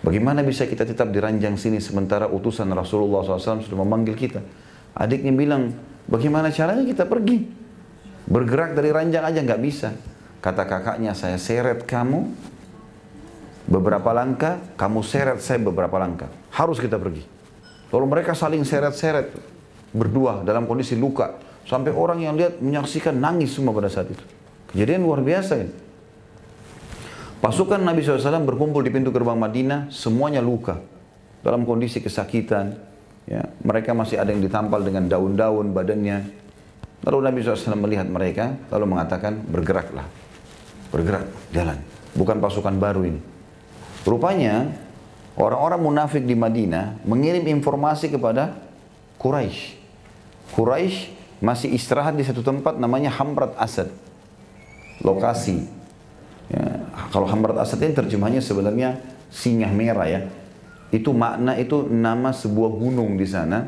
bagaimana 0.00 0.40
bisa 0.40 0.64
kita 0.64 0.88
tetap 0.88 1.12
di 1.12 1.20
ranjang 1.20 1.60
sini 1.60 1.84
sementara 1.84 2.24
utusan 2.32 2.64
Rasulullah 2.72 3.20
SAW 3.20 3.60
sudah 3.60 3.78
memanggil 3.84 4.16
kita? 4.16 4.40
Adiknya 4.96 5.36
bilang, 5.36 5.76
bagaimana 6.08 6.48
caranya 6.48 6.80
kita 6.88 7.04
pergi? 7.04 7.44
Bergerak 8.24 8.72
dari 8.72 8.88
ranjang 8.88 9.22
aja 9.28 9.40
nggak 9.44 9.60
bisa. 9.60 9.92
Kata 10.40 10.64
kakaknya, 10.64 11.12
saya 11.12 11.36
seret 11.36 11.84
kamu 11.84 12.32
beberapa 13.68 14.16
langkah, 14.16 14.56
kamu 14.80 15.04
seret 15.04 15.38
saya 15.44 15.60
beberapa 15.60 16.00
langkah. 16.00 16.32
Harus 16.56 16.80
kita 16.80 16.96
pergi. 16.96 17.20
Lalu 17.92 18.06
mereka 18.08 18.32
saling 18.32 18.64
seret-seret 18.64 19.30
berdua 19.92 20.42
dalam 20.42 20.64
kondisi 20.64 20.96
luka. 20.96 21.36
Sampai 21.66 21.90
orang 21.90 22.22
yang 22.22 22.38
lihat 22.38 22.62
menyaksikan 22.62 23.12
nangis 23.18 23.52
semua 23.52 23.74
pada 23.74 23.90
saat 23.90 24.08
itu. 24.08 24.24
Kejadian 24.72 25.02
luar 25.02 25.20
biasa 25.20 25.52
ini. 25.58 25.85
Pasukan 27.36 27.84
Nabi 27.84 28.00
SAW 28.00 28.48
berkumpul 28.48 28.80
di 28.80 28.88
pintu 28.88 29.12
gerbang 29.12 29.36
Madinah, 29.36 29.92
semuanya 29.92 30.40
luka. 30.40 30.80
Dalam 31.44 31.68
kondisi 31.68 32.00
kesakitan. 32.00 32.74
Ya, 33.26 33.42
mereka 33.66 33.90
masih 33.90 34.22
ada 34.22 34.30
yang 34.30 34.38
ditampal 34.38 34.86
dengan 34.86 35.10
daun-daun 35.10 35.74
badannya. 35.74 36.30
Lalu 37.02 37.18
Nabi 37.22 37.38
SAW 37.42 37.78
melihat 37.78 38.06
mereka, 38.06 38.54
lalu 38.70 38.86
mengatakan, 38.96 39.42
bergeraklah. 39.46 40.06
Bergerak, 40.94 41.26
jalan. 41.50 41.78
Bukan 42.14 42.38
pasukan 42.38 42.74
baru 42.78 43.02
ini. 43.04 43.20
Rupanya 44.06 44.70
orang-orang 45.34 45.80
munafik 45.82 46.22
di 46.22 46.38
Madinah 46.38 47.02
mengirim 47.02 47.44
informasi 47.50 48.14
kepada 48.14 48.54
Quraisy. 49.18 49.74
Quraisy 50.54 50.96
masih 51.42 51.74
istirahat 51.74 52.14
di 52.16 52.24
satu 52.24 52.40
tempat 52.40 52.78
namanya 52.78 53.12
Hamrat 53.12 53.52
Asad. 53.58 53.90
Lokasi. 55.02 55.85
Ya, 56.46 56.86
kalau 57.10 57.26
Hamrat 57.26 57.58
Asad 57.58 57.82
ini 57.82 57.94
terjemahnya 57.96 58.38
sebenarnya 58.38 59.02
singa 59.30 59.66
merah 59.70 60.06
ya. 60.06 60.20
Itu 60.94 61.10
makna 61.10 61.58
itu 61.58 61.86
nama 61.90 62.30
sebuah 62.30 62.70
gunung 62.76 63.18
di 63.18 63.26
sana. 63.26 63.66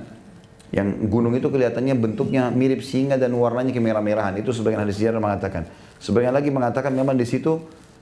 Yang 0.69 1.09
gunung 1.09 1.33
itu 1.33 1.49
kelihatannya 1.49 1.97
bentuknya 1.97 2.53
mirip 2.53 2.85
singa 2.85 3.17
dan 3.17 3.33
warnanya 3.35 3.73
kemerah-merahan. 3.73 4.37
Itu 4.39 4.53
sebagian 4.53 4.85
hadis 4.85 5.01
sejarah 5.01 5.19
mengatakan. 5.19 5.65
Sebagian 5.99 6.31
lagi 6.31 6.53
mengatakan 6.53 6.93
memang 6.95 7.19
di 7.19 7.27
situ 7.27 7.59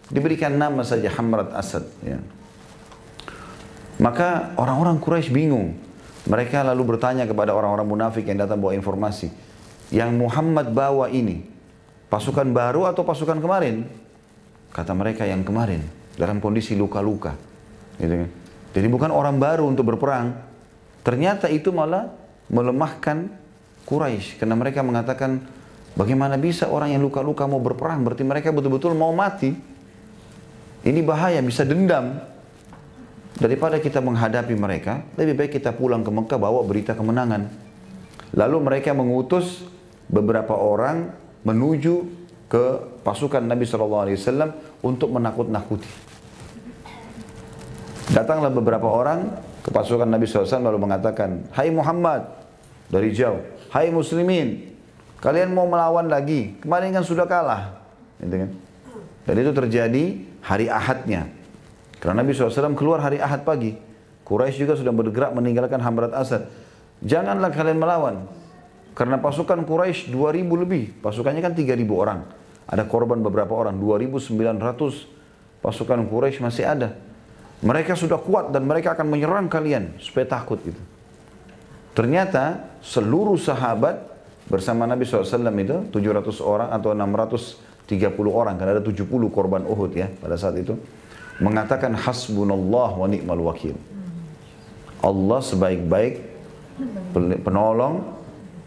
Diberikan 0.07 0.55
nama 0.55 0.87
saja 0.87 1.11
Hamrat 1.19 1.51
Asad. 1.51 1.83
Ya. 2.07 2.23
Maka 3.99 4.55
orang-orang 4.55 5.03
Quraisy 5.03 5.35
bingung. 5.35 5.75
Mereka 6.27 6.63
lalu 6.63 6.95
bertanya 6.95 7.27
kepada 7.27 7.55
orang-orang 7.55 7.87
munafik 7.87 8.27
yang 8.27 8.39
datang 8.39 8.59
bawa 8.59 8.75
informasi. 8.75 9.31
Yang 9.95 10.11
Muhammad 10.19 10.75
bawa 10.75 11.07
ini, 11.07 11.47
pasukan 12.11 12.51
baru 12.51 12.91
atau 12.91 13.07
pasukan 13.07 13.39
kemarin? 13.39 13.87
Kata 14.77 14.93
mereka 14.93 15.25
yang 15.25 15.41
kemarin, 15.41 15.81
dalam 16.21 16.37
kondisi 16.37 16.77
luka-luka. 16.77 17.33
Gitu 17.97 18.13
kan? 18.13 18.29
Jadi 18.77 18.87
bukan 18.93 19.09
orang 19.09 19.41
baru 19.41 19.65
untuk 19.65 19.89
berperang. 19.89 20.37
Ternyata 21.01 21.49
itu 21.49 21.73
malah 21.73 22.13
melemahkan 22.53 23.33
Quraisy 23.89 24.37
karena 24.37 24.53
mereka 24.53 24.85
mengatakan 24.85 25.41
bagaimana 25.97 26.37
bisa 26.37 26.69
orang 26.69 26.93
yang 26.93 27.01
luka-luka 27.01 27.49
mau 27.49 27.63
berperang 27.63 28.05
berarti 28.05 28.27
mereka 28.27 28.53
betul-betul 28.53 28.93
mau 28.93 29.17
mati. 29.17 29.57
Ini 30.85 31.01
bahaya 31.01 31.41
bisa 31.41 31.65
dendam. 31.65 32.21
Daripada 33.37 33.81
kita 33.81 34.01
menghadapi 34.01 34.57
mereka, 34.57 35.05
lebih 35.17 35.37
baik 35.41 35.61
kita 35.61 35.73
pulang 35.73 36.01
ke 36.01 36.09
Mekah 36.09 36.41
bawa 36.41 36.61
berita 36.65 36.93
kemenangan. 36.93 37.49
Lalu 38.33 38.57
mereka 38.61 38.97
mengutus 38.97 39.65
beberapa 40.09 40.57
orang 40.57 41.13
menuju 41.45 42.26
ke 42.47 42.65
pasukan 43.03 43.43
Nabi 43.43 43.67
SAW 43.67 44.55
untuk 44.83 45.11
menakut-nakuti. 45.11 45.91
Datanglah 48.15 48.55
beberapa 48.55 48.87
orang 48.87 49.35
ke 49.67 49.71
pasukan 49.75 50.07
Nabi 50.07 50.31
SAW 50.31 50.63
lalu 50.63 50.79
mengatakan, 50.79 51.51
Hai 51.51 51.75
Muhammad, 51.75 52.31
dari 52.87 53.11
jauh, 53.11 53.43
Hai 53.75 53.91
muslimin, 53.91 54.79
kalian 55.19 55.51
mau 55.51 55.67
melawan 55.67 56.07
lagi, 56.07 56.55
kemarin 56.63 56.95
kan 56.95 57.03
sudah 57.03 57.27
kalah. 57.27 57.83
Gitu 58.23 58.47
kan? 58.47 58.51
Dan 59.27 59.35
itu 59.43 59.51
terjadi 59.51 60.05
hari 60.47 60.71
Ahadnya. 60.71 61.27
Karena 61.99 62.23
Nabi 62.23 62.31
SAW 62.31 62.79
keluar 62.79 63.03
hari 63.03 63.19
Ahad 63.19 63.43
pagi. 63.43 63.75
Quraisy 64.23 64.63
juga 64.63 64.75
sudah 64.79 64.95
bergerak 64.95 65.35
meninggalkan 65.35 65.83
Hamrat 65.83 66.15
Asad. 66.15 66.47
Janganlah 67.03 67.51
kalian 67.51 67.79
melawan. 67.79 68.27
Karena 68.95 69.19
pasukan 69.19 69.67
Quraisy 69.67 70.15
2000 70.15 70.63
lebih. 70.63 70.99
Pasukannya 71.03 71.43
kan 71.43 71.55
3000 71.55 71.91
orang. 71.91 72.23
Ada 72.67 72.83
korban 72.87 73.23
beberapa 73.23 73.55
orang. 73.55 73.79
2900 73.79 75.63
pasukan 75.63 76.01
Quraisy 76.07 76.43
masih 76.43 76.67
ada. 76.67 76.99
Mereka 77.65 77.97
sudah 77.97 78.21
kuat 78.21 78.53
dan 78.53 78.69
mereka 78.69 78.93
akan 78.93 79.07
menyerang 79.09 79.47
kalian 79.49 79.97
supaya 80.03 80.29
takut 80.29 80.61
gitu. 80.61 80.79
Ternyata 81.97 82.77
seluruh 82.85 83.41
sahabat 83.41 83.97
bersama 84.47 84.85
Nabi 84.85 85.09
SAW 85.09 85.25
itu 85.57 85.77
700 85.97 86.45
orang 86.45 86.69
atau 86.69 86.93
630 86.93 88.13
orang 88.29 88.55
karena 88.61 88.77
ada 88.77 88.85
70 88.85 89.09
korban 89.33 89.65
Uhud 89.65 89.97
ya 89.97 90.13
pada 90.21 90.37
saat 90.37 90.61
itu 90.61 90.77
mengatakan 91.41 91.97
hasbunallah 91.97 92.91
wa 92.93 93.07
ni'mal 93.09 93.41
wakil. 93.49 93.73
Allah 95.01 95.41
sebaik-baik 95.41 96.15
penolong 97.41 98.05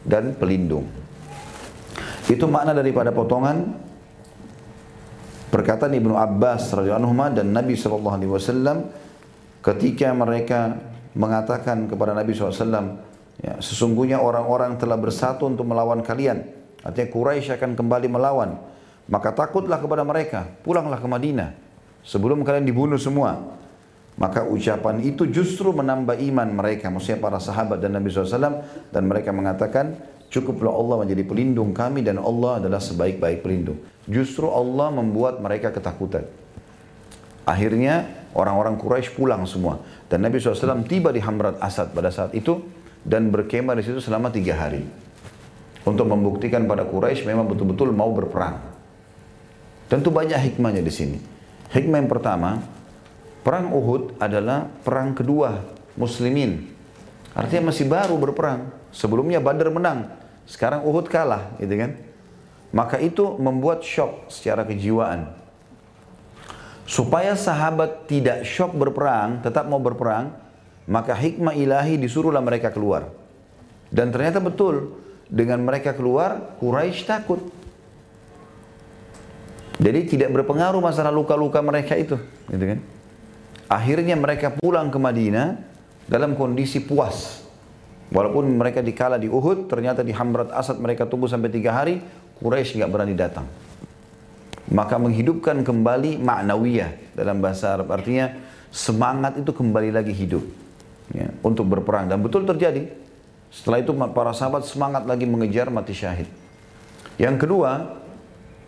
dan 0.02 0.34
pelindung. 0.34 0.90
Itu 2.30 2.46
makna 2.50 2.74
daripada 2.74 3.14
potongan 3.14 3.89
Perkataan 5.50 5.98
Ibnu 5.98 6.14
Abbas 6.14 6.70
radhiyallahu 6.78 7.10
anhu 7.10 7.38
dan 7.42 7.50
Nabi 7.50 7.74
sallallahu 7.74 8.16
alaihi 8.22 8.32
wasallam 8.32 8.78
ketika 9.66 10.14
mereka 10.14 10.78
mengatakan 11.18 11.90
kepada 11.90 12.14
Nabi 12.14 12.32
SAW, 12.38 13.02
ya, 13.42 13.58
sesungguhnya 13.58 14.22
orang-orang 14.22 14.78
telah 14.78 14.96
bersatu 14.96 15.50
untuk 15.50 15.66
melawan 15.66 16.06
kalian. 16.06 16.46
Artinya 16.86 17.10
Quraisy 17.12 17.60
akan 17.60 17.76
kembali 17.76 18.08
melawan. 18.08 18.56
Maka 19.10 19.34
takutlah 19.34 19.82
kepada 19.82 20.06
mereka, 20.06 20.46
pulanglah 20.62 21.02
ke 21.02 21.08
Madinah 21.10 21.50
sebelum 22.06 22.46
kalian 22.46 22.64
dibunuh 22.64 23.02
semua. 23.02 23.58
Maka 24.20 24.44
ucapan 24.44 25.00
itu 25.02 25.26
justru 25.32 25.72
menambah 25.72 26.20
iman 26.20 26.48
mereka, 26.52 26.92
maksudnya 26.92 27.24
para 27.24 27.40
sahabat 27.40 27.80
dan 27.80 27.96
Nabi 27.96 28.12
SAW, 28.12 28.62
dan 28.92 29.04
mereka 29.08 29.32
mengatakan, 29.32 29.96
cukuplah 30.30 30.72
Allah 30.72 31.04
menjadi 31.06 31.26
pelindung 31.26 31.74
kami 31.74 32.06
dan 32.06 32.22
Allah 32.22 32.62
adalah 32.62 32.78
sebaik-baik 32.80 33.42
pelindung. 33.42 33.82
Justru 34.06 34.50
Allah 34.50 34.94
membuat 34.94 35.42
mereka 35.42 35.74
ketakutan. 35.74 36.26
Akhirnya 37.46 38.06
orang-orang 38.38 38.78
Quraisy 38.78 39.18
pulang 39.18 39.46
semua. 39.50 39.82
Dan 40.06 40.22
Nabi 40.22 40.38
SAW 40.38 40.86
tiba 40.86 41.10
di 41.10 41.22
Hamrat 41.22 41.58
Asad 41.58 41.94
pada 41.94 42.14
saat 42.14 42.34
itu 42.38 42.62
dan 43.02 43.34
berkemah 43.34 43.74
di 43.78 43.84
situ 43.86 43.98
selama 43.98 44.30
tiga 44.30 44.54
hari. 44.58 44.86
Untuk 45.82 46.06
membuktikan 46.06 46.70
pada 46.70 46.86
Quraisy 46.86 47.26
memang 47.26 47.50
betul-betul 47.50 47.90
mau 47.90 48.14
berperang. 48.14 48.62
Tentu 49.90 50.14
banyak 50.14 50.38
hikmahnya 50.38 50.86
di 50.86 50.94
sini. 50.94 51.18
Hikmah 51.74 52.06
yang 52.06 52.10
pertama, 52.10 52.62
perang 53.42 53.74
Uhud 53.74 54.22
adalah 54.22 54.70
perang 54.86 55.18
kedua 55.18 55.66
muslimin. 55.98 56.70
Artinya 57.34 57.74
masih 57.74 57.90
baru 57.90 58.14
berperang. 58.22 58.70
Sebelumnya 58.94 59.42
Badar 59.42 59.70
menang, 59.74 60.19
sekarang 60.50 60.82
Uhud 60.82 61.06
kalah, 61.06 61.54
gitu 61.62 61.78
kan? 61.78 61.94
Maka 62.74 62.98
itu 62.98 63.38
membuat 63.38 63.86
shock 63.86 64.34
secara 64.34 64.66
kejiwaan. 64.66 65.30
Supaya 66.90 67.38
sahabat 67.38 68.10
tidak 68.10 68.50
shock 68.50 68.74
berperang, 68.74 69.46
tetap 69.46 69.70
mau 69.70 69.78
berperang, 69.78 70.34
maka 70.90 71.14
hikmah 71.14 71.54
ilahi 71.54 72.02
disuruhlah 72.02 72.42
mereka 72.42 72.74
keluar. 72.74 73.14
Dan 73.94 74.10
ternyata 74.10 74.42
betul, 74.42 74.98
dengan 75.30 75.62
mereka 75.62 75.94
keluar, 75.94 76.58
Quraisy 76.58 77.06
takut. 77.06 77.42
Jadi 79.78 80.18
tidak 80.18 80.34
berpengaruh 80.34 80.82
masalah 80.82 81.14
luka-luka 81.14 81.62
mereka 81.62 81.94
itu, 81.94 82.18
gitu 82.50 82.66
kan? 82.74 82.80
Akhirnya 83.70 84.18
mereka 84.18 84.50
pulang 84.50 84.90
ke 84.90 84.98
Madinah 84.98 85.62
dalam 86.10 86.34
kondisi 86.34 86.82
puas. 86.82 87.39
Walaupun 88.10 88.58
mereka 88.58 88.82
dikala 88.82 89.22
di 89.22 89.30
Uhud, 89.30 89.70
ternyata 89.70 90.02
di 90.02 90.10
Hamrat 90.10 90.50
Asad 90.50 90.82
mereka 90.82 91.06
tunggu 91.06 91.30
sampai 91.30 91.54
tiga 91.54 91.78
hari, 91.78 92.02
Quraisy 92.42 92.82
nggak 92.82 92.92
berani 92.92 93.14
datang. 93.14 93.46
Maka 94.70 94.98
menghidupkan 94.98 95.62
kembali 95.62 96.18
maknawiyah 96.18 97.14
dalam 97.14 97.38
bahasa 97.38 97.78
Arab. 97.78 97.90
Artinya 97.94 98.34
semangat 98.74 99.38
itu 99.38 99.50
kembali 99.54 99.94
lagi 99.94 100.14
hidup 100.14 100.42
ya, 101.14 101.30
untuk 101.46 101.70
berperang. 101.70 102.10
Dan 102.10 102.22
betul 102.22 102.50
terjadi. 102.50 102.90
Setelah 103.50 103.82
itu 103.82 103.94
para 104.14 104.34
sahabat 104.34 104.66
semangat 104.66 105.10
lagi 105.10 105.26
mengejar 105.26 105.74
mati 105.74 105.94
syahid. 105.94 106.30
Yang 107.18 107.46
kedua, 107.46 107.98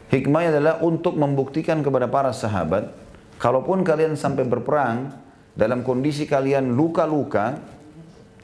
hikmahnya 0.09 0.57
adalah 0.57 0.75
untuk 0.81 1.17
membuktikan 1.17 1.85
kepada 1.85 2.09
para 2.09 2.33
sahabat, 2.33 2.89
kalaupun 3.37 3.85
kalian 3.85 4.17
sampai 4.17 4.41
berperang, 4.45 5.13
dalam 5.53 5.85
kondisi 5.85 6.25
kalian 6.25 6.73
luka-luka, 6.73 7.61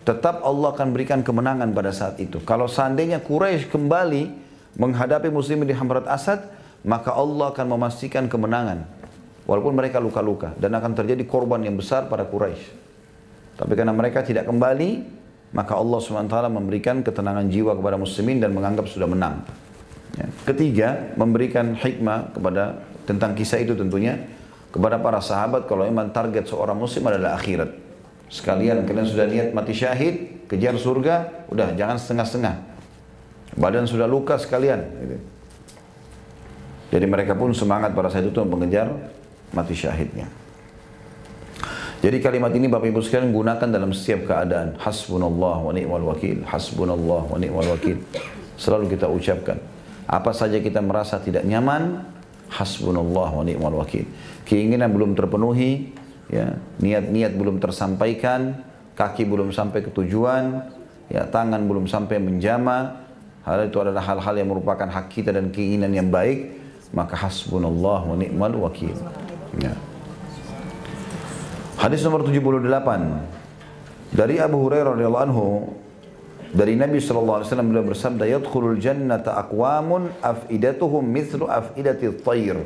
tetap 0.07 0.39
Allah 0.39 0.71
akan 0.71 0.95
berikan 0.95 1.19
kemenangan 1.19 1.67
pada 1.75 1.91
saat 1.91 2.15
itu. 2.23 2.39
Kalau 2.47 2.71
seandainya 2.71 3.19
Quraisy 3.19 3.67
kembali 3.67 4.31
menghadapi 4.79 5.27
muslimin 5.27 5.67
di 5.67 5.75
Hamrat 5.75 6.07
Asad, 6.07 6.47
maka 6.87 7.11
Allah 7.11 7.51
akan 7.51 7.75
memastikan 7.75 8.31
kemenangan. 8.31 8.87
Walaupun 9.43 9.75
mereka 9.75 9.99
luka-luka 9.99 10.55
dan 10.55 10.71
akan 10.79 10.95
terjadi 10.95 11.27
korban 11.27 11.59
yang 11.59 11.75
besar 11.75 12.07
pada 12.07 12.23
Quraisy. 12.23 12.87
Tapi 13.59 13.73
karena 13.75 13.91
mereka 13.91 14.23
tidak 14.23 14.47
kembali, 14.47 15.03
maka 15.51 15.75
Allah 15.75 15.99
SWT 15.99 16.35
memberikan 16.55 17.03
ketenangan 17.03 17.47
jiwa 17.51 17.75
kepada 17.75 17.99
muslimin 17.99 18.39
dan 18.39 18.55
menganggap 18.55 18.87
sudah 18.87 19.11
menang. 19.11 19.43
Ya. 20.15 20.27
Ketiga, 20.47 20.87
memberikan 21.19 21.75
hikmah 21.75 22.31
kepada 22.31 22.79
tentang 23.03 23.35
kisah 23.35 23.59
itu 23.59 23.75
tentunya 23.75 24.23
kepada 24.71 24.99
para 24.99 25.19
sahabat 25.19 25.67
kalau 25.67 25.83
memang 25.87 26.11
target 26.11 26.47
seorang 26.47 26.79
muslim 26.79 27.07
adalah 27.07 27.35
akhirat. 27.39 27.86
Sekalian 28.27 28.83
kalian 28.83 29.07
sudah 29.07 29.25
niat 29.27 29.55
mati 29.55 29.71
syahid, 29.71 30.45
kejar 30.51 30.75
surga, 30.75 31.47
udah 31.47 31.75
jangan 31.79 31.95
setengah-setengah. 31.95 32.55
Badan 33.55 33.87
sudah 33.87 34.05
luka 34.05 34.35
sekalian. 34.35 34.83
Gitu. 34.83 35.17
Jadi 36.87 37.05
mereka 37.07 37.35
pun 37.35 37.51
semangat 37.51 37.91
pada 37.95 38.07
saat 38.07 38.27
itu 38.27 38.39
mengejar 38.43 38.91
mati 39.51 39.75
syahidnya. 39.75 40.27
Jadi 41.97 42.21
kalimat 42.21 42.53
ini 42.53 42.69
Bapak 42.69 42.93
Ibu 42.93 43.01
sekalian 43.01 43.33
gunakan 43.33 43.67
dalam 43.67 43.89
setiap 43.89 44.29
keadaan. 44.29 44.77
Hasbunallah 44.77 45.57
wa 45.65 45.71
ni'mal 45.73 46.05
wakil. 46.05 46.45
Hasbunallah 46.45 47.25
wa 47.25 47.37
ni'mal 47.41 47.73
wakil. 47.73 47.97
Selalu 48.53 48.93
kita 48.93 49.09
ucapkan. 49.09 49.57
Apa 50.05 50.31
saja 50.31 50.61
kita 50.61 50.79
merasa 50.79 51.17
tidak 51.17 51.43
nyaman, 51.43 52.05
hasbunallah 52.53 53.29
wa 53.33 53.43
ni'mal 53.43 53.81
wakil. 53.81 54.05
Keinginan 54.45 54.93
belum 54.93 55.17
terpenuhi, 55.17 55.91
ya, 56.31 56.55
niat-niat 56.79 57.33
belum 57.35 57.59
tersampaikan, 57.59 58.63
kaki 58.95 59.27
belum 59.27 59.51
sampai 59.51 59.83
ke 59.83 59.91
tujuan, 59.91 60.67
ya, 61.11 61.27
tangan 61.27 61.63
belum 61.67 61.87
sampai 61.87 62.19
menjama, 62.19 63.03
hal 63.47 63.67
itu 63.67 63.79
adalah 63.79 64.03
hal-hal 64.03 64.35
yang 64.35 64.49
merupakan 64.51 64.87
hak 64.87 65.07
kita 65.11 65.31
dan 65.31 65.51
keinginan 65.51 65.91
yang 65.95 66.11
baik, 66.11 66.59
maka 66.91 67.15
hasbunallah 67.15 68.03
wa 68.03 68.15
ni'mal 68.15 68.55
wakil. 68.59 68.95
Ya. 69.59 69.73
Hadis 71.77 72.01
nomor 72.03 72.25
78 72.25 72.57
dari 74.11 74.41
Abu 74.41 74.57
Hurairah 74.65 74.97
radhiyallahu 74.97 75.25
anhu 75.29 75.45
dari 76.51 76.79
Nabi 76.79 76.97
sallallahu 77.03 77.43
alaihi 77.43 77.47
wasallam 77.51 77.69
beliau 77.69 77.85
bersabda 77.85 78.23
yadkhulul 78.25 78.79
jannata 78.79 79.35
aqwamun 79.35 80.09
afidatuhum 80.23 81.03
mithlu 81.03 81.45
afidati 81.45 82.07
tayr 82.23 82.57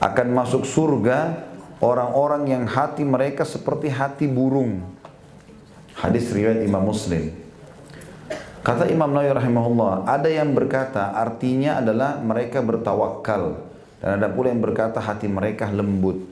akan 0.00 0.26
masuk 0.32 0.64
surga 0.64 1.49
orang-orang 1.80 2.48
yang 2.48 2.64
hati 2.68 3.02
mereka 3.02 3.42
seperti 3.44 3.88
hati 3.90 4.28
burung 4.28 5.00
Hadis 6.00 6.32
riwayat 6.32 6.64
Imam 6.64 6.80
Muslim. 6.80 7.28
Kata 8.64 8.88
Imam 8.88 9.12
Nawawi 9.12 9.36
rahimahullah, 9.36 10.08
ada 10.08 10.32
yang 10.32 10.56
berkata 10.56 11.12
artinya 11.12 11.76
adalah 11.76 12.16
mereka 12.24 12.64
bertawakal 12.64 13.68
dan 14.00 14.16
ada 14.16 14.32
pula 14.32 14.48
yang 14.48 14.64
berkata 14.64 14.96
hati 14.96 15.28
mereka 15.28 15.68
lembut. 15.68 16.24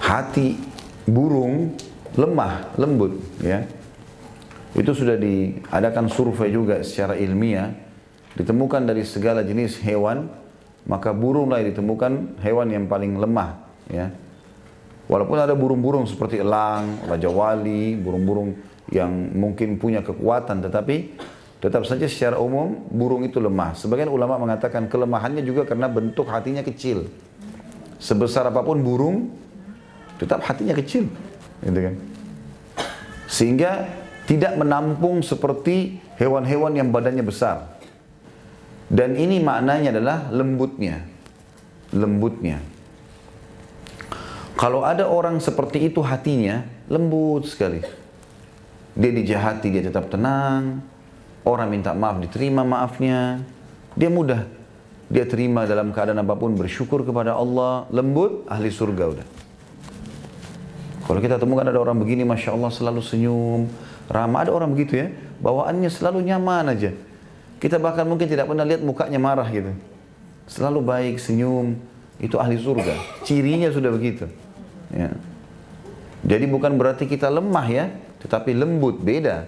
Hati 0.00 0.56
burung 1.04 1.76
lemah, 2.16 2.72
lembut, 2.80 3.16
ya. 3.44 3.64
Itu 4.72 4.96
sudah 4.96 5.20
diadakan 5.20 6.08
survei 6.08 6.48
juga 6.48 6.80
secara 6.80 7.16
ilmiah, 7.20 7.76
ditemukan 8.40 8.88
dari 8.88 9.04
segala 9.04 9.44
jenis 9.44 9.76
hewan, 9.84 10.32
maka 10.86 11.14
burunglah 11.14 11.62
yang 11.62 11.74
ditemukan 11.74 12.42
hewan 12.42 12.68
yang 12.70 12.84
paling 12.90 13.14
lemah, 13.18 13.62
ya. 13.86 14.10
Walaupun 15.10 15.36
ada 15.36 15.52
burung-burung 15.52 16.08
seperti 16.08 16.40
elang, 16.40 17.04
raja 17.04 17.28
wali, 17.28 17.98
burung-burung 17.98 18.56
yang 18.88 19.10
mungkin 19.34 19.76
punya 19.76 20.00
kekuatan, 20.00 20.64
tetapi 20.64 21.18
tetap 21.62 21.86
saja 21.86 22.06
secara 22.08 22.40
umum 22.42 22.86
burung 22.90 23.22
itu 23.22 23.38
lemah. 23.38 23.76
Sebagian 23.78 24.10
ulama 24.10 24.40
mengatakan 24.40 24.90
kelemahannya 24.90 25.46
juga 25.46 25.68
karena 25.68 25.86
bentuk 25.86 26.26
hatinya 26.26 26.64
kecil. 26.64 27.06
Sebesar 28.02 28.50
apa 28.50 28.66
pun 28.66 28.82
burung, 28.82 29.30
tetap 30.18 30.42
hatinya 30.42 30.74
kecil, 30.74 31.06
gitu 31.62 31.80
kan? 31.82 31.94
Sehingga 33.30 33.86
tidak 34.26 34.58
menampung 34.58 35.22
seperti 35.22 35.98
hewan-hewan 36.18 36.74
yang 36.78 36.88
badannya 36.90 37.22
besar. 37.26 37.78
Dan 38.92 39.16
ini 39.16 39.40
maknanya 39.40 39.88
adalah 39.96 40.28
lembutnya. 40.28 41.00
Lembutnya. 41.96 42.60
Kalau 44.52 44.84
ada 44.84 45.08
orang 45.08 45.40
seperti 45.40 45.88
itu 45.88 46.04
hatinya 46.04 46.60
lembut 46.92 47.48
sekali. 47.48 47.80
Dia 48.92 49.08
dijahati, 49.08 49.72
dia 49.72 49.80
tetap 49.88 50.12
tenang. 50.12 50.84
Orang 51.42 51.72
minta 51.72 51.96
maaf, 51.96 52.20
diterima 52.20 52.62
maafnya. 52.68 53.40
Dia 53.96 54.12
mudah. 54.12 54.44
Dia 55.08 55.24
terima 55.24 55.64
dalam 55.64 55.90
keadaan 55.96 56.20
apa 56.20 56.36
pun, 56.36 56.52
bersyukur 56.52 57.00
kepada 57.00 57.32
Allah. 57.32 57.88
Lembut, 57.88 58.44
ahli 58.44 58.68
surga 58.68 59.04
udah. 59.08 59.26
Kalau 61.08 61.18
kita 61.18 61.40
temukan 61.40 61.64
ada 61.64 61.80
orang 61.80 61.96
begini, 61.96 62.22
Masya 62.28 62.52
Allah 62.52 62.70
selalu 62.70 63.00
senyum. 63.00 63.66
Ramah, 64.12 64.44
ada 64.44 64.52
orang 64.52 64.76
begitu 64.76 65.00
ya. 65.00 65.08
Bawaannya 65.40 65.88
selalu 65.88 66.28
nyaman 66.28 66.76
aja. 66.76 66.92
Kita 67.62 67.78
bahkan 67.78 68.02
mungkin 68.02 68.26
tidak 68.26 68.50
pernah 68.50 68.66
lihat 68.66 68.82
mukanya 68.82 69.22
marah 69.22 69.46
gitu. 69.46 69.70
Selalu 70.50 70.82
baik, 70.82 71.14
senyum. 71.22 71.78
Itu 72.18 72.42
ahli 72.42 72.58
surga. 72.58 73.22
Cirinya 73.22 73.70
sudah 73.70 73.94
begitu. 73.94 74.26
Ya. 74.90 75.14
Jadi 76.26 76.50
bukan 76.50 76.74
berarti 76.74 77.06
kita 77.06 77.30
lemah 77.30 77.66
ya, 77.70 77.86
tetapi 78.18 78.50
lembut, 78.50 78.98
beda. 78.98 79.46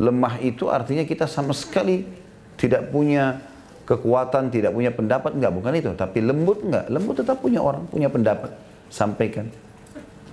Lemah 0.00 0.40
itu 0.40 0.72
artinya 0.72 1.04
kita 1.04 1.28
sama 1.28 1.52
sekali 1.52 2.08
tidak 2.56 2.88
punya 2.88 3.44
kekuatan, 3.84 4.48
tidak 4.48 4.72
punya 4.72 4.88
pendapat, 4.88 5.36
enggak, 5.36 5.52
bukan 5.52 5.72
itu. 5.76 5.90
Tapi 5.92 6.24
lembut 6.24 6.64
enggak, 6.64 6.88
lembut 6.88 7.20
tetap 7.20 7.36
punya 7.44 7.60
orang, 7.60 7.84
punya 7.84 8.08
pendapat. 8.08 8.48
Sampaikan. 8.88 9.48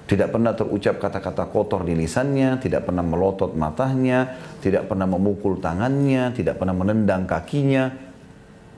Tidak 0.08 0.32
pernah 0.32 0.56
terucap 0.56 1.04
kata-kata 1.04 1.52
kotor 1.52 1.84
di 1.84 1.92
lisannya, 1.92 2.64
tidak 2.64 2.88
pernah 2.88 3.04
melotot 3.04 3.52
matanya, 3.60 4.40
tidak 4.64 4.88
pernah 4.88 5.04
memukul 5.04 5.60
tangannya, 5.60 6.32
tidak 6.32 6.56
pernah 6.56 6.72
menendang 6.72 7.28
kakinya. 7.28 7.92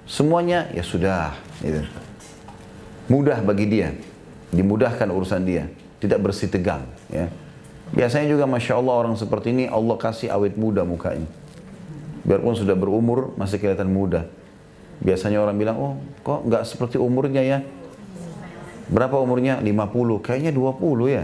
Semuanya 0.09 0.65
ya 0.73 0.81
sudah. 0.81 1.37
Gitu. 1.61 1.85
Mudah 3.13 3.45
bagi 3.45 3.69
dia 3.69 3.93
dimudahkan 4.49 5.05
urusan 5.05 5.45
dia, 5.45 5.69
tidak 6.01 6.19
bersih 6.25 6.49
tegang. 6.49 6.89
Ya. 7.13 7.29
Biasanya 7.93 8.29
juga 8.29 8.45
Masya 8.45 8.77
Allah 8.77 8.95
orang 8.97 9.15
seperti 9.17 9.53
ini 9.53 9.65
Allah 9.69 9.97
kasih 9.97 10.29
awet 10.33 10.57
muda 10.57 10.85
mukanya. 10.85 11.25
Biarpun 12.25 12.53
sudah 12.53 12.77
berumur 12.77 13.33
masih 13.37 13.57
kelihatan 13.57 13.89
muda. 13.89 14.25
Biasanya 14.99 15.41
orang 15.41 15.57
bilang, 15.57 15.77
oh 15.79 15.93
kok 16.21 16.45
nggak 16.45 16.63
seperti 16.67 17.01
umurnya 17.01 17.41
ya? 17.41 17.59
Berapa 18.89 19.21
umurnya? 19.21 19.61
50. 19.61 20.17
Kayaknya 20.25 20.51
20 20.53 21.07
ya. 21.09 21.23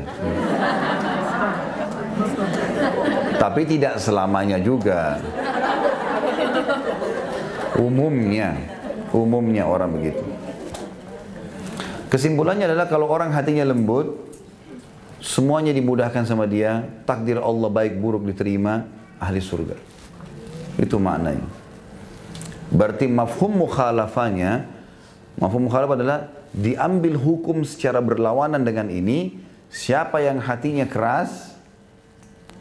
Tapi 3.42 3.62
tidak 3.66 3.98
selamanya 3.98 4.58
juga. 4.62 5.20
Umumnya, 7.76 8.56
umumnya 9.12 9.68
orang 9.68 9.92
begitu. 10.00 10.24
Kesimpulannya 12.08 12.72
adalah 12.72 12.88
kalau 12.88 13.12
orang 13.12 13.36
hatinya 13.36 13.68
lembut, 13.68 14.16
semuanya 15.20 15.76
dimudahkan 15.76 16.24
sama 16.24 16.48
dia, 16.48 16.88
takdir 17.04 17.42
Allah 17.44 17.68
baik 17.68 18.00
buruk 18.00 18.24
diterima, 18.24 18.88
ahli 19.20 19.44
surga. 19.44 19.76
Itu 20.80 20.96
maknanya. 20.96 21.44
Berarti 22.72 23.12
mafhum 23.12 23.60
mukhalafanya, 23.68 24.64
mafhum 25.36 25.68
mukhalafah 25.68 25.96
adalah 26.00 26.20
diambil 26.56 27.20
hukum 27.20 27.68
secara 27.68 28.00
berlawanan 28.00 28.64
dengan 28.64 28.88
ini, 28.88 29.36
siapa 29.68 30.24
yang 30.24 30.40
hatinya 30.40 30.88
keras, 30.88 31.60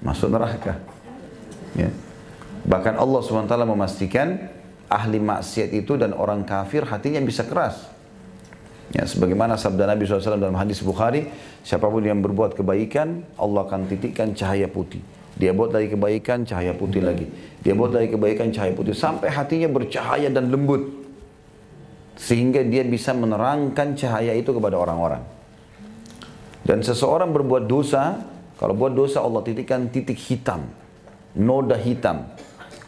masuk 0.02 0.34
neraka. 0.34 0.82
Ya. 1.78 1.94
Bahkan 2.66 2.98
Allah 2.98 3.20
SWT 3.22 3.54
memastikan 3.62 4.50
ahli 4.90 5.22
maksiat 5.22 5.70
itu 5.70 5.94
dan 5.94 6.10
orang 6.10 6.42
kafir 6.42 6.82
hatinya 6.82 7.22
bisa 7.22 7.46
keras. 7.46 7.94
Ya, 8.92 9.06
sebagaimana 9.08 9.58
sabda 9.58 9.90
Nabi 9.90 10.06
SAW 10.06 10.38
dalam 10.38 10.54
hadis 10.54 10.78
Bukhari, 10.84 11.26
siapa 11.66 11.88
pun 11.88 12.04
yang 12.04 12.20
berbuat 12.20 12.54
kebaikan, 12.54 13.26
Allah 13.34 13.66
akan 13.66 13.90
titikkan 13.90 14.36
cahaya 14.36 14.70
putih. 14.70 15.02
Dia 15.34 15.50
buat 15.50 15.74
dari 15.74 15.90
kebaikan, 15.90 16.46
cahaya 16.46 16.70
putih 16.78 17.02
lagi. 17.02 17.26
Dia 17.58 17.74
buat 17.74 17.90
dari 17.90 18.06
kebaikan, 18.06 18.54
cahaya 18.54 18.70
putih. 18.70 18.94
Sampai 18.94 19.34
hatinya 19.34 19.66
bercahaya 19.66 20.30
dan 20.30 20.46
lembut. 20.46 21.03
Sehingga 22.14 22.62
dia 22.62 22.86
bisa 22.86 23.10
menerangkan 23.10 23.98
cahaya 23.98 24.32
itu 24.34 24.54
kepada 24.54 24.78
orang-orang. 24.78 25.22
Dan 26.64 26.80
seseorang 26.80 27.34
berbuat 27.34 27.68
dosa, 27.68 28.24
kalau 28.56 28.72
buat 28.72 28.94
dosa 28.94 29.20
Allah 29.20 29.44
titikkan 29.44 29.90
titik 29.92 30.16
hitam. 30.16 30.64
Noda 31.34 31.74
hitam. 31.76 32.30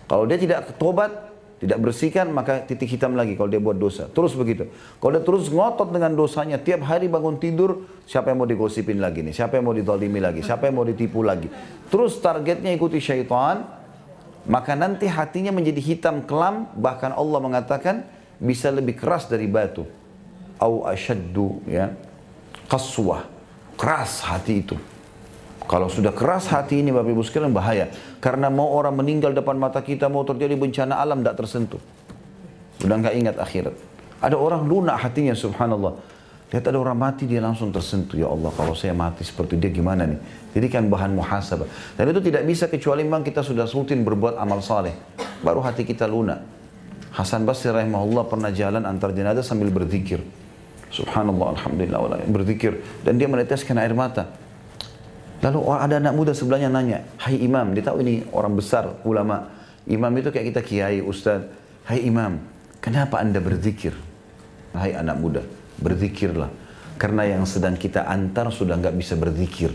Kalau 0.07 0.25
dia 0.25 0.39
tidak 0.39 0.79
tobat, 0.79 1.27
tidak 1.57 1.81
bersihkan 1.81 2.31
maka 2.37 2.62
titik 2.69 2.85
hitam 2.85 3.17
lagi 3.17 3.33
kalau 3.35 3.49
dia 3.49 3.59
buat 3.59 3.81
dosa. 3.81 4.07
Terus 4.12 4.37
begitu. 4.37 4.69
Kalau 5.01 5.12
dia 5.17 5.25
terus 5.25 5.49
ngotot 5.49 5.89
dengan 5.89 6.12
dosanya, 6.15 6.61
tiap 6.61 6.87
hari 6.87 7.09
bangun 7.11 7.41
tidur, 7.41 7.89
siapa 8.05 8.31
yang 8.33 8.45
mau 8.45 8.49
digosipin 8.49 9.01
lagi 9.01 9.25
nih? 9.25 9.33
Siapa 9.33 9.57
yang 9.57 9.65
mau 9.67 9.75
ditolimi 9.75 10.21
lagi? 10.21 10.45
Siapa 10.45 10.69
yang 10.69 10.77
mau 10.79 10.87
ditipu 10.87 11.25
lagi? 11.25 11.49
Terus 11.89 12.21
targetnya 12.21 12.71
ikuti 12.77 13.01
syaitan, 13.01 13.67
maka 14.47 14.73
nanti 14.79 15.11
hatinya 15.11 15.51
menjadi 15.51 15.81
hitam 15.81 16.23
kelam, 16.29 16.71
bahkan 16.77 17.17
Allah 17.17 17.41
mengatakan 17.41 18.05
bisa 18.40 18.68
lebih 18.72 18.96
keras 18.96 19.29
dari 19.29 19.49
batu. 19.49 19.87
Au 20.57 20.88
asyaddu 20.88 21.65
ya. 21.69 21.92
Qaswah. 22.67 23.29
Keras 23.77 24.25
hati 24.25 24.65
itu. 24.65 24.77
Kalau 25.67 25.90
sudah 25.90 26.15
keras 26.15 26.46
hati 26.46 26.81
ini 26.81 26.94
Bapak 26.94 27.11
Ibu 27.11 27.23
sekalian 27.27 27.50
bahaya. 27.50 27.90
Karena 28.23 28.46
mau 28.48 28.71
orang 28.73 28.94
meninggal 28.94 29.35
depan 29.35 29.58
mata 29.58 29.83
kita, 29.83 30.06
mau 30.06 30.23
terjadi 30.23 30.54
bencana 30.54 31.02
alam, 31.02 31.21
tidak 31.21 31.42
tersentuh. 31.42 31.83
Sudah 32.79 32.96
nggak 33.02 33.15
ingat 33.19 33.37
akhirat. 33.37 33.75
Ada 34.23 34.38
orang 34.38 34.65
lunak 34.65 34.96
hatinya 34.96 35.35
subhanallah. 35.35 35.98
Lihat 36.46 36.63
ada 36.63 36.79
orang 36.79 36.94
mati 36.94 37.27
dia 37.27 37.42
langsung 37.42 37.75
tersentuh. 37.75 38.15
Ya 38.15 38.31
Allah 38.31 38.54
kalau 38.54 38.79
saya 38.79 38.94
mati 38.94 39.27
seperti 39.27 39.58
dia 39.58 39.69
gimana 39.75 40.06
nih. 40.06 40.21
Jadi 40.54 40.67
kan 40.71 40.87
bahan 40.87 41.19
muhasabah. 41.19 41.67
Dan 41.98 42.15
itu 42.15 42.23
tidak 42.23 42.46
bisa 42.46 42.71
kecuali 42.71 43.02
memang 43.02 43.27
kita 43.27 43.42
sudah 43.42 43.67
sultin 43.67 44.06
berbuat 44.06 44.38
amal 44.38 44.63
saleh. 44.63 44.94
Baru 45.42 45.58
hati 45.61 45.83
kita 45.83 46.06
lunak. 46.06 46.56
Hasan 47.17 47.48
Basri 47.48 47.73
rahimahullah 47.73 48.29
pernah 48.29 48.52
jalan 48.52 48.85
antar 48.85 49.17
jenazah 49.17 49.40
sambil 49.40 49.73
berzikir. 49.73 50.21
Subhanallah, 50.92 51.56
Alhamdulillah, 51.56 52.29
berzikir. 52.29 52.85
Dan 53.00 53.17
dia 53.17 53.25
meneteskan 53.25 53.81
air 53.81 53.96
mata. 53.96 54.37
Lalu 55.40 55.58
ada 55.73 55.96
anak 55.96 56.12
muda 56.12 56.33
sebelahnya 56.37 56.69
nanya, 56.69 57.08
Hai 57.17 57.40
imam, 57.40 57.73
dia 57.73 57.88
tahu 57.88 58.04
ini 58.04 58.25
orang 58.37 58.52
besar, 58.52 59.00
ulama. 59.08 59.48
Imam 59.88 60.12
itu 60.12 60.29
kayak 60.29 60.52
kita 60.52 60.60
kiai, 60.60 61.00
ustaz. 61.00 61.44
Hai 61.88 62.04
imam, 62.04 62.37
kenapa 62.85 63.17
anda 63.17 63.40
berzikir? 63.40 63.96
Hai 64.77 64.92
anak 64.92 65.17
muda, 65.17 65.40
berzikirlah. 65.81 66.52
Karena 67.00 67.25
yang 67.25 67.48
sedang 67.48 67.81
kita 67.81 68.04
antar 68.04 68.52
sudah 68.52 68.77
nggak 68.77 68.96
bisa 68.96 69.17
berzikir. 69.17 69.73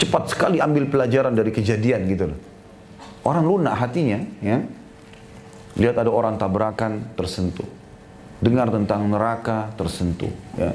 Cepat 0.00 0.36
sekali 0.36 0.60
ambil 0.60 0.84
pelajaran 0.88 1.32
dari 1.32 1.48
kejadian 1.48 2.00
gitu 2.12 2.24
loh. 2.28 2.38
Orang 3.24 3.48
lunak 3.48 3.72
hatinya, 3.76 4.20
ya. 4.44 4.83
Lihat 5.74 5.98
ada 5.98 6.10
orang 6.10 6.38
tabrakan, 6.38 7.14
tersentuh. 7.18 7.66
Dengar 8.38 8.70
tentang 8.70 9.08
neraka, 9.10 9.72
tersentuh. 9.74 10.30
Ya 10.54 10.74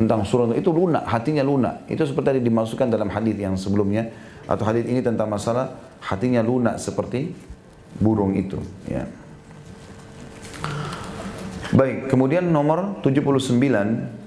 tentang 0.00 0.24
surah 0.24 0.56
itu 0.56 0.72
lunak, 0.72 1.04
hatinya 1.04 1.44
lunak. 1.44 1.84
Itu 1.84 2.08
seperti 2.08 2.32
tadi 2.32 2.40
dimasukkan 2.40 2.88
dalam 2.88 3.12
hadis 3.12 3.36
yang 3.36 3.52
sebelumnya 3.60 4.08
atau 4.48 4.64
hadis 4.64 4.88
ini 4.88 5.04
tentang 5.04 5.28
masalah 5.28 5.76
hatinya 6.00 6.40
lunak 6.40 6.80
seperti 6.80 7.36
burung 8.00 8.32
itu, 8.32 8.56
ya. 8.88 9.04
Baik, 11.76 12.08
kemudian 12.08 12.48
nomor 12.48 12.98
79 13.04 14.18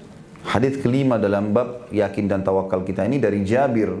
Hadis 0.44 0.76
kelima 0.76 1.16
dalam 1.16 1.56
bab 1.56 1.88
yakin 1.88 2.28
dan 2.28 2.44
tawakal 2.44 2.84
kita 2.84 3.08
ini 3.08 3.16
dari 3.16 3.48
Jabir 3.48 3.96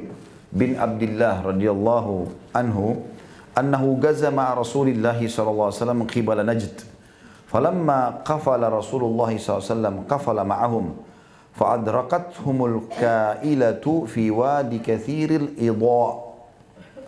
bin 0.52 0.76
Abdullah 0.76 1.40
radhiyallahu 1.40 2.28
anhu 2.52 3.00
أنه 3.58 4.00
غزا 4.02 4.30
مع 4.30 4.54
رسول 4.54 4.88
الله 4.88 5.28
صلى 5.28 5.50
الله 5.50 5.64
عليه 5.64 5.74
وسلم 5.74 6.02
قبل 6.02 6.46
نجد. 6.46 6.80
فلما 7.46 8.08
قفل 8.24 8.62
رسول 8.72 9.02
الله 9.04 9.38
صلى 9.38 9.56
الله 9.56 9.68
عليه 9.70 9.74
وسلم 9.74 10.04
قفل 10.10 10.44
معهم 10.44 10.96
فأدركتهم 11.54 12.64
الكائلة 12.64 14.04
في 14.06 14.30
واد 14.30 14.80
كثير 14.86 15.30
الإضاء. 15.30 16.34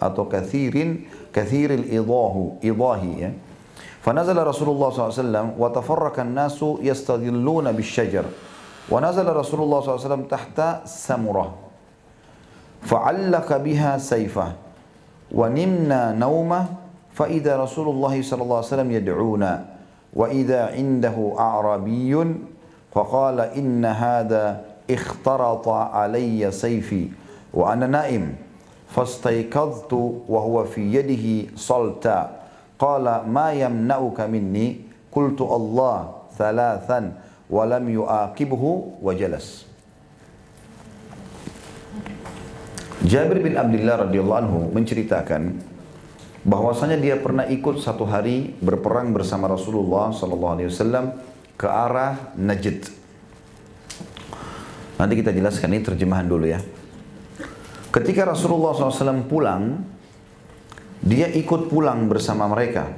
أو 0.03 0.29
كثير 0.29 1.01
كثير 1.35 1.75
الإضاء 1.75 2.57
إضاهي 2.65 3.33
فنزل 4.03 4.37
رسول 4.37 4.69
الله 4.69 4.91
صلى 4.91 5.05
الله 5.05 5.19
عليه 5.19 5.25
وسلم 5.25 5.47
وتفرق 5.59 6.21
الناس 6.21 6.65
يستظلون 6.81 7.73
بالشجر. 7.73 8.25
ونزل 8.91 9.27
رسول 9.27 9.61
الله 9.63 9.81
صلى 9.81 9.95
الله 9.95 10.05
عليه 10.05 10.15
وسلم 10.15 10.23
تحت 10.23 10.87
سمرة. 10.89 11.55
فعلق 12.83 13.57
بها 13.57 13.99
سيفه. 13.99 14.53
ونمنا 15.37 16.17
نومه 16.17 16.65
فإذا 17.13 17.57
رسول 17.57 17.89
الله 17.89 18.23
صلى 18.23 18.43
الله 18.43 18.57
عليه 18.57 18.73
وسلم 18.73 18.91
يدعونا 18.91 19.65
وإذا 20.17 20.61
عنده 20.73 21.17
أعرابي 21.39 22.13
فقال 22.93 23.41
إن 23.41 23.85
هذا 23.85 24.65
اخترط 24.91 25.69
علي 25.69 26.41
سيفي 26.51 27.09
وأنا 27.55 27.87
نائم 27.87 28.33
فاستيقظت 28.89 29.93
وهو 30.29 30.65
في 30.65 30.95
يده 30.95 31.53
صلتا. 31.57 32.31
قال 32.79 33.05
ما 33.29 33.53
يمنعك 33.53 34.21
مني؟ 34.21 34.81
قلت 35.13 35.41
الله 35.41 35.99
ثلاثا 36.39 37.13
ولم 37.51 37.85
يعاقبه 37.89 38.65
وجلس. 39.03 39.66
Jabir 43.05 43.45
bin 43.45 43.61
Abdullah 43.61 44.09
radhiyallahu 44.09 44.41
anhu 44.41 44.61
menceritakan 44.73 45.61
bahwasanya 46.47 46.97
dia 46.97 47.21
pernah 47.21 47.45
ikut 47.45 47.83
satu 47.83 48.09
hari 48.09 48.57
berperang 48.63 49.13
bersama 49.13 49.51
Rasulullah 49.51 50.15
sallallahu 50.15 50.55
alaihi 50.57 50.71
wasallam 50.73 51.13
ke 51.61 51.69
arah 51.69 52.33
Najd. 52.41 52.89
Nanti 54.97 55.15
kita 55.21 55.29
jelaskan 55.29 55.77
ini 55.77 55.85
terjemahan 55.85 56.25
dulu 56.25 56.49
ya. 56.49 56.61
Ketika 57.93 58.29
Rasulullah 58.29 58.77
SAW 58.77 59.25
pulang, 59.29 59.81
dia 61.01 61.29
ikut 61.33 61.69
pulang 61.69 62.09
bersama 62.09 62.49
mereka. 62.49 62.93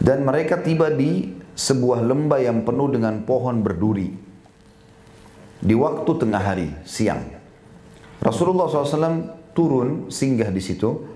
Dan 0.00 0.24
mereka 0.24 0.60
tiba 0.60 0.92
di 0.92 1.36
sebuah 1.52 2.00
lembah 2.04 2.40
yang 2.40 2.64
penuh 2.64 2.88
dengan 2.92 3.24
pohon 3.24 3.60
berduri. 3.60 4.08
Di 5.58 5.74
waktu 5.76 6.10
tengah 6.16 6.40
hari, 6.40 6.68
siang. 6.88 7.37
Rasulullah 8.18 8.66
SAW 8.66 9.54
turun 9.54 10.10
singgah 10.10 10.50
di 10.50 10.58
situ, 10.58 11.06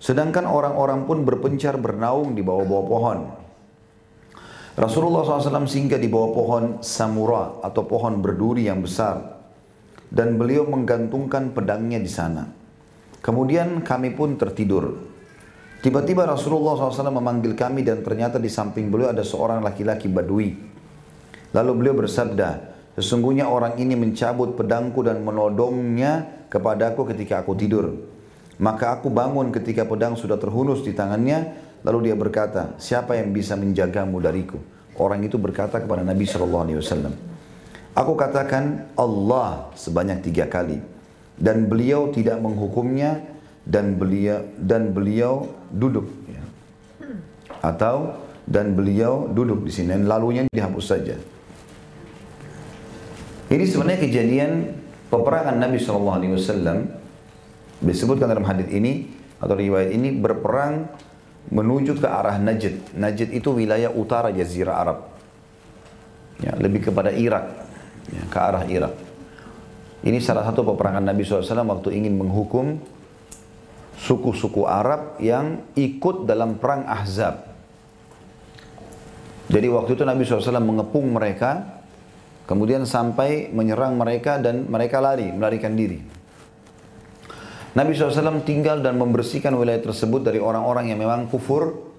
sedangkan 0.00 0.48
orang-orang 0.48 1.04
pun 1.04 1.20
berpencar 1.24 1.76
bernaung 1.76 2.32
di 2.32 2.40
bawah-bawah 2.40 2.86
pohon. 2.88 3.18
Rasulullah 4.76 5.24
SAW 5.24 5.64
singgah 5.64 5.96
di 5.96 6.08
bawah 6.08 6.30
pohon 6.36 6.64
samura 6.84 7.64
atau 7.64 7.88
pohon 7.88 8.20
berduri 8.20 8.68
yang 8.68 8.84
besar 8.84 9.36
dan 10.12 10.36
beliau 10.36 10.68
menggantungkan 10.68 11.56
pedangnya 11.56 11.96
di 11.96 12.10
sana. 12.12 12.44
Kemudian 13.24 13.80
kami 13.80 14.12
pun 14.12 14.36
tertidur. 14.36 15.16
Tiba-tiba 15.80 16.28
Rasulullah 16.28 16.76
SAW 16.76 17.08
memanggil 17.08 17.56
kami 17.56 17.84
dan 17.84 18.04
ternyata 18.04 18.36
di 18.36 18.52
samping 18.52 18.92
beliau 18.92 19.12
ada 19.12 19.24
seorang 19.24 19.64
laki-laki 19.64 20.12
badui. 20.12 20.56
Lalu 21.56 21.72
beliau 21.72 21.94
bersabda, 21.96 22.75
sesungguhnya 22.96 23.46
orang 23.46 23.76
ini 23.76 23.94
mencabut 23.94 24.56
pedangku 24.56 25.04
dan 25.04 25.20
menodongnya 25.22 26.44
kepadaku 26.48 27.06
ketika 27.12 27.44
aku 27.44 27.52
tidur. 27.54 27.92
Maka 28.56 28.96
aku 28.96 29.12
bangun 29.12 29.52
ketika 29.52 29.84
pedang 29.84 30.16
sudah 30.16 30.40
terhunus 30.40 30.80
di 30.80 30.96
tangannya 30.96 31.66
Lalu 31.86 32.10
dia 32.10 32.16
berkata, 32.18 32.74
siapa 32.82 33.14
yang 33.14 33.30
bisa 33.30 33.54
menjagamu 33.54 34.18
dariku? 34.18 34.58
Orang 34.98 35.22
itu 35.22 35.38
berkata 35.38 35.78
kepada 35.78 36.02
Nabi 36.02 36.26
Wasallam, 36.26 37.14
Aku 37.94 38.12
katakan 38.18 38.90
Allah 38.98 39.70
sebanyak 39.78 40.26
tiga 40.26 40.50
kali 40.50 40.82
dan 41.38 41.70
beliau 41.70 42.10
tidak 42.10 42.42
menghukumnya 42.42 43.22
dan 43.62 43.94
beliau 43.94 44.44
dan 44.58 44.92
beliau 44.92 45.48
duduk 45.72 46.10
ya. 46.28 46.42
atau 47.64 48.18
dan 48.44 48.76
beliau 48.76 49.32
duduk 49.32 49.64
di 49.64 49.72
sini 49.72 49.96
dan 49.96 50.04
lalunya 50.10 50.44
dihapus 50.50 50.86
saja. 50.90 51.16
Ini 53.46 53.64
sebenarnya 53.66 54.00
kejadian 54.02 54.50
peperangan 55.06 55.54
Nabi 55.54 55.78
Shallallahu 55.78 56.16
Alaihi 56.18 56.32
Wasallam 56.34 56.78
disebutkan 57.78 58.26
dalam 58.26 58.42
hadis 58.42 58.66
ini 58.74 59.06
atau 59.38 59.54
riwayat 59.54 59.94
ini 59.94 60.10
berperang 60.18 60.90
menuju 61.54 62.02
ke 62.02 62.08
arah 62.10 62.42
Najd. 62.42 62.98
Najd 62.98 63.30
itu 63.30 63.54
wilayah 63.54 63.94
utara 63.94 64.34
Jazirah 64.34 64.74
Arab. 64.74 64.98
Ya, 66.42 66.52
lebih 66.58 66.90
kepada 66.90 67.14
Irak, 67.14 67.48
ya, 68.10 68.22
ke 68.26 68.38
arah 68.38 68.64
Irak. 68.66 68.94
Ini 70.04 70.18
salah 70.20 70.44
satu 70.44 70.66
peperangan 70.66 71.00
Nabi 71.00 71.24
SAW 71.24 71.64
waktu 71.66 71.96
ingin 71.96 72.18
menghukum 72.18 72.82
suku-suku 73.96 74.68
Arab 74.68 75.16
yang 75.22 75.64
ikut 75.72 76.28
dalam 76.28 76.60
perang 76.60 76.84
Ahzab. 76.84 77.46
Jadi 79.46 79.66
waktu 79.70 79.94
itu 79.94 80.02
Nabi 80.02 80.26
SAW 80.26 80.60
mengepung 80.60 81.14
mereka, 81.14 81.75
kemudian 82.46 82.86
sampai 82.86 83.50
menyerang 83.50 83.98
mereka 83.98 84.38
dan 84.38 84.70
mereka 84.70 85.02
lari, 85.02 85.28
melarikan 85.34 85.74
diri. 85.74 85.98
Nabi 87.76 87.92
SAW 87.92 88.40
tinggal 88.40 88.80
dan 88.80 88.96
membersihkan 88.96 89.52
wilayah 89.52 89.84
tersebut 89.84 90.24
dari 90.24 90.40
orang-orang 90.40 90.88
yang 90.88 90.96
memang 90.96 91.28
kufur. 91.28 91.92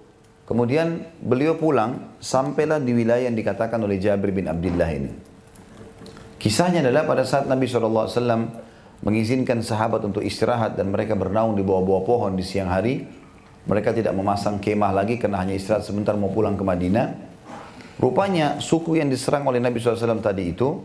Kemudian 0.49 1.05
beliau 1.21 1.59
pulang, 1.59 2.17
sampailah 2.17 2.81
di 2.81 2.97
wilayah 2.97 3.29
yang 3.29 3.37
dikatakan 3.37 3.77
oleh 3.83 4.01
Jabir 4.01 4.33
bin 4.33 4.49
Abdullah 4.49 4.89
ini. 4.89 5.11
Kisahnya 6.41 6.81
adalah 6.81 7.05
pada 7.05 7.27
saat 7.27 7.45
Nabi 7.45 7.69
SAW 7.69 8.09
mengizinkan 9.05 9.61
sahabat 9.61 10.01
untuk 10.07 10.25
istirahat 10.25 10.73
dan 10.73 10.89
mereka 10.89 11.13
bernaung 11.13 11.53
di 11.53 11.61
bawah-bawah 11.61 12.03
pohon 12.07 12.33
di 12.33 12.41
siang 12.41 12.73
hari. 12.73 13.05
Mereka 13.67 13.91
tidak 13.91 14.15
memasang 14.15 14.63
kemah 14.63 14.95
lagi 14.95 15.19
karena 15.19 15.43
hanya 15.43 15.53
istirahat 15.53 15.83
sebentar 15.83 16.15
mau 16.15 16.31
pulang 16.31 16.55
ke 16.55 16.63
Madinah. 16.63 17.26
Rupanya 17.97 18.61
suku 18.61 19.01
yang 19.01 19.09
diserang 19.09 19.45
oleh 19.49 19.57
Nabi 19.57 19.81
SAW 19.81 20.21
tadi 20.21 20.53
itu, 20.53 20.81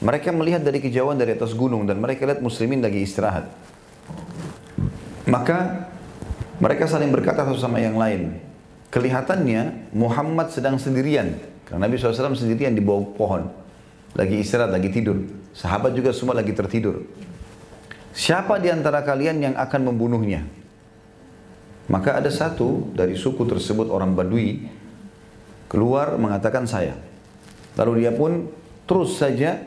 mereka 0.00 0.32
melihat 0.32 0.64
dari 0.64 0.80
kejauhan 0.80 1.20
dari 1.20 1.36
atas 1.36 1.52
gunung 1.52 1.84
dan 1.84 2.00
mereka 2.00 2.24
lihat 2.24 2.40
muslimin 2.40 2.80
lagi 2.80 3.04
istirahat. 3.04 3.52
Maka 5.28 5.88
mereka 6.56 6.88
saling 6.88 7.12
berkata 7.12 7.44
satu 7.44 7.60
sama 7.60 7.84
yang 7.84 8.00
lain. 8.00 8.40
Kelihatannya 8.88 9.92
Muhammad 9.92 10.48
sedang 10.48 10.80
sendirian. 10.80 11.36
Karena 11.68 11.86
Nabi 11.86 12.00
SAW 12.00 12.34
sendirian 12.34 12.72
di 12.72 12.82
bawah 12.82 13.12
pohon. 13.14 13.42
Lagi 14.16 14.40
istirahat, 14.40 14.74
lagi 14.74 14.90
tidur. 14.90 15.22
Sahabat 15.54 15.94
juga 15.94 16.10
semua 16.10 16.34
lagi 16.34 16.50
tertidur. 16.56 17.04
Siapa 18.10 18.58
di 18.58 18.72
antara 18.72 19.06
kalian 19.06 19.38
yang 19.38 19.54
akan 19.54 19.92
membunuhnya? 19.92 20.42
Maka 21.86 22.18
ada 22.18 22.30
satu 22.32 22.90
dari 22.90 23.14
suku 23.14 23.46
tersebut 23.46 23.86
orang 23.86 24.16
Badui 24.18 24.79
keluar 25.70 26.18
mengatakan 26.18 26.66
saya. 26.66 26.98
Lalu 27.78 28.04
dia 28.04 28.10
pun 28.10 28.50
terus 28.90 29.14
saja 29.22 29.62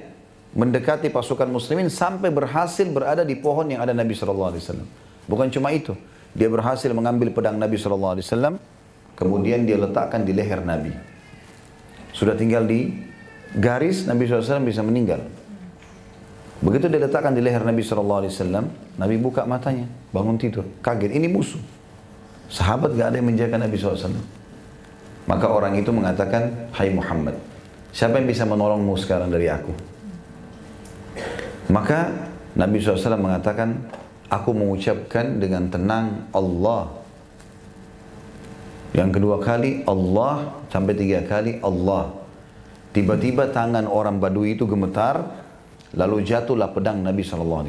mendekati 0.52 1.08
pasukan 1.08 1.48
muslimin 1.48 1.88
sampai 1.88 2.28
berhasil 2.30 2.84
berada 2.92 3.24
di 3.24 3.40
pohon 3.40 3.72
yang 3.72 3.80
ada 3.80 3.96
Nabi 3.96 4.12
Wasallam. 4.12 4.86
Bukan 5.26 5.48
cuma 5.50 5.72
itu, 5.72 5.96
dia 6.36 6.52
berhasil 6.52 6.92
mengambil 6.92 7.32
pedang 7.32 7.56
Nabi 7.56 7.80
Wasallam, 7.80 8.60
kemudian 9.16 9.64
dia 9.64 9.80
letakkan 9.80 10.28
di 10.28 10.36
leher 10.36 10.60
Nabi. 10.62 10.92
Sudah 12.14 12.38
tinggal 12.38 12.68
di 12.70 12.94
garis 13.58 14.06
Nabi 14.06 14.30
SAW 14.30 14.62
bisa 14.62 14.86
meninggal. 14.86 15.26
Begitu 16.62 16.86
dia 16.86 17.02
letakkan 17.02 17.34
di 17.34 17.42
leher 17.42 17.66
Nabi 17.66 17.82
SAW, 17.82 18.30
Nabi 19.02 19.16
buka 19.18 19.50
matanya, 19.50 19.90
bangun 20.14 20.38
tidur, 20.38 20.64
kaget, 20.86 21.10
ini 21.18 21.26
musuh. 21.26 21.60
Sahabat 22.54 22.94
gak 22.94 23.10
ada 23.10 23.18
yang 23.18 23.34
menjaga 23.34 23.58
Nabi 23.58 23.76
SAW. 23.82 24.14
Maka 25.24 25.48
orang 25.48 25.80
itu 25.80 25.90
mengatakan, 25.96 26.68
Hai 26.76 26.92
Muhammad, 26.92 27.40
siapa 27.96 28.20
yang 28.20 28.28
bisa 28.28 28.44
menolongmu 28.44 28.94
sekarang 29.00 29.32
dari 29.32 29.48
aku? 29.48 29.72
Maka 31.72 32.12
Nabi 32.54 32.84
SAW 32.84 33.18
mengatakan, 33.18 33.82
aku 34.28 34.52
mengucapkan 34.52 35.40
dengan 35.40 35.72
tenang 35.72 36.28
Allah. 36.36 36.92
Yang 38.94 39.10
kedua 39.18 39.42
kali 39.42 39.82
Allah 39.90 40.54
sampai 40.70 40.94
tiga 40.94 41.26
kali 41.26 41.58
Allah. 41.64 42.14
Tiba-tiba 42.94 43.50
tangan 43.50 43.90
orang 43.90 44.22
Badui 44.22 44.54
itu 44.54 44.70
gemetar, 44.70 45.26
lalu 45.98 46.22
jatuhlah 46.22 46.70
pedang 46.70 47.02
Nabi 47.02 47.26
SAW. 47.26 47.66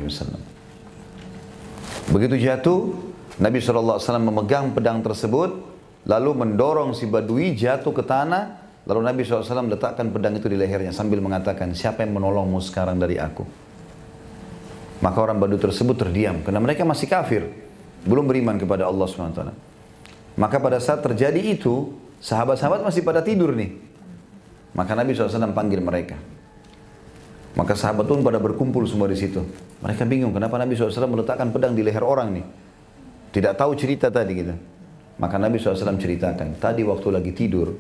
Begitu 2.13 2.37
jatuh, 2.45 2.93
Nabi 3.41 3.57
SAW 3.65 4.21
memegang 4.21 4.77
pedang 4.77 5.01
tersebut, 5.01 5.74
lalu 6.05 6.31
mendorong 6.33 6.93
si 6.93 7.09
Badui 7.09 7.57
jatuh 7.57 7.93
ke 7.93 8.05
tanah, 8.05 8.65
Lalu 8.85 9.01
Nabi 9.01 9.21
SAW 9.25 9.65
letakkan 9.73 10.13
pedang 10.13 10.37
itu 10.37 10.45
di 10.45 10.61
lehernya 10.61 10.93
sambil 10.93 11.17
mengatakan, 11.25 11.73
siapa 11.73 12.05
yang 12.05 12.21
menolongmu 12.21 12.61
sekarang 12.61 13.01
dari 13.01 13.17
aku? 13.17 13.41
Maka 15.01 15.19
orang 15.21 15.41
Badu 15.41 15.57
tersebut 15.57 15.97
terdiam, 15.97 16.45
karena 16.45 16.61
mereka 16.61 16.85
masih 16.85 17.09
kafir. 17.09 17.49
Belum 18.05 18.29
beriman 18.29 18.61
kepada 18.61 18.85
Allah 18.85 19.09
SWT. 19.09 19.41
Maka 20.37 20.57
pada 20.61 20.77
saat 20.85 21.01
terjadi 21.01 21.41
itu, 21.41 21.97
sahabat-sahabat 22.21 22.85
masih 22.85 23.01
pada 23.01 23.25
tidur 23.25 23.57
nih. 23.57 23.73
Maka 24.77 24.93
Nabi 24.93 25.17
SAW 25.17 25.57
panggil 25.57 25.81
mereka. 25.81 26.21
Maka 27.57 27.73
sahabat 27.73 28.05
pun 28.05 28.21
pada 28.21 28.37
berkumpul 28.37 28.85
semua 28.85 29.09
di 29.09 29.17
situ. 29.17 29.41
Mereka 29.81 30.05
bingung 30.05 30.37
kenapa 30.37 30.61
Nabi 30.61 30.77
SAW 30.77 31.09
meletakkan 31.09 31.49
pedang 31.49 31.73
di 31.73 31.81
leher 31.81 32.05
orang 32.05 32.37
nih. 32.37 32.45
Tidak 33.33 33.57
tahu 33.57 33.73
cerita 33.81 34.13
tadi 34.13 34.33
gitu. 34.37 34.55
Maka 35.15 35.39
Nabi 35.39 35.63
SAW 35.63 35.95
ceritakan, 35.95 36.59
tadi 36.59 36.83
waktu 36.83 37.09
lagi 37.15 37.31
tidur, 37.31 37.71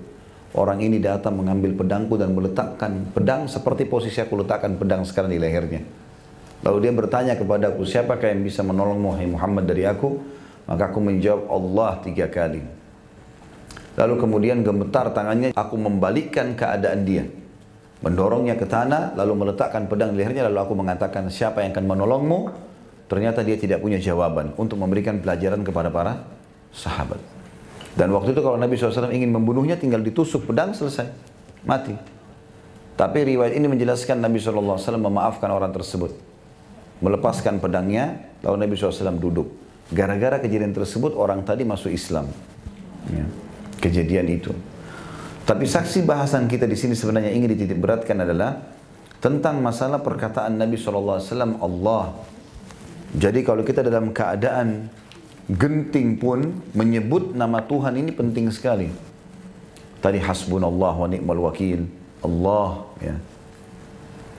orang 0.54 0.78
ini 0.78 1.02
datang 1.02 1.34
mengambil 1.34 1.74
pedangku 1.74 2.14
dan 2.14 2.30
meletakkan 2.30 3.10
pedang 3.10 3.50
seperti 3.50 3.90
posisi 3.90 4.22
aku 4.22 4.46
letakkan 4.46 4.78
pedang 4.78 5.02
sekarang 5.02 5.34
di 5.34 5.42
lehernya. 5.42 5.82
Lalu 6.62 6.78
dia 6.78 6.92
bertanya 6.94 7.34
kepadaku, 7.34 7.82
siapakah 7.82 8.30
yang 8.30 8.46
bisa 8.46 8.62
menolongmu, 8.62 9.18
hai 9.18 9.26
Muhammad 9.26 9.66
dari 9.66 9.82
aku? 9.82 10.16
Maka 10.64 10.94
aku 10.94 10.98
menjawab, 11.02 11.50
Allah 11.50 11.92
tiga 12.06 12.30
kali. 12.30 12.62
Lalu 13.98 14.14
kemudian 14.16 14.62
gemetar 14.62 15.10
tangannya, 15.10 15.52
aku 15.52 15.74
membalikkan 15.74 16.54
keadaan 16.54 17.02
dia. 17.02 17.26
Mendorongnya 18.00 18.54
ke 18.54 18.64
tanah, 18.64 19.18
lalu 19.18 19.44
meletakkan 19.44 19.90
pedang 19.90 20.14
di 20.14 20.22
lehernya, 20.22 20.46
lalu 20.46 20.70
aku 20.70 20.74
mengatakan, 20.78 21.28
siapa 21.28 21.66
yang 21.66 21.74
akan 21.74 21.84
menolongmu? 21.84 22.38
Ternyata 23.10 23.42
dia 23.44 23.58
tidak 23.58 23.82
punya 23.84 24.00
jawaban 24.00 24.56
untuk 24.56 24.80
memberikan 24.80 25.20
pelajaran 25.20 25.60
kepada 25.60 25.92
para 25.92 26.24
sahabat. 26.74 27.22
Dan 27.94 28.10
waktu 28.10 28.34
itu 28.34 28.42
kalau 28.42 28.58
Nabi 28.58 28.74
SAW 28.74 29.14
ingin 29.14 29.30
membunuhnya 29.30 29.78
tinggal 29.78 30.02
ditusuk 30.02 30.50
pedang 30.50 30.74
selesai. 30.74 31.06
Mati. 31.62 31.94
Tapi 32.94 33.18
riwayat 33.22 33.54
ini 33.54 33.70
menjelaskan 33.70 34.18
Nabi 34.18 34.42
SAW 34.42 34.98
memaafkan 34.98 35.48
orang 35.50 35.70
tersebut. 35.70 36.10
Melepaskan 36.98 37.62
pedangnya, 37.62 38.34
lalu 38.42 38.66
Nabi 38.66 38.74
SAW 38.74 39.14
duduk. 39.18 39.46
Gara-gara 39.94 40.42
kejadian 40.42 40.74
tersebut 40.74 41.14
orang 41.14 41.46
tadi 41.46 41.62
masuk 41.62 41.94
Islam. 41.94 42.26
Ya. 43.10 43.26
Kejadian 43.78 44.26
itu. 44.30 44.50
Tapi 45.44 45.68
saksi 45.68 46.08
bahasan 46.08 46.48
kita 46.48 46.64
di 46.64 46.74
sini 46.74 46.96
sebenarnya 46.96 47.30
ingin 47.30 47.52
dititik 47.52 47.76
beratkan 47.76 48.16
adalah 48.24 48.64
tentang 49.20 49.60
masalah 49.60 50.00
perkataan 50.00 50.56
Nabi 50.56 50.80
SAW 50.80 51.20
Allah. 51.60 52.04
Jadi 53.14 53.40
kalau 53.46 53.62
kita 53.62 53.84
dalam 53.84 54.10
keadaan 54.10 54.88
genting 55.50 56.16
pun 56.16 56.64
menyebut 56.72 57.36
nama 57.36 57.60
Tuhan 57.64 58.00
ini 58.00 58.10
penting 58.12 58.48
sekali. 58.48 58.88
Tadi 60.00 60.20
hasbunallah 60.20 60.94
wa 60.96 61.08
ni'mal 61.08 61.40
wakil. 61.48 61.84
Allah 62.24 62.84
ya. 63.00 63.16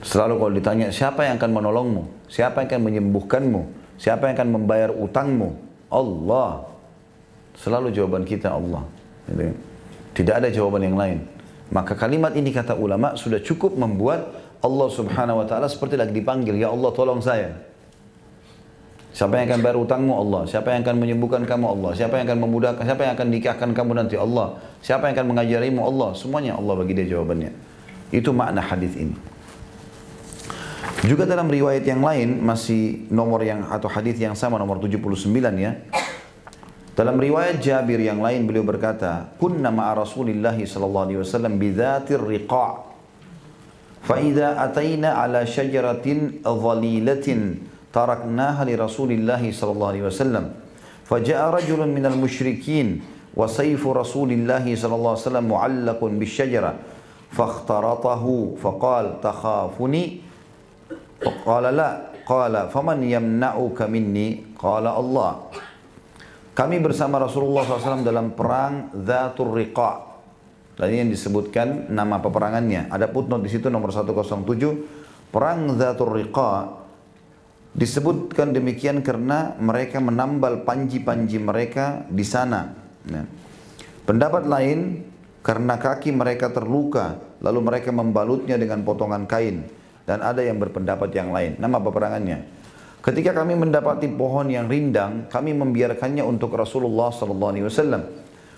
Selalu 0.06 0.34
kalau 0.38 0.52
ditanya 0.54 0.86
siapa 0.94 1.26
yang 1.26 1.38
akan 1.38 1.50
menolongmu? 1.50 2.02
Siapa 2.30 2.62
yang 2.62 2.68
akan 2.70 2.82
menyembuhkanmu? 2.86 3.62
Siapa 3.98 4.30
yang 4.30 4.34
akan 4.38 4.50
membayar 4.54 4.90
utangmu? 4.94 5.58
Allah. 5.90 6.66
Selalu 7.58 7.90
jawaban 7.90 8.22
kita 8.22 8.54
Allah. 8.54 8.86
Gitu. 9.26 9.54
Tidak 10.22 10.34
ada 10.38 10.48
jawaban 10.50 10.86
yang 10.86 10.94
lain. 10.94 11.18
Maka 11.74 11.98
kalimat 11.98 12.30
ini 12.38 12.54
kata 12.54 12.78
ulama 12.78 13.18
sudah 13.18 13.42
cukup 13.42 13.74
membuat 13.74 14.30
Allah 14.62 14.88
subhanahu 14.90 15.42
wa 15.42 15.46
ta'ala 15.46 15.66
seperti 15.66 15.98
lagi 15.98 16.14
dipanggil. 16.14 16.54
Ya 16.54 16.70
Allah 16.70 16.90
tolong 16.94 17.18
saya. 17.18 17.65
Siapa 19.16 19.32
yang 19.40 19.48
akan 19.48 19.60
bayar 19.64 19.78
utangmu 19.80 20.12
Allah. 20.12 20.44
Siapa 20.44 20.76
yang 20.76 20.84
akan 20.84 20.96
menyembuhkan 21.00 21.42
kamu 21.48 21.66
Allah. 21.72 21.90
Siapa 21.96 22.20
yang 22.20 22.28
akan 22.28 22.38
memudahkan, 22.44 22.84
siapa 22.84 23.00
yang 23.08 23.16
akan 23.16 23.28
nikahkan 23.32 23.70
kamu 23.72 23.90
nanti 23.96 24.20
Allah. 24.20 24.60
Siapa 24.84 25.08
yang 25.08 25.16
akan 25.16 25.26
mengajarimu 25.32 25.80
Allah. 25.80 26.12
Semuanya 26.12 26.60
Allah 26.60 26.76
bagi 26.76 26.92
dia 26.92 27.08
jawabannya. 27.08 27.48
Itu 28.12 28.36
makna 28.36 28.60
hadis 28.60 28.92
ini. 28.92 29.16
Juga 31.08 31.24
dalam 31.24 31.48
riwayat 31.48 31.88
yang 31.88 32.04
lain 32.04 32.44
masih 32.44 33.08
nomor 33.08 33.40
yang 33.40 33.64
atau 33.72 33.88
hadis 33.88 34.20
yang 34.20 34.36
sama 34.36 34.60
nomor 34.60 34.84
79 34.84 35.08
ya. 35.56 35.80
Dalam 36.92 37.16
riwayat 37.16 37.56
Jabir 37.64 38.04
yang 38.04 38.20
lain 38.20 38.44
beliau 38.44 38.68
berkata, 38.68 39.32
"Kunna 39.40 39.72
ma'a 39.72 39.96
Rasulillah 39.96 40.56
sallallahu 40.56 41.04
alaihi 41.08 41.20
wasallam 41.24 41.56
bidzatir 41.56 42.20
riqa'. 42.20 42.72
Fa 44.04 44.20
idza 44.20 44.60
ataina 44.60 45.24
ala 45.24 45.48
syajaratin 45.48 46.44
dhalilatin 46.44 47.40
taraknaha 47.96 48.68
li 48.68 48.76
Rasulillah 48.76 49.40
sallallahu 49.40 49.90
alaihi 49.96 50.04
wasallam. 50.04 50.52
Faja'a 51.08 51.48
rajulun 51.48 51.88
minal 51.88 52.12
musyrikin 52.20 53.00
wa 53.32 53.48
sayfu 53.48 53.96
Rasulillah 53.96 54.60
sallallahu 54.60 55.16
alaihi 55.16 55.24
wasallam 55.24 55.46
mu'allaqun 55.48 56.10
bisyajara. 56.20 56.76
Fakhtaratahu 57.32 58.60
faqal 58.60 59.24
takhafuni. 59.24 60.20
Faqala 61.24 61.72
la. 61.72 61.90
Qala 62.26 62.68
faman 62.68 63.00
yamna'uka 63.06 63.88
minni? 63.88 64.52
Qala 64.58 64.92
Allah. 64.98 65.46
Kami 66.52 66.82
bersama 66.82 67.22
Rasulullah 67.22 67.62
SAW 67.64 68.02
dalam 68.02 68.34
perang 68.34 68.90
Zatul 69.06 69.54
Riqa' 69.54 70.06
Tadi 70.76 70.92
yang 71.00 71.08
disebutkan 71.08 71.88
nama 71.88 72.20
peperangannya. 72.20 72.92
Ada 72.92 73.08
putnot 73.08 73.40
di 73.40 73.48
situ 73.48 73.72
nomor 73.72 73.96
107. 73.96 74.44
Perang 75.32 75.72
Zatul 75.80 76.20
Riqa 76.20 76.84
Disebutkan 77.76 78.56
demikian 78.56 79.04
karena 79.04 79.52
mereka 79.60 80.00
menambal 80.00 80.64
panji-panji 80.64 81.36
mereka 81.36 82.08
di 82.08 82.24
sana. 82.24 82.72
Ya. 83.04 83.28
Pendapat 84.08 84.48
lain 84.48 85.04
karena 85.44 85.76
kaki 85.76 86.08
mereka 86.16 86.48
terluka, 86.48 87.20
lalu 87.44 87.60
mereka 87.60 87.92
membalutnya 87.92 88.56
dengan 88.56 88.80
potongan 88.80 89.28
kain. 89.28 89.68
Dan 90.08 90.24
ada 90.24 90.40
yang 90.40 90.56
berpendapat 90.56 91.12
yang 91.12 91.34
lain. 91.34 91.60
Nama 91.60 91.76
peperangannya. 91.82 92.38
Ketika 93.04 93.36
kami 93.36 93.58
mendapati 93.60 94.08
pohon 94.08 94.48
yang 94.48 94.72
rindang, 94.72 95.28
kami 95.28 95.52
membiarkannya 95.52 96.24
untuk 96.24 96.56
Rasulullah 96.56 97.12
SAW. 97.12 97.68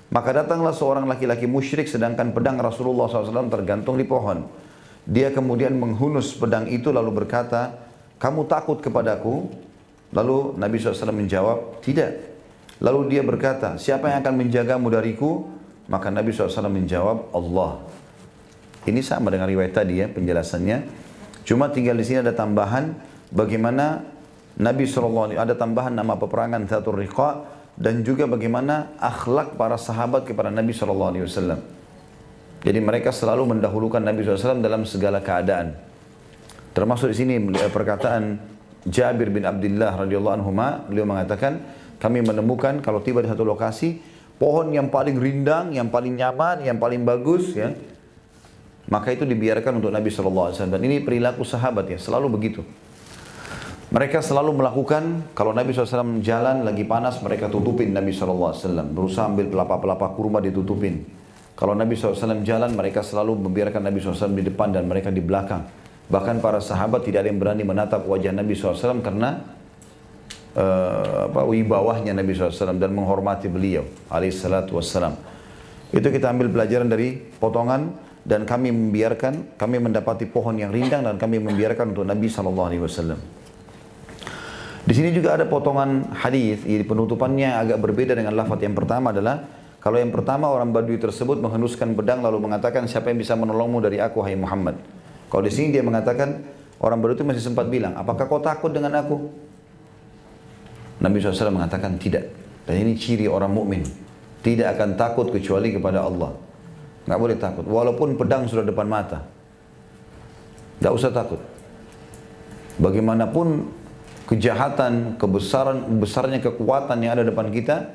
Maka 0.08 0.30
datanglah 0.32 0.72
seorang 0.72 1.04
laki-laki 1.04 1.44
musyrik 1.44 1.90
sedangkan 1.90 2.32
pedang 2.32 2.56
Rasulullah 2.56 3.10
SAW 3.10 3.50
tergantung 3.50 3.98
di 3.98 4.06
pohon. 4.06 4.46
Dia 5.08 5.32
kemudian 5.32 5.76
menghunus 5.76 6.36
pedang 6.36 6.68
itu 6.68 6.92
lalu 6.92 7.24
berkata, 7.24 7.87
kamu 8.18 8.50
takut 8.50 8.82
kepadaku? 8.82 9.46
Lalu 10.10 10.58
Nabi 10.58 10.76
SAW 10.78 11.14
menjawab, 11.14 11.78
tidak. 11.84 12.18
Lalu 12.82 13.18
dia 13.18 13.22
berkata, 13.22 13.78
siapa 13.78 14.10
yang 14.10 14.22
akan 14.22 14.34
menjagamu 14.34 14.86
dariku? 14.90 15.46
Maka 15.88 16.10
Nabi 16.10 16.34
SAW 16.34 16.68
menjawab, 16.70 17.30
Allah. 17.32 17.82
Ini 18.88 19.00
sama 19.04 19.28
dengan 19.28 19.50
riwayat 19.50 19.84
tadi 19.84 20.00
ya 20.00 20.06
penjelasannya. 20.08 20.78
Cuma 21.44 21.68
tinggal 21.68 21.96
di 21.96 22.04
sini 22.04 22.24
ada 22.24 22.32
tambahan 22.32 22.96
bagaimana 23.32 24.04
Nabi 24.58 24.88
SAW 24.88 25.36
ada 25.36 25.52
tambahan 25.52 25.92
nama 25.92 26.16
peperangan 26.16 26.64
Zatul 26.64 27.04
Riqa 27.04 27.44
dan 27.78 28.02
juga 28.02 28.26
bagaimana 28.26 28.96
akhlak 28.98 29.54
para 29.54 29.76
sahabat 29.76 30.26
kepada 30.26 30.50
Nabi 30.50 30.74
SAW. 30.74 31.78
Jadi 32.58 32.78
mereka 32.82 33.14
selalu 33.14 33.54
mendahulukan 33.54 34.02
Nabi 34.02 34.26
SAW 34.26 34.58
dalam 34.58 34.82
segala 34.82 35.22
keadaan. 35.22 35.87
Termasuk 36.78 37.10
di 37.10 37.16
sini 37.18 37.34
perkataan 37.74 38.38
Jabir 38.86 39.34
bin 39.34 39.42
Abdullah 39.42 39.98
radhiyallahu 39.98 40.34
anhu 40.38 40.54
beliau 40.86 41.10
mengatakan 41.10 41.58
kami 41.98 42.22
menemukan 42.22 42.78
kalau 42.78 43.02
tiba 43.02 43.18
di 43.18 43.26
satu 43.26 43.42
lokasi 43.42 43.98
pohon 44.38 44.70
yang 44.70 44.86
paling 44.86 45.18
rindang, 45.18 45.74
yang 45.74 45.90
paling 45.90 46.14
nyaman, 46.14 46.62
yang 46.62 46.78
paling 46.78 47.02
bagus 47.02 47.50
ya. 47.58 47.74
Maka 48.94 49.10
itu 49.10 49.26
dibiarkan 49.26 49.82
untuk 49.82 49.90
Nabi 49.90 50.06
SAW. 50.06 50.54
Dan 50.54 50.78
ini 50.86 51.02
perilaku 51.02 51.42
sahabat 51.42 51.90
ya, 51.90 51.98
selalu 51.98 52.30
begitu. 52.38 52.62
Mereka 53.90 54.22
selalu 54.22 54.62
melakukan, 54.62 55.34
kalau 55.34 55.50
Nabi 55.50 55.74
SAW 55.74 56.22
jalan 56.22 56.62
lagi 56.62 56.86
panas, 56.86 57.18
mereka 57.18 57.50
tutupin 57.50 57.90
Nabi 57.90 58.14
SAW. 58.14 58.54
Berusaha 58.94 59.26
ambil 59.26 59.50
pelapa-pelapa 59.50 60.14
kurma 60.14 60.38
ditutupin. 60.38 61.02
Kalau 61.58 61.74
Nabi 61.74 61.98
SAW 61.98 62.46
jalan, 62.46 62.70
mereka 62.72 63.02
selalu 63.02 63.50
membiarkan 63.50 63.82
Nabi 63.82 63.98
SAW 63.98 64.30
di 64.30 64.46
depan 64.46 64.70
dan 64.70 64.86
mereka 64.86 65.10
di 65.10 65.20
belakang. 65.20 65.87
Bahkan 66.08 66.40
para 66.40 66.60
sahabat 66.64 67.04
tidak 67.04 67.24
ada 67.24 67.28
yang 67.28 67.40
berani 67.40 67.62
menatap 67.68 68.08
wajah 68.08 68.32
Nabi 68.32 68.56
SAW 68.56 69.04
karena 69.04 69.44
uh, 70.56 71.28
apa, 71.28 71.44
wibawahnya 71.44 72.16
Nabi 72.16 72.32
SAW 72.32 72.80
dan 72.80 72.96
menghormati 72.96 73.52
beliau 73.52 73.84
alaihissalatu 74.08 74.72
wassalam. 74.80 75.12
Itu 75.92 76.08
kita 76.08 76.32
ambil 76.32 76.48
pelajaran 76.48 76.88
dari 76.88 77.16
potongan 77.16 77.92
dan 78.24 78.48
kami 78.48 78.72
membiarkan, 78.72 79.56
kami 79.60 79.76
mendapati 79.80 80.28
pohon 80.28 80.56
yang 80.56 80.72
rindang 80.72 81.04
dan 81.04 81.16
kami 81.20 81.40
membiarkan 81.40 81.92
untuk 81.92 82.04
Nabi 82.08 82.28
SAW. 82.28 83.16
Di 84.88 84.96
sini 84.96 85.12
juga 85.12 85.36
ada 85.36 85.44
potongan 85.44 86.16
hadis, 86.16 86.64
penutupannya 86.64 87.52
agak 87.52 87.84
berbeda 87.84 88.16
dengan 88.16 88.32
lafaz 88.32 88.64
yang 88.64 88.72
pertama 88.72 89.12
adalah 89.12 89.44
kalau 89.84 90.00
yang 90.00 90.08
pertama 90.08 90.48
orang 90.48 90.72
Badui 90.72 90.96
tersebut 90.96 91.38
menghenuskan 91.44 91.92
pedang 91.92 92.24
lalu 92.24 92.40
mengatakan 92.48 92.88
siapa 92.88 93.12
yang 93.12 93.20
bisa 93.20 93.36
menolongmu 93.36 93.84
dari 93.84 94.00
aku 94.00 94.24
hai 94.24 94.32
Muhammad. 94.32 94.80
Kalau 95.28 95.42
di 95.44 95.52
sini 95.52 95.72
dia 95.72 95.84
mengatakan 95.84 96.40
orang 96.80 96.98
baru 96.98 97.12
itu 97.16 97.24
masih 97.24 97.44
sempat 97.44 97.68
bilang, 97.68 97.96
apakah 97.96 98.24
kau 98.24 98.40
takut 98.40 98.72
dengan 98.72 98.96
aku? 98.96 99.28
Nabi 100.98 101.22
SAW 101.22 101.54
mengatakan 101.54 102.00
tidak. 102.00 102.32
Dan 102.66 102.84
ini 102.84 102.98
ciri 102.98 103.24
orang 103.30 103.52
mukmin. 103.52 103.86
Tidak 104.44 104.66
akan 104.76 104.98
takut 104.98 105.32
kecuali 105.32 105.72
kepada 105.72 106.04
Allah. 106.04 106.36
Nggak 107.08 107.18
boleh 107.20 107.36
takut. 107.40 107.64
Walaupun 107.64 108.20
pedang 108.20 108.44
sudah 108.44 108.66
depan 108.66 108.84
mata. 108.84 109.24
Nggak 110.82 110.92
usah 110.92 111.10
takut. 111.10 111.40
Bagaimanapun 112.78 113.72
kejahatan, 114.28 115.16
kebesaran, 115.16 115.88
besarnya 115.98 116.38
kekuatan 116.44 117.00
yang 117.00 117.16
ada 117.16 117.24
depan 117.24 117.48
kita, 117.48 117.88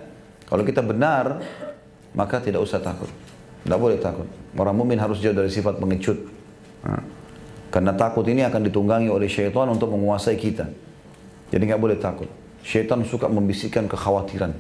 kalau 0.49 0.65
kita 0.65 0.81
benar, 0.81 1.39
maka 2.17 2.41
tidak 2.41 2.65
usah 2.65 2.81
takut. 2.81 3.07
Tidak 3.63 3.79
boleh 3.79 4.01
takut. 4.01 4.27
Orang 4.57 4.75
mukmin 4.75 4.97
harus 4.99 5.21
jauh 5.21 5.38
dari 5.38 5.47
sifat 5.47 5.77
pengecut. 5.79 6.17
Nah, 6.84 6.99
karena 7.74 7.89
takut 7.97 8.21
ini 8.30 8.45
akan 8.45 8.69
ditunggangi 8.69 9.09
oleh 9.09 9.26
syaitan 9.26 9.65
untuk 9.65 9.89
menguasai 9.89 10.38
kita. 10.38 10.69
Jadi 11.49 11.63
nggak 11.65 11.82
boleh 11.82 11.97
takut. 11.97 12.30
Syaitan 12.61 13.01
suka 13.01 13.26
membisikkan 13.26 13.89
kekhawatiran. 13.89 14.53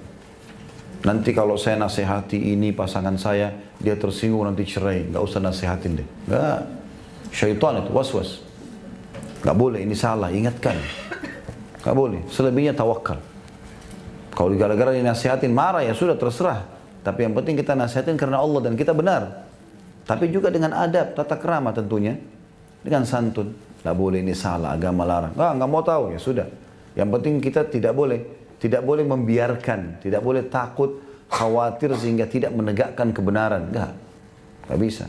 Nanti 1.05 1.29
kalau 1.29 1.53
saya 1.53 1.77
nasihati 1.77 2.41
ini 2.57 2.73
pasangan 2.73 3.13
saya, 3.21 3.53
dia 3.77 3.93
tersinggung 3.93 4.49
nanti 4.49 4.65
cerai. 4.65 5.05
Nggak 5.13 5.23
usah 5.29 5.39
nasihatin 5.45 6.01
deh. 6.01 6.07
Nggak. 6.25 6.59
Syaitan 7.29 7.85
itu 7.85 7.93
was-was. 7.93 8.41
Nggak 9.45 9.57
boleh, 9.61 9.79
ini 9.85 9.93
salah, 9.93 10.33
ingatkan. 10.33 10.73
Nggak 11.85 11.93
boleh, 11.93 12.21
selebihnya 12.33 12.73
tawakal. 12.73 13.21
Kalau 14.33 14.49
gara-gara 14.57 14.89
dinasihatin 14.89 15.53
marah 15.53 15.85
ya 15.85 15.93
sudah 15.93 16.17
terserah. 16.17 16.65
Tapi 17.05 17.29
yang 17.29 17.37
penting 17.37 17.61
kita 17.61 17.77
nasihatin 17.77 18.17
karena 18.17 18.41
Allah 18.41 18.65
dan 18.65 18.73
kita 18.73 18.89
benar. 18.89 19.45
Tapi 20.09 20.33
juga 20.33 20.49
dengan 20.49 20.73
adab, 20.73 21.13
tata 21.13 21.37
kerama 21.37 21.69
tentunya. 21.69 22.17
Dengan 22.83 23.07
santun. 23.07 23.55
Nggak 23.83 23.95
boleh 23.95 24.19
ini 24.23 24.35
salah, 24.35 24.75
agama 24.75 25.03
larang. 25.03 25.33
Nggak, 25.35 25.51
nggak 25.59 25.69
mau 25.71 25.83
tahu, 25.83 26.03
ya 26.15 26.19
sudah. 26.19 26.47
Yang 26.95 27.09
penting 27.19 27.33
kita 27.39 27.61
tidak 27.67 27.95
boleh. 27.95 28.19
Tidak 28.59 28.79
boleh 28.83 29.03
membiarkan. 29.03 30.03
Tidak 30.03 30.21
boleh 30.23 30.47
takut, 30.47 31.03
khawatir 31.27 31.91
sehingga 31.99 32.27
tidak 32.27 32.51
menegakkan 32.55 33.11
kebenaran. 33.11 33.71
Nggak. 33.71 33.91
Nggak 34.67 34.79
bisa. 34.79 35.05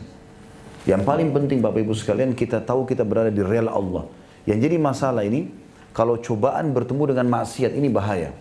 Yang 0.85 1.01
paling 1.01 1.29
penting 1.33 1.59
Bapak 1.63 1.81
Ibu 1.81 1.93
sekalian, 1.97 2.37
kita 2.37 2.61
tahu 2.61 2.85
kita 2.85 3.01
berada 3.01 3.31
di 3.31 3.41
rel 3.41 3.71
Allah. 3.71 4.05
Yang 4.45 4.69
jadi 4.69 4.77
masalah 4.77 5.23
ini, 5.25 5.49
kalau 5.95 6.21
cobaan 6.21 6.75
bertemu 6.75 7.15
dengan 7.15 7.27
maksiat, 7.41 7.73
ini 7.73 7.89
bahaya. 7.89 8.35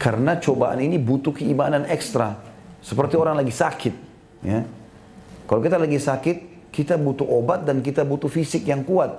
Karena 0.00 0.38
cobaan 0.40 0.80
ini 0.80 0.96
butuh 0.96 1.36
keimanan 1.36 1.84
ekstra. 1.90 2.40
Seperti 2.80 3.18
orang 3.18 3.36
lagi 3.36 3.52
sakit. 3.52 3.94
Ya. 4.46 4.64
Kalau 5.44 5.60
kita 5.60 5.76
lagi 5.76 5.98
sakit, 6.00 6.55
kita 6.76 7.00
butuh 7.00 7.24
obat 7.24 7.64
dan 7.64 7.80
kita 7.80 8.04
butuh 8.04 8.28
fisik 8.28 8.68
yang 8.68 8.84
kuat. 8.84 9.16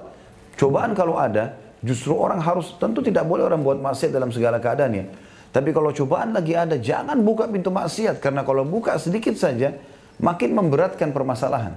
Cobaan 0.54 0.94
kalau 0.94 1.18
ada, 1.18 1.58
justru 1.82 2.14
orang 2.14 2.38
harus, 2.38 2.78
tentu 2.78 3.02
tidak 3.02 3.26
boleh 3.26 3.50
orang 3.50 3.66
buat 3.66 3.82
maksiat 3.82 4.14
dalam 4.14 4.30
segala 4.30 4.62
keadaan 4.62 4.94
ya. 4.94 5.06
Tapi 5.50 5.74
kalau 5.74 5.90
cobaan 5.90 6.38
lagi 6.38 6.54
ada, 6.54 6.78
jangan 6.78 7.18
buka 7.26 7.50
pintu 7.50 7.74
maksiat. 7.74 8.22
Karena 8.22 8.46
kalau 8.46 8.62
buka 8.62 8.94
sedikit 9.02 9.34
saja, 9.34 9.74
makin 10.22 10.54
memberatkan 10.54 11.10
permasalahan. 11.10 11.74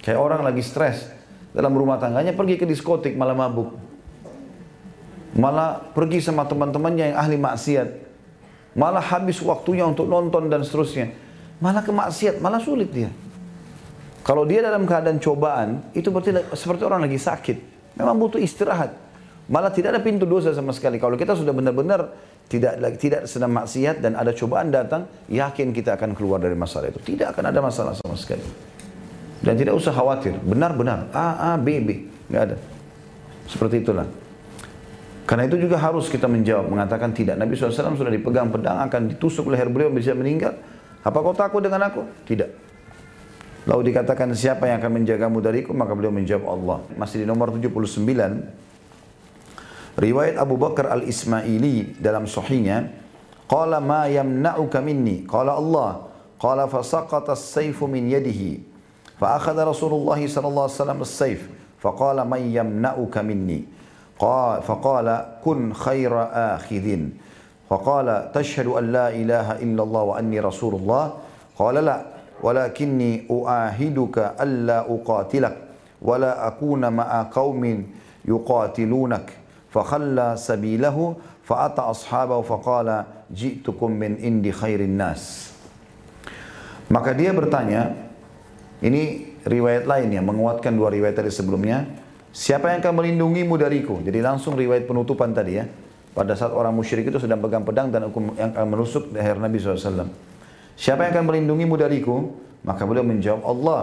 Kayak 0.00 0.20
orang 0.24 0.40
lagi 0.40 0.64
stres 0.64 1.04
dalam 1.52 1.76
rumah 1.76 2.00
tangganya, 2.00 2.32
pergi 2.32 2.56
ke 2.56 2.64
diskotik 2.64 3.12
malah 3.12 3.36
mabuk. 3.36 3.76
Malah 5.36 5.84
pergi 5.92 6.24
sama 6.24 6.48
teman-temannya 6.48 7.12
yang 7.12 7.18
ahli 7.20 7.36
maksiat 7.36 8.04
malah 8.74 9.02
habis 9.02 9.38
waktunya 9.40 9.86
untuk 9.86 10.10
nonton 10.10 10.50
dan 10.50 10.66
seterusnya. 10.66 11.14
Malah 11.62 11.86
kemaksiat, 11.86 12.42
malah 12.42 12.60
sulit 12.60 12.90
dia. 12.90 13.10
Kalau 14.24 14.48
dia 14.48 14.64
dalam 14.64 14.88
keadaan 14.88 15.20
cobaan, 15.20 15.92
itu 15.92 16.08
berarti 16.08 16.32
seperti 16.56 16.82
orang 16.88 17.04
lagi 17.04 17.20
sakit. 17.20 17.56
Memang 18.00 18.16
butuh 18.16 18.40
istirahat. 18.40 18.96
Malah 19.52 19.68
tidak 19.68 19.92
ada 19.92 20.00
pintu 20.00 20.24
dosa 20.24 20.56
sama 20.56 20.72
sekali. 20.72 20.96
Kalau 20.96 21.20
kita 21.20 21.36
sudah 21.36 21.52
benar-benar 21.52 22.08
tidak 22.48 22.80
tidak 22.96 23.28
sedang 23.28 23.52
maksiat 23.52 24.00
dan 24.00 24.16
ada 24.16 24.32
cobaan 24.32 24.72
datang, 24.72 25.04
yakin 25.28 25.76
kita 25.76 26.00
akan 26.00 26.16
keluar 26.16 26.40
dari 26.40 26.56
masalah 26.56 26.88
itu. 26.88 27.04
Tidak 27.04 27.36
akan 27.36 27.52
ada 27.52 27.60
masalah 27.60 27.92
sama 27.92 28.16
sekali. 28.16 28.40
Dan 29.44 29.60
tidak 29.60 29.76
usah 29.76 29.92
khawatir. 29.92 30.40
Benar-benar. 30.40 31.12
A, 31.12 31.52
A, 31.52 31.60
B, 31.60 31.84
B. 31.84 32.08
Tidak 32.08 32.40
ada. 32.40 32.56
Seperti 33.44 33.84
itulah. 33.84 34.08
Karena 35.28 35.44
itu 35.44 35.60
juga 35.60 35.76
harus 35.76 36.08
kita 36.08 36.24
menjawab, 36.24 36.72
mengatakan 36.72 37.12
tidak. 37.12 37.36
Nabi 37.36 37.56
SAW 37.56 37.96
sudah 37.96 38.12
dipegang 38.12 38.48
pedang, 38.48 38.80
akan 38.88 39.12
ditusuk 39.12 39.52
leher 39.52 39.68
beliau, 39.68 39.92
bisa 39.92 40.16
meninggal. 40.16 40.56
Apa 41.04 41.20
kau 41.20 41.36
takut 41.36 41.60
dengan 41.60 41.84
aku? 41.84 42.08
Tidak. 42.24 42.63
Lalu 43.67 43.93
dikatakan 43.93 44.33
siapa 44.33 44.65
yang 44.65 44.81
akan 44.81 45.03
menjagamu 45.03 45.43
dariku, 45.43 45.75
maka 45.75 45.93
beliau 45.93 46.09
menjawab 46.09 46.45
Allah. 46.47 46.79
Masih 46.95 47.21
di 47.21 47.25
nomor 47.29 47.53
79. 47.53 47.99
Riwayat 49.99 50.39
Abu 50.39 50.55
Bakar 50.55 50.89
al-Ismaili 50.95 51.99
dalam 51.99 52.25
sahihnya, 52.25 52.89
Qala 53.49 53.81
ma 53.83 54.05
yamna'uka 54.09 54.79
minni. 54.81 55.25
Qala 55.25 55.57
Allah. 55.57 56.07
Qala 56.39 56.69
fasaqata 56.69 57.33
as-sayfu 57.35 57.85
min 57.89 58.07
yadihi. 58.09 58.63
Fa 59.19 59.35
akhadha 59.35 59.67
Rasulullah 59.67 60.15
sallallahu 60.15 60.67
alaihi 60.69 60.79
wasallam 60.79 61.01
as-sayf. 61.03 61.41
Faqala 61.81 62.23
man 62.23 62.41
yamna'uka 62.47 63.21
minni. 63.25 63.79
قال 64.19 64.67
فقال 64.67 65.07
كن 65.47 65.71
خير 65.73 66.11
آخذ 66.59 66.87
فقال 67.71 68.07
تشهد 68.35 68.67
أن 68.67 68.91
لا 68.91 69.07
إله 69.15 69.63
إلا 69.63 69.81
الله 69.83 70.03
وأني 70.03 70.37
رسول 70.43 70.75
الله 70.75 71.13
قال 71.55 71.75
لا 71.79 72.12
walakinni 72.42 73.28
uahiduka 73.28 74.34
alla 74.38 74.88
uqatilak. 74.88 75.54
Wala 76.04 76.44
akuna 76.44 76.92
ma'a 76.92 77.32
qaumin 77.32 77.88
yuqatilunak 78.28 79.32
fakhalla 79.72 80.36
sabilahu 80.36 81.16
fa'ata 81.44 81.88
ashabahu 81.88 82.44
faqala 82.44 83.26
ji'tukum 83.32 83.90
min 83.92 84.20
indi 84.20 84.52
khairin 84.52 84.96
nas. 84.96 85.52
Maka 86.92 87.16
dia 87.16 87.32
bertanya 87.32 87.96
ini 88.84 89.32
riwayat 89.48 89.88
lain 89.88 90.12
ya 90.12 90.20
menguatkan 90.20 90.76
dua 90.76 90.92
riwayat 90.92 91.24
tadi 91.24 91.32
sebelumnya 91.32 91.88
siapa 92.32 92.68
yang 92.72 92.84
akan 92.84 92.94
melindungimu 93.00 93.56
dariku? 93.56 94.04
Jadi 94.04 94.20
langsung 94.20 94.54
riwayat 94.54 94.84
penutupan 94.84 95.32
tadi 95.32 95.56
ya. 95.56 95.64
Pada 96.14 96.38
saat 96.38 96.54
orang 96.54 96.70
musyrik 96.70 97.10
itu 97.10 97.18
sedang 97.18 97.42
pegang 97.42 97.66
pedang 97.66 97.90
dan 97.90 98.06
yang 98.06 98.54
akan 98.54 98.66
menusuk 98.70 99.10
leher 99.10 99.34
Nabi 99.34 99.58
SAW. 99.58 100.06
Siapa 100.74 101.06
yang 101.06 101.12
akan 101.18 101.24
melindungimu 101.30 101.74
dariku? 101.78 102.34
Maka 102.64 102.82
beliau 102.88 103.04
menjawab 103.06 103.42
Allah. 103.44 103.82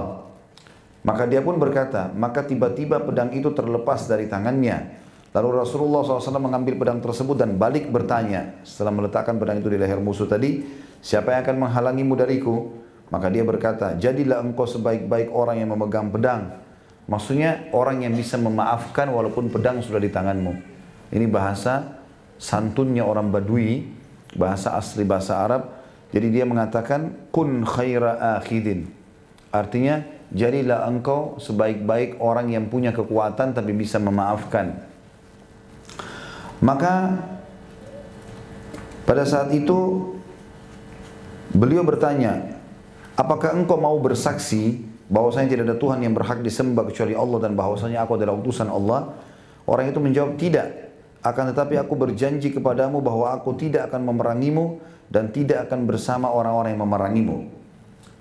Maka 1.02 1.26
dia 1.26 1.42
pun 1.42 1.58
berkata, 1.58 2.14
maka 2.14 2.46
tiba-tiba 2.46 3.02
pedang 3.02 3.34
itu 3.34 3.50
terlepas 3.54 4.06
dari 4.06 4.30
tangannya. 4.30 5.02
Lalu 5.32 5.64
Rasulullah 5.64 6.04
SAW 6.04 6.38
mengambil 6.38 6.78
pedang 6.78 7.00
tersebut 7.02 7.40
dan 7.40 7.58
balik 7.58 7.90
bertanya. 7.90 8.62
Setelah 8.62 8.94
meletakkan 8.94 9.40
pedang 9.42 9.64
itu 9.64 9.72
di 9.72 9.80
leher 9.82 9.98
musuh 9.98 10.30
tadi, 10.30 10.62
siapa 11.02 11.34
yang 11.34 11.42
akan 11.48 11.56
menghalangimu 11.68 12.14
dariku? 12.14 12.56
Maka 13.10 13.32
dia 13.34 13.42
berkata, 13.42 13.98
jadilah 13.98 14.44
engkau 14.44 14.70
sebaik-baik 14.70 15.34
orang 15.34 15.64
yang 15.64 15.74
memegang 15.74 16.14
pedang 16.14 16.62
Maksudnya 17.12 17.68
orang 17.76 18.08
yang 18.08 18.14
bisa 18.16 18.40
memaafkan 18.40 19.12
walaupun 19.12 19.50
pedang 19.50 19.84
sudah 19.84 20.00
di 20.00 20.08
tanganmu. 20.08 20.54
Ini 21.12 21.28
bahasa 21.28 22.00
santunnya 22.40 23.04
orang 23.04 23.34
Badui, 23.34 23.90
bahasa 24.40 24.80
asli 24.80 25.04
bahasa 25.04 25.44
Arab. 25.44 25.81
Jadi 26.12 26.28
dia 26.28 26.44
mengatakan 26.44 27.32
kun 27.32 27.64
khaira 27.64 28.40
akhidin. 28.40 28.92
Artinya 29.52 30.04
jadilah 30.32 30.88
engkau 30.88 31.40
sebaik-baik 31.40 32.20
orang 32.20 32.52
yang 32.52 32.68
punya 32.68 32.92
kekuatan 32.96 33.56
tapi 33.56 33.72
bisa 33.76 34.00
memaafkan. 34.00 34.80
Maka 36.64 37.20
pada 39.08 39.24
saat 39.28 39.52
itu 39.52 40.14
beliau 41.52 41.84
bertanya, 41.84 42.60
apakah 43.20 43.56
engkau 43.56 43.76
mau 43.76 43.98
bersaksi 44.00 44.84
bahwasanya 45.12 45.48
tidak 45.52 45.64
ada 45.68 45.78
Tuhan 45.80 46.00
yang 46.00 46.14
berhak 46.16 46.40
disembah 46.40 46.88
kecuali 46.88 47.12
Allah 47.18 47.40
dan 47.44 47.58
bahwasanya 47.58 48.08
aku 48.08 48.16
adalah 48.16 48.36
utusan 48.40 48.72
Allah? 48.72 49.16
Orang 49.68 49.90
itu 49.90 50.00
menjawab, 50.00 50.36
tidak. 50.40 50.92
Akan 51.22 51.50
tetapi 51.54 51.78
aku 51.78 51.94
berjanji 51.94 52.50
kepadamu 52.50 52.98
bahwa 53.04 53.30
aku 53.36 53.54
tidak 53.54 53.92
akan 53.94 54.10
memerangimu 54.10 54.82
dan 55.12 55.30
tidak 55.36 55.68
akan 55.68 55.84
bersama 55.84 56.32
orang-orang 56.32 56.74
yang 56.74 56.84
memerangimu. 56.88 57.38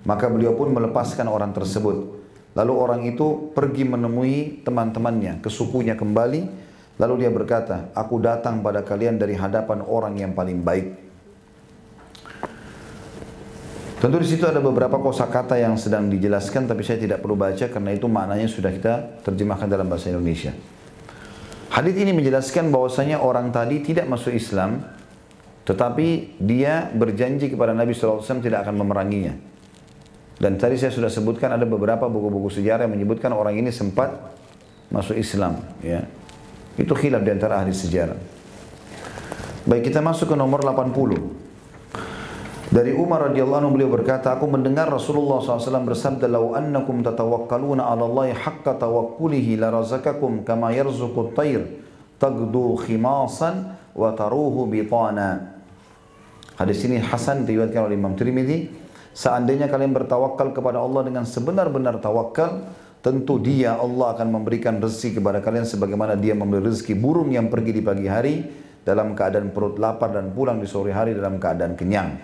Maka 0.02 0.26
beliau 0.26 0.58
pun 0.58 0.74
melepaskan 0.74 1.30
orang 1.30 1.54
tersebut. 1.54 2.18
Lalu 2.58 2.72
orang 2.74 3.00
itu 3.06 3.54
pergi 3.54 3.86
menemui 3.86 4.66
teman-temannya, 4.66 5.38
ke 5.38 5.46
sukunya 5.46 5.94
kembali. 5.94 6.68
Lalu 6.98 7.14
dia 7.24 7.30
berkata, 7.30 7.94
aku 7.94 8.18
datang 8.18 8.58
pada 8.60 8.82
kalian 8.82 9.16
dari 9.16 9.38
hadapan 9.38 9.86
orang 9.86 10.18
yang 10.18 10.34
paling 10.34 10.58
baik. 10.60 11.08
Tentu 14.00 14.16
di 14.16 14.28
situ 14.32 14.48
ada 14.48 14.64
beberapa 14.64 14.96
kosakata 14.96 15.60
yang 15.60 15.76
sedang 15.76 16.08
dijelaskan 16.08 16.64
tapi 16.64 16.80
saya 16.80 16.96
tidak 16.96 17.20
perlu 17.20 17.36
baca 17.36 17.68
karena 17.68 17.92
itu 17.92 18.08
maknanya 18.08 18.48
sudah 18.48 18.72
kita 18.72 19.20
terjemahkan 19.20 19.68
dalam 19.68 19.92
bahasa 19.92 20.08
Indonesia. 20.08 20.56
Hadis 21.68 22.00
ini 22.00 22.16
menjelaskan 22.16 22.72
bahwasanya 22.72 23.20
orang 23.20 23.52
tadi 23.52 23.84
tidak 23.84 24.08
masuk 24.08 24.32
Islam 24.32 24.80
tetapi 25.64 26.40
dia 26.40 26.88
berjanji 26.90 27.52
kepada 27.52 27.76
Nabi 27.76 27.92
SAW 27.92 28.24
tidak 28.40 28.64
akan 28.64 28.80
memeranginya. 28.80 29.36
Dan 30.40 30.56
tadi 30.56 30.80
saya 30.80 30.88
sudah 30.88 31.12
sebutkan 31.12 31.52
ada 31.52 31.68
beberapa 31.68 32.08
buku-buku 32.08 32.48
sejarah 32.48 32.88
yang 32.88 32.96
menyebutkan 32.96 33.28
orang 33.36 33.60
ini 33.60 33.68
sempat 33.68 34.16
masuk 34.88 35.20
Islam. 35.20 35.60
Ya. 35.84 36.08
Itu 36.80 36.96
khilaf 36.96 37.20
di 37.20 37.30
antara 37.30 37.60
ahli 37.60 37.76
sejarah. 37.76 38.16
Baik 39.68 39.92
kita 39.92 40.00
masuk 40.00 40.32
ke 40.32 40.36
nomor 40.40 40.64
80. 40.64 41.50
Dari 42.70 42.94
Umar 42.94 43.28
radhiyallahu 43.28 43.60
anhu 43.66 43.72
beliau 43.74 43.90
berkata, 43.90 44.32
aku 44.32 44.46
mendengar 44.46 44.86
Rasulullah 44.86 45.42
SAW 45.42 45.90
bersabda, 45.90 46.30
"Lau 46.30 46.54
annakum 46.54 47.02
tatawakkaluna 47.02 47.82
'ala 47.82 48.06
Allah 48.06 48.30
haqqa 48.32 48.78
tawakkulihi 48.78 49.58
la 49.58 49.74
razaqakum 49.74 50.46
kama 50.46 50.70
yarzuqut 50.72 51.34
tayr 51.34 51.66
tagdu 52.22 52.78
khimasan 52.86 53.74
wa 53.94 54.10
taruhu 54.14 54.66
bitana." 54.68 55.60
Hadis 56.60 56.84
ini 56.84 57.00
Hasan 57.00 57.48
diriwayatkan 57.48 57.88
oleh 57.88 57.96
Imam 57.96 58.12
Tirmidzi. 58.12 58.68
Seandainya 59.16 59.66
kalian 59.66 59.96
bertawakal 59.96 60.52
kepada 60.52 60.78
Allah 60.78 61.08
dengan 61.08 61.24
sebenar-benar 61.24 61.98
tawakal, 62.04 62.68
tentu 63.00 63.40
Dia 63.40 63.80
Allah 63.80 64.12
akan 64.12 64.28
memberikan 64.28 64.76
rezeki 64.76 65.18
kepada 65.18 65.40
kalian 65.40 65.64
sebagaimana 65.64 66.20
Dia 66.20 66.36
memberi 66.36 66.68
rezeki 66.68 66.94
burung 67.00 67.32
yang 67.32 67.48
pergi 67.48 67.80
di 67.80 67.82
pagi 67.82 68.06
hari 68.06 68.44
dalam 68.84 69.16
keadaan 69.16 69.52
perut 69.56 69.80
lapar 69.80 70.12
dan 70.12 70.32
pulang 70.36 70.60
di 70.60 70.68
sore 70.68 70.92
hari 70.92 71.16
dalam 71.16 71.40
keadaan 71.40 71.74
kenyang. 71.76 72.16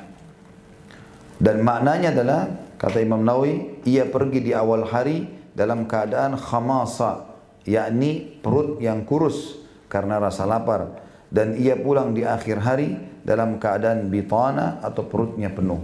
Dan 1.37 1.61
maknanya 1.61 2.17
adalah, 2.17 2.41
kata 2.81 3.01
Imam 3.01 3.21
Nawawi, 3.21 3.85
ia 3.85 4.09
pergi 4.09 4.41
di 4.41 4.53
awal 4.57 4.89
hari 4.89 5.29
dalam 5.53 5.85
keadaan 5.85 6.37
khamasa, 6.37 7.29
yakni 7.65 8.41
perut 8.41 8.81
yang 8.81 9.05
kurus 9.05 9.61
karena 9.89 10.17
rasa 10.21 10.49
lapar. 10.49 11.06
Dan 11.27 11.59
ia 11.59 11.75
pulang 11.75 12.15
di 12.15 12.23
akhir 12.23 12.63
hari 12.63 12.95
dalam 13.27 13.59
keadaan 13.59 14.07
bitana 14.07 14.79
atau 14.79 15.03
perutnya 15.07 15.51
penuh. 15.51 15.83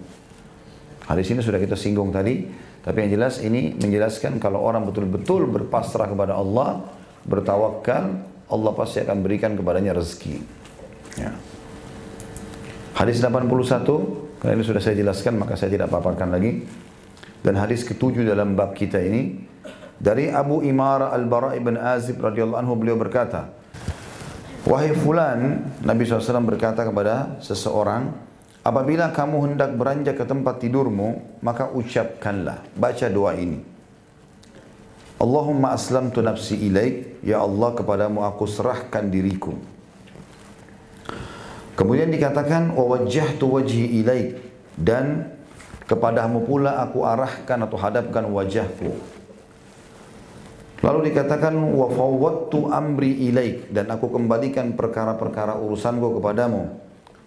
Hadis 1.03 1.34
ini 1.34 1.43
sudah 1.43 1.59
kita 1.59 1.74
singgung 1.74 2.14
tadi, 2.14 2.47
tapi 2.82 3.07
yang 3.07 3.11
jelas 3.18 3.43
ini 3.43 3.74
menjelaskan 3.74 4.38
kalau 4.38 4.62
orang 4.62 4.86
betul-betul 4.86 5.51
berpasrah 5.51 6.07
kepada 6.07 6.38
Allah, 6.38 6.86
bertawakal, 7.26 8.22
Allah 8.47 8.72
pasti 8.78 9.03
akan 9.03 9.18
berikan 9.22 9.59
kepadanya 9.59 9.99
rezeki. 9.99 10.36
Ya. 11.18 11.34
Hadis 12.95 13.18
81 13.18 14.38
karena 14.43 14.53
ini 14.59 14.64
sudah 14.66 14.82
saya 14.82 14.99
jelaskan 14.99 15.38
maka 15.38 15.55
saya 15.55 15.74
tidak 15.74 15.90
paparkan 15.90 16.30
lagi. 16.34 16.62
Dan 17.43 17.59
hadis 17.59 17.82
ketujuh 17.82 18.22
dalam 18.22 18.55
bab 18.55 18.74
kita 18.78 19.03
ini 19.03 19.43
dari 19.99 20.30
Abu 20.30 20.62
Imara 20.62 21.11
Al-Bara 21.11 21.59
ibn 21.59 21.74
Azib 21.74 22.22
radhiyallahu 22.22 22.59
anhu 22.59 22.74
beliau 22.78 22.95
berkata, 22.95 23.51
Wahai 24.63 24.95
fulan, 24.95 25.67
Nabi 25.83 26.07
SAW 26.07 26.47
berkata 26.47 26.87
kepada 26.87 27.35
seseorang, 27.43 28.15
apabila 28.63 29.11
kamu 29.11 29.51
hendak 29.51 29.75
beranjak 29.75 30.15
ke 30.15 30.25
tempat 30.25 30.63
tidurmu, 30.63 31.19
maka 31.43 31.67
ucapkanlah, 31.67 32.63
baca 32.79 33.07
doa 33.11 33.35
ini. 33.35 33.59
Allahumma 35.19 35.75
aslamtu 35.75 36.23
nafsi 36.23 36.55
ilaik, 36.55 37.23
ya 37.27 37.43
Allah 37.43 37.75
kepadamu 37.75 38.23
aku 38.23 38.47
serahkan 38.47 39.11
diriku. 39.11 39.59
Kemudian 41.75 42.15
dikatakan 42.15 42.71
wajjahtu 42.79 43.59
wajhi 43.59 43.99
ilaik 43.99 44.39
dan 44.79 45.27
kepadamu 45.91 46.47
pula 46.47 46.79
aku 46.87 47.03
arahkan 47.03 47.67
atau 47.67 47.79
hadapkan 47.83 48.31
wajahku. 48.31 48.95
Lalu 50.83 51.14
dikatakan 51.14 51.55
wa 51.55 51.87
fawwadtu 51.87 52.74
amri 52.74 53.30
ilaik 53.30 53.70
dan 53.70 53.87
aku 53.95 54.11
kembalikan 54.11 54.74
perkara-perkara 54.74 55.55
urusanku 55.62 56.18
kepadamu. 56.18 56.74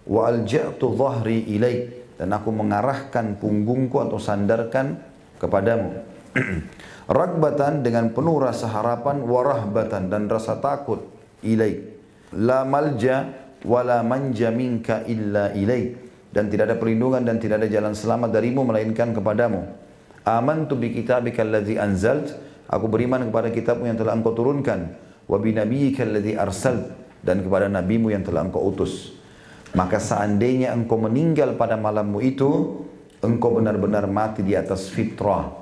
Wa 0.04 0.28
alja'tu 0.28 0.92
dhahri 0.92 1.56
ilaik 1.56 1.80
dan 2.20 2.36
aku 2.36 2.52
mengarahkan 2.52 3.40
punggungku 3.40 3.96
atau 4.04 4.20
sandarkan 4.20 5.00
kepadamu. 5.40 6.04
Ragbatan 7.08 7.80
dengan 7.80 8.12
penuh 8.12 8.44
rasa 8.44 8.68
harapan, 8.68 9.24
warahbatan 9.24 10.12
dan 10.12 10.28
rasa 10.28 10.60
takut 10.60 11.08
ilaik. 11.40 11.96
La 12.36 12.68
malja 12.68 13.32
wala 13.64 14.04
manja 14.04 14.52
minka 14.52 15.00
illa 15.08 15.56
ilaik 15.56 15.96
dan 16.28 16.52
tidak 16.52 16.68
ada 16.68 16.76
perlindungan 16.76 17.24
dan 17.24 17.40
tidak 17.40 17.64
ada 17.64 17.68
jalan 17.72 17.96
selamat 17.96 18.36
darimu 18.36 18.68
melainkan 18.68 19.16
kepadamu. 19.16 19.64
Amantu 20.28 20.76
bi 20.76 20.92
kitabika 20.92 21.40
allazi 21.40 21.80
anzalt 21.80 22.45
aku 22.66 22.86
beriman 22.90 23.26
kepada 23.26 23.48
kitabmu 23.50 23.86
yang 23.86 23.98
telah 23.98 24.14
engkau 24.14 24.34
turunkan 24.34 24.94
wa 25.26 25.36
bi 25.38 25.54
nabiyyika 25.54 26.06
allazi 26.06 26.32
arsalt 26.38 26.82
dan 27.22 27.42
kepada 27.42 27.66
nabimu 27.66 28.14
yang 28.14 28.22
telah 28.22 28.46
engkau 28.46 28.62
utus. 28.70 29.14
Maka 29.74 29.98
seandainya 29.98 30.72
engkau 30.72 30.96
meninggal 30.96 31.58
pada 31.58 31.74
malammu 31.74 32.22
itu, 32.22 32.80
engkau 33.20 33.58
benar-benar 33.58 34.06
mati 34.06 34.40
di 34.40 34.54
atas 34.54 34.88
fitrah. 34.88 35.52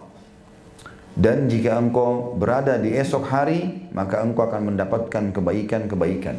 Dan 1.15 1.47
jika 1.47 1.79
engkau 1.79 2.35
berada 2.35 2.75
di 2.75 2.91
esok 2.91 3.25
hari, 3.31 3.91
maka 3.95 4.21
engkau 4.21 4.51
akan 4.51 4.75
mendapatkan 4.75 5.31
kebaikan-kebaikan. 5.31 6.37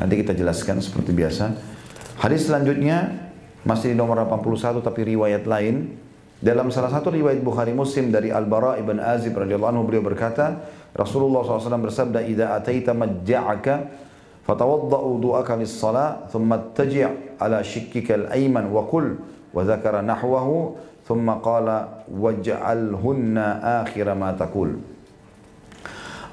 Nanti 0.00 0.14
kita 0.16 0.32
jelaskan 0.32 0.80
seperti 0.80 1.12
biasa. 1.12 1.54
Hadis 2.16 2.48
selanjutnya 2.48 3.28
masih 3.64 3.92
di 3.92 3.96
nomor 3.96 4.16
81 4.24 4.80
tapi 4.80 5.00
riwayat 5.12 5.44
lain. 5.44 5.92
Dalam 6.40 6.72
salah 6.72 6.88
satu 6.88 7.12
riwayat 7.12 7.44
Bukhari 7.44 7.76
Muslim 7.76 8.08
dari 8.08 8.32
Al-Bara 8.32 8.80
ibn 8.80 8.96
Azib 8.96 9.36
radhiyallahu 9.36 9.76
anhu 9.76 9.84
beliau 9.84 10.00
berkata, 10.00 10.56
Rasulullah 10.96 11.44
SAW 11.44 11.84
bersabda, 11.84 12.24
"Idza 12.24 12.56
ataita 12.56 12.96
majja'aka 12.96 14.08
lis-salah, 15.60 16.32
thumma 16.32 16.72
taji' 16.72 17.36
ala 17.36 17.60
shikkika 17.60 18.16
al-ayman 18.16 18.72
wa 18.72 18.88
qul 18.88 19.20
wa 19.52 19.60
dzakara 19.68 20.00
nahwahu, 20.00 20.80
thumma 21.04 21.44
qala 21.44 22.08
waj'alhunna 22.08 23.60
akhira 23.84 24.16
ma 24.16 24.32
taqul." 24.32 24.80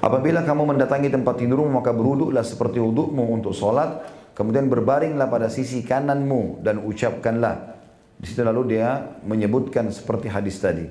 Apabila 0.00 0.40
kamu 0.40 0.72
mendatangi 0.72 1.12
tempat 1.12 1.36
tidurmu 1.36 1.68
maka 1.68 1.92
beruduklah 1.92 2.48
seperti 2.48 2.80
wudukmu 2.80 3.28
untuk 3.28 3.52
solat, 3.52 4.08
kemudian 4.32 4.72
berbaringlah 4.72 5.28
pada 5.28 5.52
sisi 5.52 5.84
kananmu 5.84 6.64
dan 6.64 6.80
ucapkanlah. 6.80 7.77
Di 8.18 8.26
situ 8.26 8.42
lalu 8.42 8.76
dia 8.76 9.18
menyebutkan 9.22 9.88
seperti 9.94 10.26
hadis 10.26 10.58
tadi. 10.58 10.86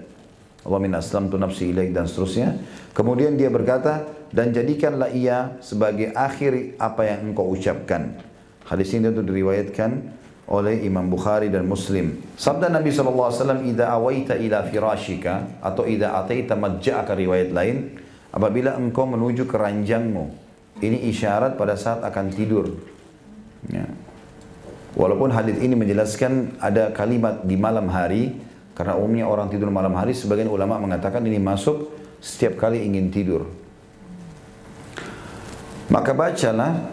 Allah 0.63 0.79
min 0.79 0.95
aslam 0.95 1.27
tu 1.27 1.35
nafsi 1.35 1.71
ilaik 1.71 1.91
dan 1.91 2.07
seterusnya. 2.07 2.55
Kemudian 2.95 3.35
dia 3.35 3.51
berkata, 3.51 4.07
dan 4.31 4.51
jadikanlah 4.51 5.11
ia 5.11 5.55
sebagai 5.63 6.11
akhir 6.11 6.75
apa 6.79 7.07
yang 7.07 7.31
engkau 7.31 7.47
ucapkan. 7.51 8.19
Hadis 8.67 8.91
ini 8.95 9.07
itu 9.07 9.23
diriwayatkan 9.23 9.91
oleh 10.47 10.83
Imam 10.83 11.07
Bukhari 11.07 11.47
dan 11.47 11.67
Muslim. 11.67 12.19
Sabda 12.35 12.67
Nabi 12.71 12.91
SAW, 12.91 13.63
Ida 13.63 13.91
awaita 13.91 14.35
ila 14.35 14.63
firashika, 14.67 15.59
atau 15.63 15.87
Ida 15.87 16.19
ataita 16.19 16.55
majja'aka 16.59 17.15
riwayat 17.15 17.51
lain, 17.51 17.77
Apabila 18.37 18.75
engkau 18.75 19.07
menuju 19.07 19.47
ke 19.47 19.55
ranjangmu, 19.55 20.29
ini 20.83 21.09
isyarat 21.09 21.55
pada 21.55 21.79
saat 21.79 22.03
akan 22.03 22.29
tidur. 22.29 22.75
Walaupun 24.97 25.29
hadis 25.29 25.61
ini 25.61 25.77
menjelaskan 25.77 26.57
ada 26.57 26.89
kalimat 26.89 27.45
di 27.45 27.53
malam 27.53 27.85
hari, 27.85 28.33
karena 28.73 28.97
umumnya 28.97 29.29
orang 29.29 29.45
tidur 29.45 29.69
malam 29.69 29.93
hari, 29.93 30.17
sebagian 30.17 30.49
ulama 30.49 30.81
mengatakan 30.81 31.21
ini 31.21 31.37
masuk 31.37 31.93
setiap 32.17 32.57
kali 32.57 32.81
ingin 32.81 33.13
tidur. 33.13 33.45
Maka 35.93 36.17
bacalah, 36.17 36.89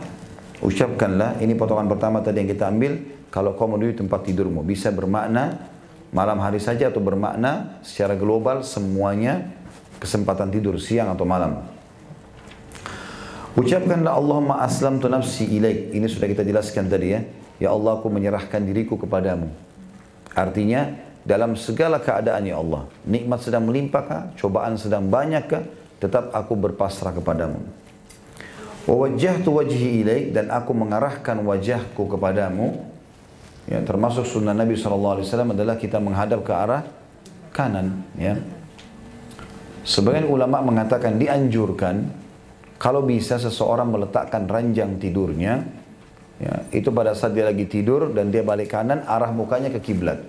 ucapkanlah, 0.61 1.41
ini 1.41 1.57
potongan 1.57 1.89
pertama 1.89 2.21
tadi 2.21 2.45
yang 2.45 2.51
kita 2.53 2.69
ambil, 2.69 2.93
kalau 3.33 3.57
kau 3.57 3.73
menuju 3.73 4.05
tempat 4.05 4.21
tidurmu, 4.29 4.61
bisa 4.61 4.93
bermakna 4.93 5.65
malam 6.13 6.39
hari 6.45 6.61
saja 6.61 6.93
atau 6.93 7.01
bermakna 7.01 7.81
secara 7.81 8.15
global 8.21 8.61
semuanya 8.61 9.49
kesempatan 9.97 10.53
tidur 10.53 10.77
siang 10.77 11.09
atau 11.09 11.25
malam. 11.25 11.65
Ucapkanlah 13.57 14.13
Allahumma 14.13 14.61
aslam 14.61 15.01
tu 15.01 15.09
nafsi 15.09 15.49
ilaik. 15.49 15.95
Ini 15.97 16.05
sudah 16.05 16.29
kita 16.29 16.45
jelaskan 16.45 16.91
tadi 16.91 17.09
ya. 17.11 17.23
Ya 17.63 17.71
Allah 17.71 17.99
aku 17.99 18.11
menyerahkan 18.11 18.63
diriku 18.63 18.99
kepadamu. 18.99 19.51
Artinya 20.35 20.91
dalam 21.25 21.57
segala 21.57 22.03
keadaan 22.03 22.45
ya 22.45 22.61
Allah. 22.61 22.85
Nikmat 23.09 23.41
sedang 23.41 23.65
melimpahkah? 23.65 24.37
Cobaan 24.37 24.77
sedang 24.77 25.09
banyakkah? 25.09 25.65
Tetap 26.03 26.35
aku 26.35 26.53
berpasrah 26.59 27.17
kepadamu. 27.17 27.65
Wa 28.85 28.95
wajjahtu 29.09 29.49
wajhi 29.49 30.05
dan 30.35 30.53
aku 30.53 30.77
mengarahkan 30.77 31.41
wajahku 31.41 32.05
kepadamu. 32.05 32.77
Ya, 33.65 33.81
termasuk 33.81 34.29
sunnah 34.29 34.53
Nabi 34.53 34.77
SAW 34.77 35.25
adalah 35.25 35.81
kita 35.81 35.97
menghadap 35.97 36.45
ke 36.45 36.53
arah 36.53 36.85
kanan. 37.49 38.05
Ya. 38.21 38.37
Sebagian 39.89 40.29
ulama 40.29 40.61
mengatakan 40.61 41.17
dianjurkan 41.17 42.05
kalau 42.77 43.01
bisa 43.01 43.41
seseorang 43.41 43.89
meletakkan 43.89 44.45
ranjang 44.45 45.01
tidurnya, 45.01 45.65
ya, 46.41 46.65
itu 46.75 46.89
pada 46.95 47.15
saat 47.15 47.35
dia 47.37 47.47
lagi 47.47 47.67
tidur 47.67 48.11
dan 48.11 48.31
dia 48.31 48.43
balik 48.43 48.73
kanan, 48.73 49.03
arah 49.07 49.31
mukanya 49.31 49.71
ke 49.75 49.83
kiblat. 49.83 50.23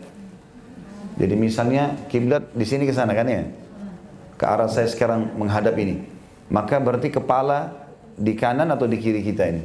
Jadi 1.15 1.35
misalnya 1.39 1.95
kiblat 2.11 2.51
di 2.51 2.65
sini 2.67 2.83
ke 2.83 2.91
sana 2.91 3.15
kan 3.15 3.27
ya, 3.29 3.47
ke 4.35 4.45
arah 4.45 4.67
saya 4.67 4.89
sekarang 4.91 5.33
menghadap 5.39 5.73
ini, 5.79 6.03
maka 6.51 6.75
berarti 6.77 7.07
kepala 7.07 7.71
di 8.15 8.35
kanan 8.35 8.67
atau 8.71 8.83
di 8.87 8.99
kiri 8.99 9.23
kita 9.23 9.43
ini. 9.47 9.63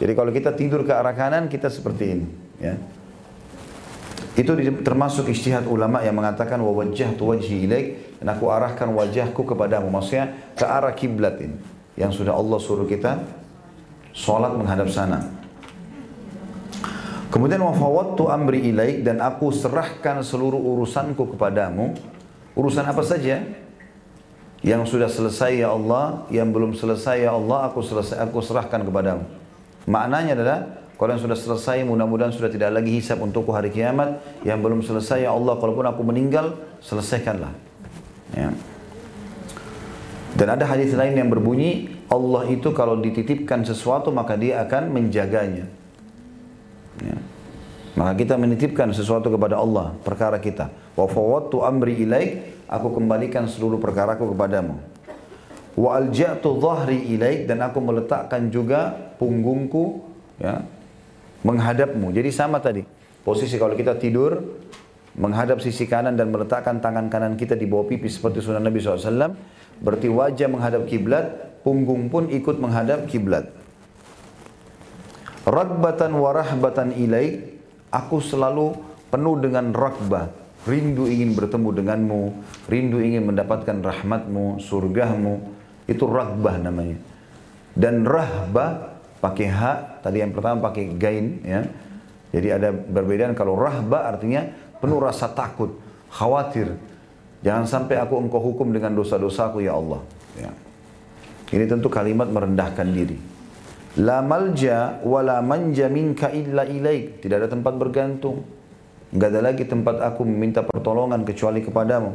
Jadi 0.00 0.12
kalau 0.16 0.32
kita 0.32 0.56
tidur 0.56 0.86
ke 0.88 0.92
arah 0.96 1.12
kanan 1.12 1.52
kita 1.52 1.68
seperti 1.68 2.04
ini, 2.16 2.26
ya. 2.62 2.74
Itu 4.38 4.56
termasuk 4.86 5.28
istihad 5.28 5.66
ulama 5.66 6.00
yang 6.00 6.16
mengatakan 6.16 6.56
wa 6.62 6.72
wajjahtu 6.72 7.28
wajhi 7.28 7.66
ilaik 7.66 7.86
dan 8.22 8.32
aku 8.32 8.48
arahkan 8.48 8.88
wajahku 8.88 9.42
kepadamu. 9.42 9.90
Maksudnya 9.92 10.54
ke 10.56 10.64
arah 10.64 10.94
kiblat 10.96 11.36
ini 11.42 11.56
yang 11.98 12.14
sudah 12.14 12.32
Allah 12.32 12.56
suruh 12.56 12.88
kita 12.88 13.20
sholat 14.14 14.54
menghadap 14.54 14.88
sana. 14.88 15.39
Kemudian 17.30 17.62
wafawattu 17.62 18.26
amri 18.26 18.74
ilaik 18.74 19.06
dan 19.06 19.22
aku 19.22 19.54
serahkan 19.54 20.18
seluruh 20.26 20.58
urusanku 20.58 21.38
kepadamu. 21.38 21.94
Urusan 22.58 22.82
apa 22.82 23.06
saja? 23.06 23.46
Yang 24.60 24.82
sudah 24.92 25.08
selesai 25.08 25.62
ya 25.62 25.72
Allah, 25.72 26.26
yang 26.28 26.50
belum 26.50 26.74
selesai 26.74 27.22
ya 27.24 27.32
Allah, 27.32 27.70
aku 27.70 27.80
selesai 27.80 28.18
aku 28.18 28.42
serahkan 28.42 28.82
kepadamu. 28.82 29.24
Maknanya 29.86 30.36
adalah 30.36 30.58
kalau 31.00 31.16
yang 31.16 31.22
sudah 31.22 31.38
selesai 31.38 31.80
mudah-mudahan 31.86 32.34
sudah 32.34 32.52
tidak 32.52 32.76
lagi 32.76 32.92
hisap 32.98 33.22
untukku 33.22 33.54
hari 33.54 33.72
kiamat. 33.72 34.20
Yang 34.44 34.58
belum 34.60 34.80
selesai 34.84 35.24
ya 35.24 35.32
Allah, 35.32 35.56
kalaupun 35.56 35.86
aku 35.86 36.02
meninggal, 36.04 36.60
selesaikanlah. 36.82 37.54
Ya. 38.36 38.52
Dan 40.36 40.46
ada 40.50 40.66
hadis 40.68 40.92
lain 40.92 41.16
yang 41.16 41.30
berbunyi, 41.32 41.94
Allah 42.10 42.44
itu 42.50 42.74
kalau 42.76 42.98
dititipkan 43.00 43.64
sesuatu 43.64 44.10
maka 44.12 44.34
dia 44.36 44.60
akan 44.66 44.92
menjaganya. 44.92 45.79
Ya. 46.98 47.18
Maka 47.94 48.12
kita 48.18 48.34
menitipkan 48.34 48.90
sesuatu 48.90 49.30
kepada 49.30 49.58
Allah, 49.58 49.94
perkara 50.02 50.38
kita. 50.42 50.70
Wa 50.98 51.06
fawattu 51.06 51.62
amri 51.62 52.02
ilaik, 52.02 52.64
aku 52.66 52.98
kembalikan 52.98 53.46
seluruh 53.46 53.78
perkaraku 53.78 54.34
kepadamu. 54.34 54.78
Wa 55.78 56.02
alja'tu 56.02 56.58
dhahri 56.58 57.14
ilaik 57.14 57.46
dan 57.46 57.62
aku 57.62 57.78
meletakkan 57.78 58.50
juga 58.50 58.94
punggungku 59.18 60.02
ya 60.38 60.62
menghadapmu. 61.46 62.12
Jadi 62.12 62.30
sama 62.30 62.60
tadi. 62.60 62.84
Posisi 63.20 63.60
kalau 63.60 63.76
kita 63.76 64.00
tidur 64.00 64.40
menghadap 65.18 65.60
sisi 65.60 65.84
kanan 65.84 66.16
dan 66.16 66.32
meletakkan 66.32 66.80
tangan 66.80 67.12
kanan 67.12 67.34
kita 67.36 67.58
di 67.58 67.68
bawah 67.68 67.84
pipi 67.84 68.08
seperti 68.08 68.40
sunnah 68.40 68.62
Nabi 68.62 68.80
SAW, 68.80 69.36
berarti 69.82 70.08
wajah 70.08 70.48
menghadap 70.48 70.88
kiblat, 70.88 71.60
punggung 71.66 72.08
pun 72.08 72.30
ikut 72.32 72.56
menghadap 72.56 73.04
kiblat. 73.10 73.59
Ragbatan 75.50 76.14
wa 76.14 76.30
rahbatan 76.30 76.94
ilaik, 76.94 77.58
aku 77.90 78.22
selalu 78.22 78.70
penuh 79.10 79.34
dengan 79.42 79.74
ragbah, 79.74 80.30
rindu 80.62 81.10
ingin 81.10 81.34
bertemu 81.34 81.74
denganmu, 81.74 82.22
rindu 82.70 83.02
ingin 83.02 83.26
mendapatkan 83.26 83.82
rahmatmu, 83.82 84.62
surgamu, 84.62 85.42
itu 85.90 86.06
ragbah 86.06 86.54
namanya. 86.62 87.02
Dan 87.74 88.06
rahbah 88.06 88.94
pakai 89.18 89.48
hak, 89.50 90.06
tadi 90.06 90.22
yang 90.22 90.30
pertama 90.30 90.70
pakai 90.70 90.94
gain 90.94 91.42
ya. 91.42 91.66
Jadi 92.30 92.48
ada 92.54 92.70
perbedaan 92.70 93.34
kalau 93.34 93.58
rahbah 93.58 94.06
artinya 94.06 94.46
penuh 94.78 95.02
rasa 95.02 95.34
takut, 95.34 95.74
khawatir. 96.14 96.78
Jangan 97.42 97.66
sampai 97.66 97.98
aku 97.98 98.22
engkau 98.22 98.38
hukum 98.38 98.70
dengan 98.70 98.94
dosa-dosaku 98.94 99.66
ya 99.66 99.74
Allah. 99.74 99.98
Ya. 100.38 100.54
Ini 101.50 101.66
tentu 101.66 101.90
kalimat 101.90 102.30
merendahkan 102.30 102.86
diri. 102.86 103.39
La 103.98 104.22
malja 104.22 105.02
wa 105.02 105.18
la 105.18 105.42
manja 105.42 105.90
minka 105.90 106.30
illa 106.30 106.62
ilaik. 106.62 107.18
Tidak 107.18 107.36
ada 107.42 107.50
tempat 107.50 107.74
bergantung. 107.74 108.46
Enggak 109.10 109.34
ada 109.34 109.40
lagi 109.50 109.66
tempat 109.66 109.98
aku 109.98 110.22
meminta 110.22 110.62
pertolongan 110.62 111.26
kecuali 111.26 111.58
kepadamu. 111.66 112.14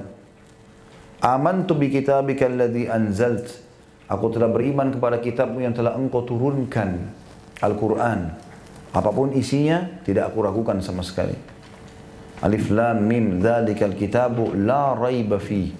Amantu 1.19 1.76
bi 1.76 1.91
kitabika 1.91 2.47
alladhi 2.47 2.88
anzalt. 2.88 3.59
Aku 4.07 4.32
telah 4.32 4.47
beriman 4.47 4.95
kepada 4.95 5.19
kitabmu 5.19 5.59
yang 5.59 5.76
telah 5.76 5.99
engkau 5.99 6.23
turunkan. 6.23 7.11
Al-Quran. 7.59 8.32
Apa 8.95 9.11
pun 9.11 9.36
isinya, 9.36 9.99
tidak 10.07 10.32
aku 10.32 10.47
ragukan 10.47 10.80
sama 10.80 11.03
sekali. 11.03 11.36
Alif 12.39 12.71
lam 12.71 13.03
mim 13.03 13.43
dhalikal 13.43 13.91
kitabu 13.91 14.55
la 14.55 14.95
raiba 14.95 15.36
fi. 15.41 15.76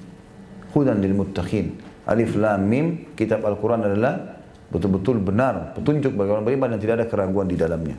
Hudan 0.76 1.00
lil 1.00 1.16
muttaqin. 1.16 1.80
Alif 2.04 2.36
lam 2.36 2.60
mim 2.68 2.86
kitab 3.16 3.46
Al-Quran 3.48 3.88
adalah 3.88 4.35
betul-betul 4.70 5.22
benar, 5.22 5.78
petunjuk 5.78 6.13
bagi 6.18 6.30
orang 6.34 6.45
beriman 6.45 6.68
dan 6.76 6.80
tidak 6.82 6.93
ada 7.03 7.05
keraguan 7.07 7.47
di 7.47 7.57
dalamnya. 7.57 7.97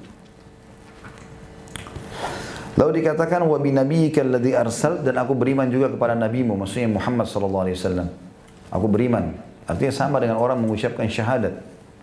Lalu 2.76 3.00
dikatakan 3.00 3.40
wa 3.48 3.56
bi 3.56 3.72
nabiyyika 3.72 4.20
alladhi 4.20 4.52
arsal 4.52 5.00
dan 5.00 5.16
aku 5.16 5.32
beriman 5.32 5.64
juga 5.72 5.88
kepada 5.88 6.12
nabimu 6.12 6.60
maksudnya 6.60 6.92
Muhammad 6.92 7.24
sallallahu 7.24 7.64
alaihi 7.64 7.76
wasallam. 7.80 8.08
Aku 8.68 8.86
beriman. 8.92 9.32
Artinya 9.64 9.94
sama 9.96 10.20
dengan 10.20 10.36
orang 10.36 10.60
mengucapkan 10.60 11.08
syahadat. 11.08 11.56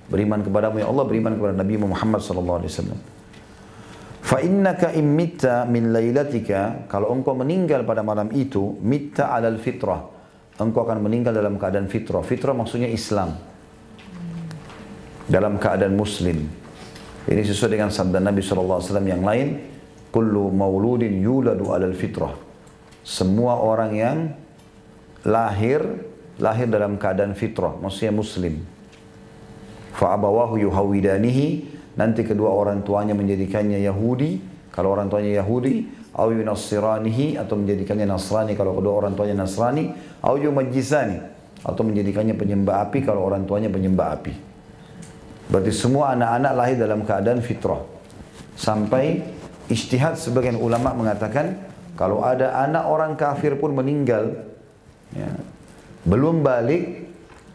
Beriman 0.10 0.42
kepadamu 0.42 0.82
ya 0.82 0.90
Allah, 0.90 1.06
beriman 1.06 1.38
kepada 1.38 1.54
Nabi 1.56 1.76
Muhammad 1.78 2.22
sallallahu 2.26 2.58
alaihi 2.60 2.72
wasallam. 2.74 3.00
Fa 4.24 4.38
innaka 4.42 4.98
immitta 4.98 5.70
min 5.70 5.94
lailatika 5.94 6.90
kalau 6.90 7.14
engkau 7.14 7.38
meninggal 7.38 7.86
pada 7.86 8.02
malam 8.02 8.34
itu 8.34 8.82
mitta 8.82 9.30
alal 9.30 9.62
fitrah. 9.62 10.10
Engkau 10.58 10.90
akan 10.90 11.06
meninggal 11.06 11.38
dalam 11.38 11.62
keadaan 11.62 11.86
fitrah. 11.86 12.26
Fitrah 12.26 12.58
maksudnya 12.58 12.90
Islam 12.90 13.53
dalam 15.28 15.60
keadaan 15.60 15.96
muslim. 15.96 16.64
Ini 17.24 17.40
sesuai 17.40 17.80
dengan 17.80 17.88
sabda 17.88 18.20
Nabi 18.20 18.44
SAW 18.44 18.84
yang 19.08 19.24
lain. 19.24 19.72
Kullu 20.14 20.52
mauludin 20.52 21.24
yuladu 21.24 21.72
alal 21.74 21.96
fitrah. 21.96 22.36
Semua 23.02 23.58
orang 23.58 23.92
yang 23.96 24.18
lahir, 25.26 25.82
lahir 26.38 26.68
dalam 26.68 27.00
keadaan 27.00 27.34
fitrah. 27.34 27.74
Maksudnya 27.80 28.14
muslim. 28.14 28.62
Fa'abawahu 29.96 30.60
yuhawidanihi. 30.60 31.48
Nanti 31.96 32.22
kedua 32.28 32.52
orang 32.52 32.84
tuanya 32.84 33.16
menjadikannya 33.16 33.82
Yahudi. 33.82 34.44
Kalau 34.70 34.94
orang 34.94 35.08
tuanya 35.08 35.42
Yahudi. 35.42 35.88
Au 36.14 36.30
yunassiranihi. 36.30 37.40
Atau 37.40 37.58
menjadikannya 37.58 38.06
Nasrani. 38.06 38.54
Kalau 38.54 38.78
kedua 38.78 38.94
orang 39.00 39.16
tuanya 39.16 39.34
Nasrani. 39.34 39.90
Au. 40.22 40.36
Atau 41.64 41.82
menjadikannya 41.88 42.36
penyembah 42.36 42.86
api. 42.86 43.00
Kalau 43.02 43.24
orang 43.26 43.48
tuanya 43.48 43.72
penyembah 43.72 44.08
api. 44.20 44.53
Berarti 45.52 45.72
semua 45.76 46.16
anak-anak 46.16 46.54
lahir 46.56 46.78
dalam 46.80 47.02
keadaan 47.04 47.40
fitrah. 47.44 47.84
Sampai 48.56 49.24
istihad 49.68 50.16
sebagian 50.16 50.56
ulama 50.56 50.94
mengatakan 50.94 51.58
kalau 52.00 52.22
ada 52.26 52.58
anak 52.64 52.84
orang 52.90 53.14
kafir 53.14 53.58
pun 53.58 53.74
meninggal 53.74 54.34
ya, 55.14 55.30
belum 56.06 56.42
balik 56.42 57.06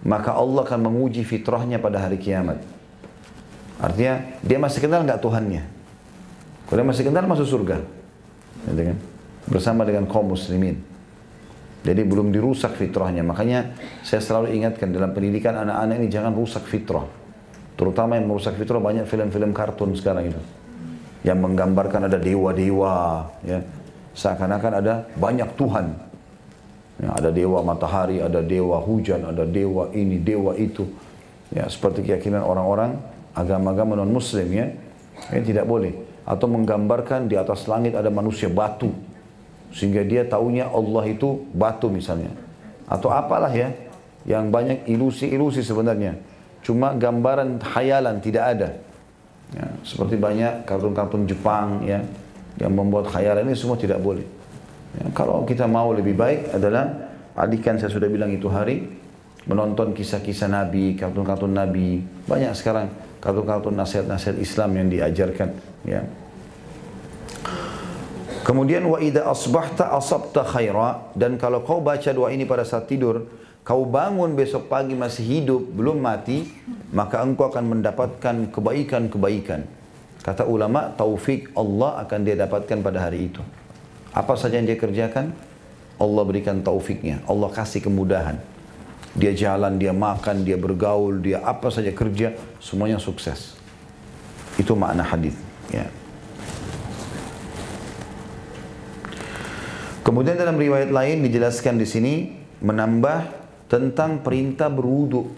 maka 0.06 0.34
Allah 0.34 0.62
akan 0.62 0.80
menguji 0.90 1.26
fitrahnya 1.26 1.82
pada 1.82 1.98
hari 2.06 2.20
kiamat. 2.22 2.62
Artinya 3.78 4.38
dia 4.42 4.58
masih 4.58 4.82
kenal 4.82 5.02
nggak 5.06 5.22
Tuhannya? 5.22 5.62
Kalau 6.68 6.84
masih 6.84 7.08
kenal 7.08 7.24
masuk 7.24 7.48
surga, 7.48 7.80
gitu 8.68 8.82
kan? 8.92 8.98
Bersama 9.48 9.88
dengan 9.88 10.04
kaum 10.04 10.28
muslimin. 10.28 10.76
Jadi 11.80 12.04
belum 12.04 12.28
dirusak 12.34 12.76
fitrahnya. 12.76 13.24
Makanya 13.24 13.72
saya 14.04 14.20
selalu 14.20 14.52
ingatkan 14.52 14.92
dalam 14.92 15.16
pendidikan 15.16 15.56
anak-anak 15.56 15.94
ini 16.04 16.08
jangan 16.12 16.36
rusak 16.36 16.68
fitrah. 16.68 17.06
Terutama 17.78 18.18
yang 18.18 18.26
merusak 18.26 18.58
fitrah 18.58 18.82
banyak 18.82 19.06
film-film 19.06 19.54
kartun 19.54 19.94
sekarang 19.94 20.34
itu. 20.34 20.42
Yang 21.22 21.38
menggambarkan 21.46 22.10
ada 22.10 22.18
dewa-dewa, 22.18 23.30
ya. 23.46 23.62
Seakan-akan 24.18 24.82
ada 24.82 25.06
banyak 25.14 25.46
Tuhan. 25.54 25.94
Ya, 26.98 27.14
ada 27.14 27.30
dewa 27.30 27.62
matahari, 27.62 28.18
ada 28.18 28.42
dewa 28.42 28.82
hujan, 28.82 29.22
ada 29.22 29.46
dewa 29.46 29.94
ini, 29.94 30.18
dewa 30.18 30.58
itu. 30.58 30.90
Ya, 31.54 31.70
seperti 31.70 32.02
keyakinan 32.02 32.42
orang-orang 32.42 32.98
agama-agama 33.38 33.94
non-muslim 33.94 34.50
ya. 34.50 34.66
Ya 35.30 35.38
tidak 35.38 35.70
boleh. 35.70 35.94
Atau 36.26 36.50
menggambarkan 36.50 37.30
di 37.30 37.38
atas 37.38 37.70
langit 37.70 37.94
ada 37.94 38.10
manusia 38.10 38.50
batu. 38.50 38.90
Sehingga 39.70 40.02
dia 40.02 40.26
taunya 40.26 40.66
Allah 40.66 41.06
itu 41.06 41.46
batu 41.54 41.86
misalnya. 41.94 42.34
Atau 42.90 43.14
apalah 43.14 43.54
ya. 43.54 43.70
Yang 44.26 44.44
banyak 44.50 44.78
ilusi-ilusi 44.90 45.62
sebenarnya 45.62 46.18
cuma 46.68 46.92
gambaran 46.92 47.64
khayalan 47.64 48.20
tidak 48.20 48.44
ada. 48.44 48.68
Ya, 49.56 49.64
seperti 49.80 50.20
banyak 50.20 50.68
kartun-kartun 50.68 51.24
Jepang 51.24 51.80
ya 51.88 52.04
yang 52.60 52.76
membuat 52.76 53.08
khayalan 53.08 53.48
ini 53.48 53.56
semua 53.56 53.80
tidak 53.80 54.04
boleh. 54.04 54.28
Ya, 55.00 55.08
kalau 55.16 55.48
kita 55.48 55.64
mau 55.64 55.88
lebih 55.96 56.12
baik 56.12 56.52
adalah 56.52 57.08
alihkan 57.32 57.80
saya 57.80 57.88
sudah 57.88 58.12
bilang 58.12 58.28
itu 58.28 58.52
hari 58.52 58.84
menonton 59.48 59.96
kisah-kisah 59.96 60.52
Nabi, 60.52 60.92
kartun-kartun 60.92 61.56
Nabi. 61.56 62.04
Banyak 62.28 62.52
sekarang 62.52 62.92
kartun-kartun 63.24 63.72
nasihat-nasihat 63.72 64.36
Islam 64.36 64.70
yang 64.76 64.92
diajarkan. 64.92 65.48
Ya. 65.88 66.04
Kemudian 68.44 68.84
wa 68.84 69.00
idza 69.00 69.24
asbahta 69.24 69.96
asabta 69.96 70.44
khaira 70.44 71.12
dan 71.16 71.40
kalau 71.40 71.64
kau 71.64 71.80
baca 71.80 72.12
doa 72.12 72.28
ini 72.28 72.44
pada 72.44 72.68
saat 72.68 72.84
tidur 72.84 73.24
kau 73.68 73.84
bangun 73.84 74.32
besok 74.32 74.72
pagi 74.72 74.96
masih 74.96 75.28
hidup, 75.28 75.60
belum 75.60 76.00
mati, 76.00 76.48
maka 76.88 77.20
engkau 77.20 77.52
akan 77.52 77.76
mendapatkan 77.76 78.48
kebaikan-kebaikan. 78.48 79.68
Kata 80.24 80.48
ulama, 80.48 80.88
taufik 80.96 81.52
Allah 81.52 82.00
akan 82.00 82.18
dia 82.24 82.32
dapatkan 82.32 82.80
pada 82.80 83.04
hari 83.04 83.28
itu. 83.28 83.44
Apa 84.16 84.40
saja 84.40 84.56
yang 84.56 84.64
dia 84.64 84.80
kerjakan, 84.80 85.36
Allah 86.00 86.22
berikan 86.24 86.64
taufiknya. 86.64 87.20
Allah 87.28 87.52
kasih 87.52 87.84
kemudahan. 87.84 88.40
Dia 89.12 89.36
jalan, 89.36 89.76
dia 89.76 89.92
makan, 89.92 90.48
dia 90.48 90.56
bergaul, 90.56 91.20
dia 91.20 91.44
apa 91.44 91.68
saja 91.68 91.92
kerja, 91.92 92.40
semuanya 92.64 92.96
sukses. 92.96 93.52
Itu 94.56 94.72
makna 94.80 95.04
hadis. 95.04 95.36
Ya. 95.68 95.84
Kemudian 100.00 100.40
dalam 100.40 100.56
riwayat 100.56 100.88
lain 100.88 101.20
dijelaskan 101.20 101.76
di 101.76 101.84
sini 101.84 102.14
menambah 102.64 103.37
tentang 103.68 104.24
perintah 104.24 104.72
berwudu. 104.72 105.28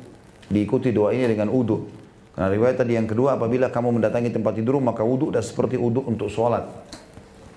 Diikuti 0.50 0.90
doa 0.90 1.14
ini 1.14 1.30
dengan 1.30 1.50
wudu. 1.50 2.00
Nah 2.38 2.46
riwayat 2.46 2.80
tadi 2.80 2.96
yang 2.96 3.06
kedua, 3.06 3.36
apabila 3.36 3.68
kamu 3.70 4.00
mendatangi 4.00 4.30
tempat 4.32 4.56
tidur, 4.56 4.78
maka 4.78 5.02
wudhu 5.04 5.34
dan 5.34 5.42
seperti 5.42 5.76
wudhu 5.76 6.06
untuk 6.06 6.30
sholat. 6.30 6.64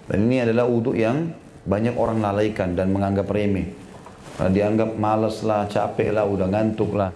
Dan 0.10 0.28
ini 0.28 0.44
adalah 0.44 0.68
wudhu 0.68 0.94
yang 0.98 1.32
banyak 1.64 1.96
orang 1.96 2.20
lalaikan 2.20 2.76
dan 2.76 2.92
menganggap 2.92 3.30
remeh. 3.32 3.72
Nah, 4.34 4.50
dianggap 4.50 4.98
males 4.98 5.40
lah, 5.46 5.70
capek 5.70 6.12
lah, 6.12 6.26
udah 6.26 6.50
ngantuk 6.50 6.98
lah. 6.98 7.14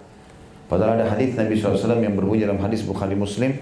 Padahal 0.70 1.00
ada 1.00 1.12
hadis 1.12 1.34
Nabi 1.34 1.58
SAW 1.58 1.98
yang 2.00 2.14
berbunyi 2.14 2.46
dalam 2.46 2.60
hadis 2.62 2.84
Bukhari 2.86 3.18
Muslim. 3.18 3.56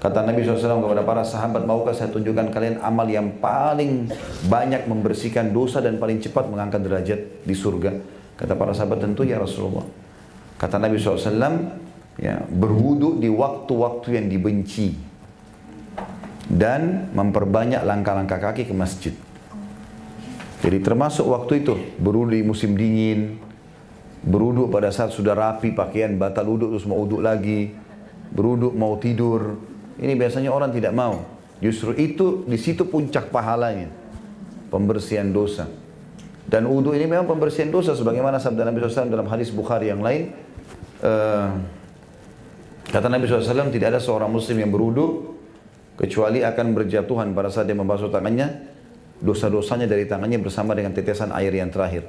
Kata 0.00 0.20
Nabi 0.20 0.44
SAW 0.44 0.84
kepada 0.84 1.02
para 1.06 1.22
sahabat, 1.24 1.64
maukah 1.64 1.96
saya 1.96 2.12
tunjukkan 2.12 2.52
kalian 2.52 2.76
amal 2.84 3.08
yang 3.08 3.40
paling 3.40 4.10
banyak 4.50 4.84
membersihkan 4.84 5.54
dosa 5.54 5.80
dan 5.80 5.96
paling 5.96 6.20
cepat 6.20 6.44
mengangkat 6.50 6.80
derajat 6.84 7.20
di 7.40 7.54
surga. 7.56 8.13
Kata 8.44 8.60
para 8.60 8.76
sahabat, 8.76 9.00
tentu 9.00 9.24
ya 9.24 9.40
Rasulullah. 9.40 9.88
Kata 10.60 10.76
Nabi 10.76 11.00
SAW, 11.00 11.32
ya, 12.20 12.44
berwudu 12.44 13.16
di 13.16 13.32
waktu-waktu 13.32 14.20
yang 14.20 14.28
dibenci 14.28 14.92
dan 16.44 17.08
memperbanyak 17.16 17.80
langkah-langkah 17.88 18.36
kaki 18.36 18.68
ke 18.68 18.76
masjid. 18.76 19.16
Jadi 20.60 20.76
termasuk 20.84 21.24
waktu 21.24 21.64
itu 21.64 21.72
berwudu 21.96 22.36
di 22.36 22.44
musim 22.44 22.76
dingin, 22.76 23.40
berwudu 24.20 24.68
pada 24.68 24.92
saat 24.92 25.16
sudah 25.16 25.32
rapi 25.32 25.72
pakaian 25.72 26.12
batal 26.20 26.44
wudu 26.44 26.76
terus 26.76 26.84
mau 26.84 27.00
wudu 27.00 27.24
lagi, 27.24 27.72
berwudu 28.28 28.76
mau 28.76 29.00
tidur. 29.00 29.56
Ini 29.96 30.12
biasanya 30.20 30.52
orang 30.52 30.68
tidak 30.68 30.92
mau. 30.92 31.24
Justru 31.64 31.96
itu 31.96 32.44
di 32.44 32.60
situ 32.60 32.84
puncak 32.84 33.32
pahalanya. 33.32 33.88
Pembersihan 34.68 35.32
dosa. 35.32 35.64
Dan 36.44 36.68
wudu 36.68 36.92
ini 36.92 37.08
memang 37.08 37.24
pembersihan 37.24 37.72
dosa 37.72 37.96
sebagaimana 37.96 38.36
sabda 38.36 38.68
Nabi 38.68 38.84
SAW 38.84 39.08
dalam 39.08 39.28
hadis 39.28 39.48
Bukhari 39.48 39.88
yang 39.88 40.04
lain. 40.04 40.32
Uh, 41.00 41.56
Kata 42.84 43.08
Nabi 43.08 43.24
SAW, 43.24 43.72
tidak 43.72 43.96
ada 43.96 44.00
seorang 44.00 44.28
muslim 44.28 44.60
yang 44.60 44.70
berwudu 44.70 45.34
kecuali 45.96 46.44
akan 46.44 46.78
berjatuhan 46.78 47.32
pada 47.32 47.48
saat 47.48 47.66
dia 47.66 47.74
membasuh 47.74 48.12
tangannya, 48.12 48.70
dosa-dosanya 49.18 49.88
dari 49.88 50.04
tangannya 50.04 50.38
bersama 50.38 50.76
dengan 50.76 50.92
tetesan 50.92 51.32
air 51.32 51.50
yang 51.54 51.72
terakhir. 51.72 52.06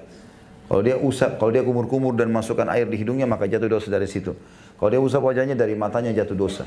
Kalau 0.70 0.82
dia 0.86 0.98
usap, 0.98 1.42
kalau 1.42 1.54
dia 1.54 1.66
kumur-kumur 1.66 2.18
dan 2.18 2.34
masukkan 2.34 2.70
air 2.70 2.90
di 2.90 2.98
hidungnya, 3.02 3.30
maka 3.30 3.50
jatuh 3.50 3.70
dosa 3.70 3.88
dari 3.88 4.10
situ. 4.10 4.38
Kalau 4.76 4.90
dia 4.94 5.02
usap 5.02 5.26
wajahnya 5.26 5.58
dari 5.58 5.78
matanya 5.78 6.14
jatuh 6.14 6.38
dosa. 6.38 6.66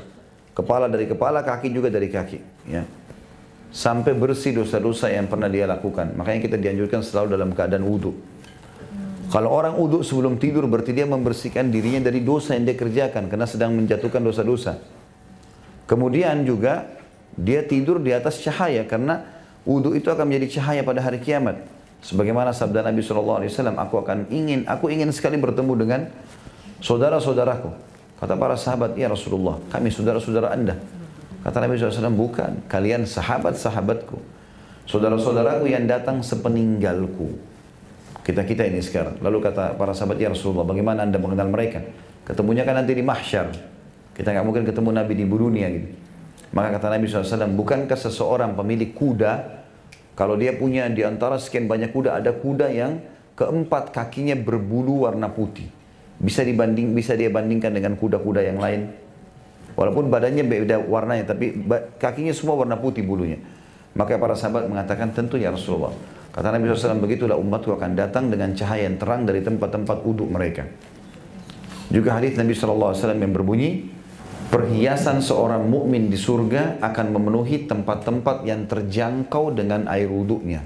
Kepala 0.55 0.91
dari 0.91 1.07
kepala, 1.07 1.39
kaki 1.39 1.71
juga 1.71 1.87
dari 1.87 2.11
kaki. 2.11 2.39
Ya. 2.67 2.83
Sampai 3.69 4.17
bersih 4.17 4.57
dosa-dosa 4.57 5.13
yang 5.13 5.29
pernah 5.29 5.45
dia 5.45 5.69
lakukan. 5.69 6.17
Makanya 6.17 6.41
kita 6.41 6.57
dianjurkan 6.57 7.05
selalu 7.05 7.37
dalam 7.37 7.53
keadaan 7.53 7.85
wudhu. 7.85 8.17
Kalau 9.29 9.53
orang 9.53 9.77
uduk 9.77 10.01
sebelum 10.01 10.41
tidur 10.41 10.65
berarti 10.65 10.89
dia 10.89 11.05
membersihkan 11.05 11.69
dirinya 11.69 12.09
dari 12.09 12.25
dosa 12.25 12.57
yang 12.57 12.65
dia 12.65 12.73
kerjakan 12.73 13.29
karena 13.29 13.45
sedang 13.45 13.77
menjatuhkan 13.77 14.25
dosa-dosa. 14.25 14.81
Kemudian 15.85 16.49
juga 16.49 16.89
dia 17.37 17.61
tidur 17.61 18.01
di 18.01 18.09
atas 18.09 18.41
cahaya 18.41 18.89
karena 18.89 19.21
uduk 19.69 19.93
itu 19.93 20.09
akan 20.09 20.25
menjadi 20.25 20.57
cahaya 20.57 20.81
pada 20.81 21.05
hari 21.05 21.21
kiamat. 21.21 21.61
Sebagaimana 22.01 22.57
sabda 22.57 22.81
Nabi 22.81 23.05
SAW, 23.05 23.45
aku 23.77 23.95
akan 24.01 24.33
ingin, 24.33 24.65
aku 24.65 24.89
ingin 24.89 25.13
sekali 25.13 25.37
bertemu 25.37 25.73
dengan 25.77 26.01
saudara-saudaraku. 26.81 27.69
Kata 28.17 28.33
para 28.33 28.55
sahabat, 28.57 28.97
ya 28.97 29.11
Rasulullah, 29.11 29.61
kami 29.69 29.93
saudara-saudara 29.93 30.51
anda. 30.51 30.75
Kata 31.39 31.63
Nabi 31.63 31.79
SAW, 31.79 32.11
bukan, 32.11 32.67
kalian 32.67 33.07
sahabat-sahabatku. 33.07 34.19
Saudara-saudaraku 34.83 35.69
yang 35.71 35.87
datang 35.87 36.19
sepeninggalku. 36.19 37.39
Kita-kita 38.25 38.67
ini 38.67 38.83
sekarang. 38.83 39.17
Lalu 39.23 39.37
kata 39.41 39.79
para 39.79 39.95
sahabat, 39.95 40.19
ya 40.19 40.29
Rasulullah, 40.29 40.67
bagaimana 40.67 41.07
anda 41.07 41.17
mengenal 41.17 41.47
mereka? 41.47 41.81
Ketemunya 42.27 42.67
kan 42.67 42.77
nanti 42.77 42.93
di 42.93 43.01
mahsyar. 43.01 43.55
Kita 44.13 44.35
nggak 44.35 44.45
mungkin 44.45 44.63
ketemu 44.67 44.89
Nabi 44.91 45.13
di 45.15 45.25
dunia 45.25 45.67
gitu. 45.71 45.89
Maka 46.51 46.75
kata 46.75 46.97
Nabi 46.97 47.05
SAW, 47.05 47.53
bukankah 47.55 47.95
seseorang 47.95 48.57
pemilik 48.57 48.91
kuda, 48.91 49.63
kalau 50.17 50.35
dia 50.35 50.51
punya 50.57 50.89
di 50.91 51.05
antara 51.05 51.39
sekian 51.39 51.69
banyak 51.69 51.93
kuda, 51.95 52.19
ada 52.19 52.35
kuda 52.35 52.67
yang 52.73 52.99
keempat 53.39 53.95
kakinya 53.95 54.35
berbulu 54.35 55.07
warna 55.07 55.31
putih. 55.31 55.71
Bisa 56.19 56.43
dibanding, 56.43 56.91
bisa 56.91 57.15
dia 57.15 57.31
bandingkan 57.31 57.71
dengan 57.71 57.95
kuda-kuda 57.95 58.43
yang 58.43 58.59
lain. 58.59 58.91
Walaupun 59.79 60.11
badannya 60.11 60.43
beda 60.43 60.83
warnanya, 60.83 61.31
tapi 61.31 61.55
kakinya 61.95 62.35
semua 62.35 62.59
warna 62.59 62.75
putih 62.75 62.99
bulunya. 62.99 63.39
Maka 63.95 64.19
para 64.19 64.35
sahabat 64.35 64.67
mengatakan, 64.67 65.15
tentu 65.15 65.39
ya 65.39 65.55
Rasulullah. 65.55 65.95
Kata 66.35 66.51
Nabi 66.51 66.67
SAW, 66.67 66.99
begitulah 66.99 67.39
umatku 67.39 67.71
akan 67.79 67.95
datang 67.95 68.27
dengan 68.27 68.51
cahaya 68.51 68.91
yang 68.91 68.99
terang 68.99 69.23
dari 69.23 69.39
tempat-tempat 69.39 70.03
uduk 70.03 70.27
mereka. 70.27 70.67
Juga 71.87 72.19
hadis 72.19 72.35
Nabi 72.35 72.51
SAW 72.51 72.91
yang 72.91 73.31
berbunyi, 73.31 73.87
perhiasan 74.51 75.23
seorang 75.23 75.63
mukmin 75.63 76.11
di 76.11 76.19
surga 76.19 76.83
akan 76.83 77.15
memenuhi 77.15 77.63
tempat-tempat 77.63 78.43
yang 78.43 78.67
terjangkau 78.67 79.55
dengan 79.55 79.87
air 79.87 80.11
wuduknya. 80.11 80.59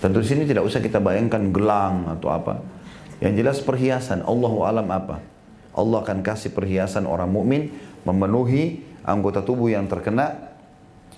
Tentu 0.00 0.24
di 0.24 0.28
sini 0.32 0.48
tidak 0.48 0.64
usah 0.64 0.80
kita 0.80 0.96
bayangkan 0.96 1.52
gelang 1.52 2.08
atau 2.08 2.32
apa. 2.32 2.64
Yang 3.20 3.32
jelas 3.36 3.58
perhiasan, 3.60 4.24
Allah 4.24 4.52
alam 4.64 4.88
apa. 4.88 5.31
Allah 5.72 6.04
akan 6.04 6.20
kasih 6.20 6.52
perhiasan 6.52 7.08
orang 7.08 7.32
mukmin 7.32 7.72
memenuhi 8.04 8.84
anggota 9.02 9.42
tubuh 9.42 9.72
yang 9.72 9.88
terkena 9.88 10.52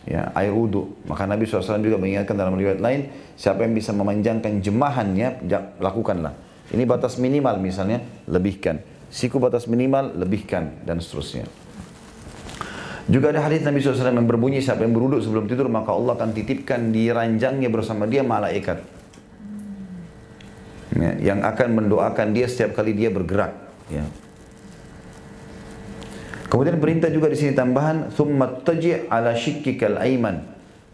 ya, 0.09 0.30
air 0.36 0.52
wudhu. 0.52 0.94
Maka 1.09 1.24
Nabi 1.24 1.48
SAW 1.48 1.80
juga 1.80 1.96
mengingatkan 1.96 2.36
dalam 2.36 2.55
riwayat 2.55 2.80
lain, 2.80 3.09
siapa 3.34 3.64
yang 3.64 3.74
bisa 3.74 3.90
memanjangkan 3.96 4.61
jemahannya, 4.61 5.44
lakukanlah. 5.80 6.36
Ini 6.72 6.84
batas 6.88 7.20
minimal 7.20 7.61
misalnya, 7.61 8.00
lebihkan. 8.28 8.80
Siku 9.12 9.38
batas 9.38 9.68
minimal, 9.68 10.16
lebihkan, 10.16 10.80
dan 10.82 10.98
seterusnya. 10.98 11.46
Juga 13.05 13.36
ada 13.36 13.44
hadis 13.44 13.61
Nabi 13.61 13.84
SAW 13.84 14.16
yang 14.16 14.24
berbunyi, 14.24 14.64
siapa 14.64 14.80
yang 14.80 14.96
beruduk 14.96 15.20
sebelum 15.20 15.44
tidur, 15.44 15.68
maka 15.68 15.92
Allah 15.92 16.16
akan 16.16 16.32
titipkan 16.32 16.88
di 16.88 17.12
ranjangnya 17.12 17.68
bersama 17.68 18.09
dia 18.09 18.24
malaikat. 18.24 18.80
Ya, 20.94 21.34
yang 21.34 21.44
akan 21.44 21.84
mendoakan 21.84 22.32
dia 22.32 22.48
setiap 22.48 22.80
kali 22.80 22.96
dia 22.96 23.12
bergerak. 23.12 23.52
Ya. 23.92 24.09
Kemudian 26.55 26.78
perintah 26.78 27.11
juga 27.11 27.26
di 27.26 27.34
sini 27.34 27.50
tambahan 27.50 28.14
thumma 28.14 28.62
taji' 28.62 29.11
ala 29.11 29.34
shikkikal 29.34 29.98
aiman 29.98 30.38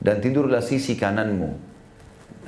dan 0.00 0.16
tidurlah 0.16 0.64
sisi 0.64 0.96
kananmu. 0.96 1.48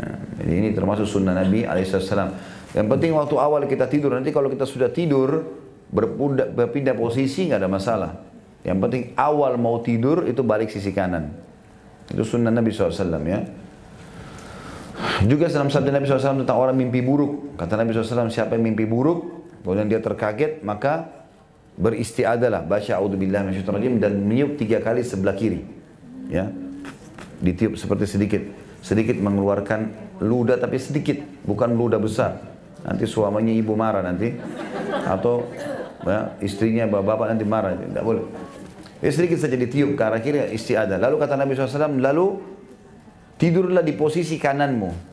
Nah, 0.00 0.16
jadi 0.40 0.52
ini 0.64 0.68
termasuk 0.72 1.04
sunnah 1.04 1.36
Nabi 1.36 1.68
alaihissalam. 1.68 2.32
Yang 2.72 2.86
penting 2.88 3.12
waktu 3.12 3.36
awal 3.36 3.68
kita 3.68 3.84
tidur 3.92 4.16
nanti 4.16 4.32
kalau 4.32 4.48
kita 4.48 4.64
sudah 4.64 4.88
tidur 4.88 5.44
berpindah, 5.92 6.56
berpindah 6.56 6.96
posisi 6.96 7.52
nggak 7.52 7.60
ada 7.60 7.68
masalah. 7.68 8.16
Yang 8.64 8.78
penting 8.80 9.02
awal 9.20 9.60
mau 9.60 9.84
tidur 9.84 10.24
itu 10.24 10.40
balik 10.40 10.72
sisi 10.72 10.96
kanan. 10.96 11.36
Itu 12.08 12.24
sunnah 12.24 12.48
Nabi 12.48 12.72
SAW 12.72 12.96
ya. 13.28 13.44
Juga 15.28 15.52
dalam 15.52 15.68
sabda 15.68 15.92
Nabi 15.92 16.08
SAW 16.08 16.48
tentang 16.48 16.56
orang 16.56 16.80
mimpi 16.80 17.04
buruk. 17.04 17.60
Kata 17.60 17.76
Nabi 17.76 17.92
SAW 17.92 18.32
siapa 18.32 18.56
yang 18.56 18.72
mimpi 18.72 18.88
buruk, 18.88 19.52
kemudian 19.60 19.92
dia 19.92 20.00
terkaget, 20.00 20.64
maka 20.64 21.21
beristiadalah 21.76 22.60
baca 22.64 23.00
auzubillahi 23.00 23.48
minasyaitonir 23.48 23.96
dan 23.96 24.12
meniup 24.20 24.60
tiga 24.60 24.84
kali 24.84 25.00
sebelah 25.00 25.36
kiri. 25.36 25.64
Ya. 26.28 26.52
Ditiup 27.42 27.80
seperti 27.80 28.06
sedikit. 28.06 28.42
Sedikit 28.82 29.16
mengeluarkan 29.16 29.94
ludah 30.22 30.58
tapi 30.58 30.76
sedikit 30.76 31.18
bukan 31.46 31.72
ludah 31.74 31.98
besar. 31.98 32.38
Nanti 32.82 33.06
suaminya 33.08 33.54
ibu 33.54 33.72
marah 33.78 34.04
nanti. 34.04 34.34
Atau 35.06 35.48
ya, 36.04 36.36
istrinya 36.44 36.84
bapak-bapak 36.86 37.26
nanti 37.34 37.44
marah. 37.46 37.72
Tidak 37.78 38.04
boleh. 38.04 38.26
Ya, 39.02 39.10
sedikit 39.10 39.38
saja 39.42 39.58
ditiup 39.58 39.98
ke 39.98 40.02
arah 40.02 40.22
kiri 40.22 40.54
istiadah. 40.54 40.98
Lalu 40.98 41.14
kata 41.18 41.34
Nabi 41.34 41.58
SAW 41.58 41.98
lalu 41.98 42.38
tidurlah 43.40 43.82
di 43.82 43.94
posisi 43.96 44.38
kananmu. 44.38 45.10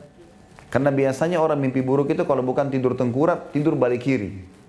Karena 0.70 0.94
biasanya 0.94 1.42
orang 1.42 1.58
mimpi 1.58 1.82
buruk 1.82 2.14
itu 2.14 2.22
kalau 2.22 2.46
bukan 2.46 2.70
tidur 2.70 2.94
tengkurap 2.94 3.50
tidur 3.50 3.74
balik 3.74 4.06
kiri 4.06 4.59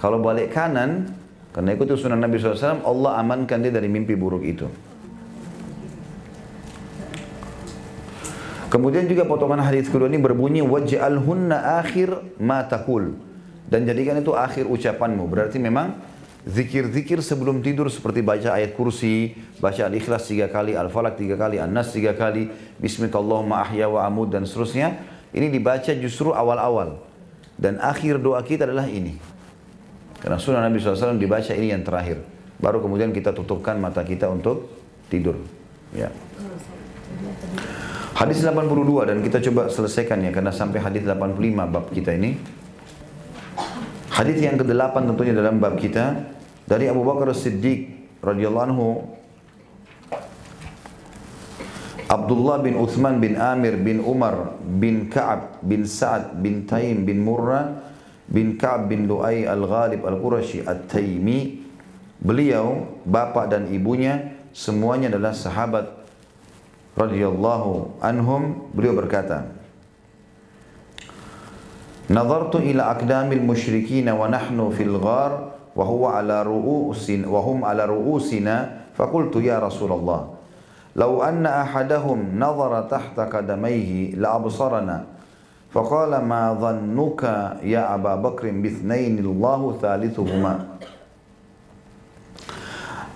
kalau 0.00 0.16
balik 0.16 0.56
kanan, 0.56 1.12
karena 1.52 1.76
ikuti 1.76 1.92
sunnah 1.92 2.16
Nabi 2.16 2.40
SAW, 2.40 2.80
Allah 2.80 3.20
amankan 3.20 3.60
dia 3.60 3.68
dari 3.68 3.84
mimpi 3.84 4.16
buruk 4.16 4.40
itu. 4.40 4.64
Kemudian 8.72 9.04
juga 9.04 9.28
potongan 9.28 9.60
hadis 9.60 9.92
kedua 9.92 10.08
ini 10.08 10.16
berbunyi 10.16 10.64
waj'alhunna 10.64 11.82
akhir 11.82 12.38
ma 12.40 12.64
taqul 12.64 13.18
dan 13.66 13.82
jadikan 13.82 14.16
itu 14.22 14.32
akhir 14.32 14.64
ucapanmu. 14.70 15.26
Berarti 15.26 15.58
memang 15.60 15.98
zikir-zikir 16.48 17.20
sebelum 17.20 17.60
tidur 17.60 17.90
seperti 17.90 18.22
baca 18.22 18.56
ayat 18.56 18.78
kursi, 18.78 19.34
baca 19.58 19.90
al-ikhlas 19.90 20.30
tiga 20.30 20.46
kali, 20.48 20.78
al-falak 20.78 21.18
tiga 21.18 21.34
kali, 21.34 21.58
an-nas 21.58 21.92
tiga 21.92 22.14
kali, 22.14 22.46
bismillahirrahmanirrahim, 22.78 23.52
ahya 23.52 23.86
wa 23.90 24.06
amud 24.06 24.30
dan 24.30 24.46
seterusnya. 24.46 25.02
Ini 25.34 25.50
dibaca 25.50 25.90
justru 25.98 26.30
awal-awal. 26.30 27.02
Dan 27.58 27.76
akhir 27.82 28.22
doa 28.22 28.40
kita 28.40 28.70
adalah 28.70 28.86
ini. 28.86 29.18
Karena 30.20 30.36
sunnah 30.36 30.60
Nabi 30.68 30.76
SAW 30.78 31.16
dibaca 31.16 31.52
ini 31.56 31.72
yang 31.72 31.80
terakhir. 31.80 32.20
Baru 32.60 32.84
kemudian 32.84 33.08
kita 33.10 33.32
tutupkan 33.32 33.80
mata 33.80 34.04
kita 34.04 34.28
untuk 34.28 34.68
tidur. 35.08 35.40
Ya. 35.96 36.12
Hadis 38.12 38.44
82 38.44 39.08
dan 39.08 39.18
kita 39.24 39.40
coba 39.48 39.72
selesaikan 39.72 40.20
ya 40.20 40.28
karena 40.28 40.52
sampai 40.52 40.76
hadis 40.84 41.08
85 41.08 41.40
bab 41.72 41.88
kita 41.88 42.12
ini. 42.12 42.36
Hadis 44.12 44.36
yang 44.44 44.60
ke-8 44.60 45.08
tentunya 45.08 45.32
dalam 45.32 45.56
bab 45.56 45.80
kita 45.80 46.28
dari 46.68 46.92
Abu 46.92 47.00
Bakar 47.00 47.32
Siddiq 47.32 47.88
radhiyallahu 48.20 48.66
anhu 48.68 48.88
Abdullah 52.10 52.60
bin 52.60 52.76
Uthman 52.76 53.22
bin 53.22 53.40
Amir 53.40 53.80
bin 53.80 54.04
Umar 54.04 54.60
bin 54.60 55.08
Ka'ab 55.08 55.64
bin 55.64 55.88
Sa'ad 55.88 56.36
bin 56.42 56.68
Taim 56.68 57.08
bin 57.08 57.24
Murrah 57.24 57.89
bin 58.30 58.54
Ka'ab 58.54 58.86
bin 58.86 59.10
Lu'ay 59.10 59.44
Al-Ghalib 59.44 60.06
Al-Qurashi 60.06 60.62
At-Taimi 60.62 61.66
beliau 62.22 62.86
bapak 63.02 63.50
dan 63.50 63.66
ibunya 63.68 64.38
semuanya 64.54 65.10
adalah 65.10 65.34
sahabat 65.34 65.90
radhiyallahu 66.94 68.00
anhum. 68.00 68.70
Beliau 68.70 68.94
berkata 68.94 69.50
Nazartu 72.10 72.58
ila 72.58 72.90
aqdamil 72.90 73.38
musyrikin 73.38 74.10
wa 74.10 74.26
nahnu 74.26 74.74
fil 74.74 74.98
ghar 74.98 75.54
wa 75.78 75.84
huwa 75.86 76.18
ala 76.18 76.42
ru'usin 76.42 77.22
wa 77.22 77.38
hum 77.38 77.62
ala 77.62 77.86
ru'usina 77.86 78.90
faqultu 78.98 79.38
ya 79.38 79.62
Rasulullah 79.62 80.26
law 80.98 81.22
anna 81.22 81.62
ahadahum 81.62 82.34
nazara 82.34 82.90
tahta 82.90 83.30
qadamayhi 83.30 84.18
la 84.18 84.34
absarana 84.34 85.06
فقال 85.70 86.10
ما 86.26 86.50
ظنك 86.58 87.22
يا 87.62 87.94
أبا 87.94 88.14
بكر 88.18 88.50
Bakrin 88.50 89.22
الله 89.22 89.60
ثالثهما 89.78 90.54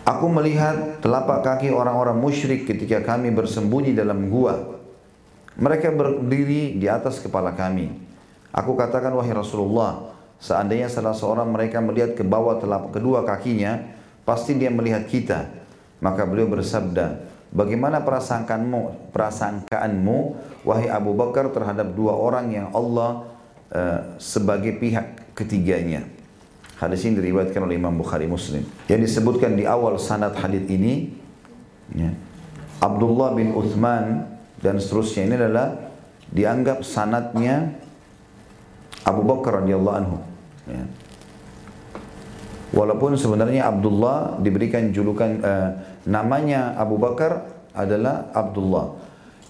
Aku 0.05 0.29
melihat 0.29 1.01
telapak 1.01 1.41
kaki 1.41 1.73
orang-orang 1.73 2.21
musyrik 2.21 2.69
ketika 2.69 3.01
kami 3.01 3.33
bersembunyi 3.33 3.97
dalam 3.97 4.29
gua. 4.29 4.77
Mereka 5.57 5.97
berdiri 5.97 6.77
di 6.77 6.85
atas 6.85 7.25
kepala 7.25 7.57
kami. 7.57 7.89
Aku 8.53 8.77
katakan 8.77 9.17
wahai 9.17 9.33
Rasulullah, 9.33 10.13
seandainya 10.37 10.93
salah 10.93 11.17
seorang 11.17 11.49
mereka 11.49 11.81
melihat 11.81 12.13
ke 12.13 12.21
bawah 12.21 12.61
telapak 12.61 13.01
kedua 13.01 13.25
kakinya, 13.25 13.81
pasti 14.29 14.53
dia 14.61 14.69
melihat 14.69 15.09
kita. 15.09 15.49
Maka 16.05 16.29
beliau 16.29 16.53
bersabda, 16.53 17.25
Bagaimana 17.55 18.03
prasangkaanmu, 18.03 19.15
prasangkaanmu 19.15 20.17
wahai 20.67 20.91
Abu 20.91 21.15
Bakar 21.15 21.55
terhadap 21.55 21.95
dua 21.95 22.11
orang 22.19 22.51
yang 22.51 22.67
Allah 22.75 23.31
uh, 23.71 24.19
sebagai 24.19 24.75
pihak 24.75 25.39
ketiganya? 25.39 26.03
Hadis 26.83 27.07
ini 27.07 27.23
diriwayatkan 27.23 27.63
oleh 27.63 27.79
Imam 27.79 27.95
Bukhari 27.95 28.27
Muslim. 28.27 28.67
Yang 28.91 29.07
disebutkan 29.07 29.55
di 29.55 29.63
awal 29.71 30.03
sanad 30.03 30.35
hadis 30.35 30.67
ini 30.67 31.15
ya, 31.95 32.11
Abdullah 32.83 33.39
bin 33.39 33.55
Uthman 33.55 34.27
dan 34.59 34.83
seterusnya 34.83 35.23
ini 35.31 35.35
adalah 35.39 35.95
dianggap 36.35 36.83
sanatnya 36.83 37.71
Abu 39.07 39.23
Bakar 39.23 39.63
radhiyallahu 39.63 39.97
anhu. 40.03 40.19
Ya. 40.67 40.83
Walaupun 42.75 43.15
sebenarnya 43.15 43.71
Abdullah 43.71 44.43
diberikan 44.43 44.91
julukan 44.91 45.39
uh, 45.47 45.94
namanya 46.05 46.77
Abu 46.77 46.97
Bakar 47.01 47.49
adalah 47.75 48.31
Abdullah. 48.33 48.97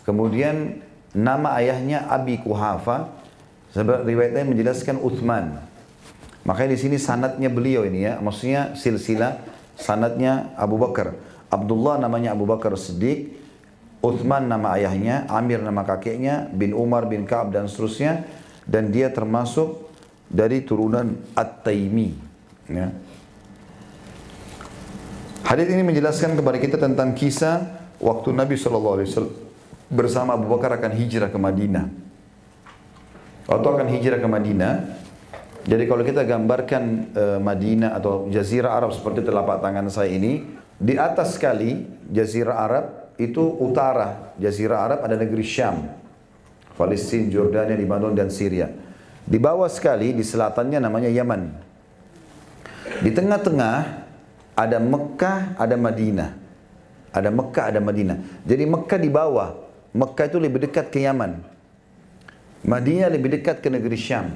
Kemudian 0.06 0.80
nama 1.14 1.54
ayahnya 1.60 2.08
Abi 2.10 2.40
Kuhafa. 2.42 3.22
Sebab 3.74 4.06
riwayatnya 4.06 4.46
menjelaskan 4.46 5.02
Uthman. 5.02 5.58
Makanya 6.46 6.76
di 6.76 6.78
sini 6.78 6.96
sanatnya 7.00 7.50
beliau 7.50 7.82
ini 7.82 8.06
ya, 8.06 8.22
maksudnya 8.22 8.78
silsilah 8.78 9.42
sanatnya 9.74 10.54
Abu 10.54 10.78
Bakar. 10.78 11.18
Abdullah 11.50 11.98
namanya 11.98 12.38
Abu 12.38 12.46
Bakar 12.46 12.78
Siddiq, 12.78 13.34
Uthman 13.98 14.46
nama 14.46 14.78
ayahnya, 14.78 15.26
Amir 15.26 15.58
nama 15.58 15.82
kakeknya, 15.82 16.52
bin 16.54 16.70
Umar 16.70 17.10
bin 17.10 17.26
Ka'ab 17.26 17.50
dan 17.50 17.66
seterusnya. 17.66 18.22
Dan 18.62 18.94
dia 18.94 19.10
termasuk 19.10 19.90
dari 20.30 20.62
turunan 20.62 21.18
At-Taimi. 21.34 22.14
Ya. 22.70 22.94
Hadis 25.44 25.68
ini 25.68 25.84
menjelaskan 25.84 26.40
kepada 26.40 26.56
kita 26.56 26.80
tentang 26.80 27.12
kisah 27.12 27.84
waktu 28.00 28.32
Nabi 28.32 28.56
SAW 28.56 29.04
bersama 29.92 30.40
Abu 30.40 30.48
Bakar 30.48 30.80
akan 30.80 30.96
hijrah 30.96 31.28
ke 31.28 31.36
Madinah. 31.36 31.86
Waktu 33.44 33.66
akan 33.68 33.86
hijrah 33.92 34.24
ke 34.24 34.28
Madinah, 34.28 34.74
jadi 35.68 35.84
kalau 35.84 36.00
kita 36.00 36.24
gambarkan 36.24 36.84
uh, 37.12 37.38
Madinah 37.44 37.92
atau 37.92 38.32
Jazirah 38.32 38.72
Arab 38.72 38.96
seperti 38.96 39.20
telapak 39.20 39.60
tangan 39.60 39.84
saya 39.92 40.16
ini, 40.16 40.48
di 40.80 40.96
atas 40.96 41.36
sekali 41.36 41.84
Jazirah 42.08 42.56
Arab 42.56 42.84
itu 43.20 43.44
utara 43.60 44.32
Jazirah 44.40 44.80
Arab 44.80 44.98
ada 45.04 45.12
negeri 45.12 45.44
Syam, 45.44 45.92
Palestina, 46.72 47.28
Jordania, 47.28 47.76
Lebanon 47.76 48.16
dan 48.16 48.32
Syria. 48.32 48.72
Di 49.24 49.36
bawah 49.36 49.68
sekali 49.68 50.16
di 50.16 50.24
selatannya 50.24 50.80
namanya 50.80 51.12
Yaman. 51.12 51.42
Di 53.04 53.12
tengah-tengah 53.12 54.03
ada 54.54 54.78
Mekah, 54.78 55.58
ada 55.58 55.74
Madinah. 55.74 56.30
Ada 57.14 57.30
Mekah, 57.30 57.64
ada 57.74 57.80
Madinah. 57.82 58.18
Jadi 58.42 58.64
Mekah 58.66 58.98
di 58.98 59.10
bawah. 59.10 59.50
Mekah 59.94 60.26
itu 60.26 60.38
lebih 60.42 60.66
dekat 60.66 60.90
ke 60.90 61.02
Yaman. 61.02 61.38
Madinah 62.66 63.10
lebih 63.10 63.38
dekat 63.38 63.62
ke 63.62 63.68
negeri 63.70 63.94
Syam. 63.94 64.30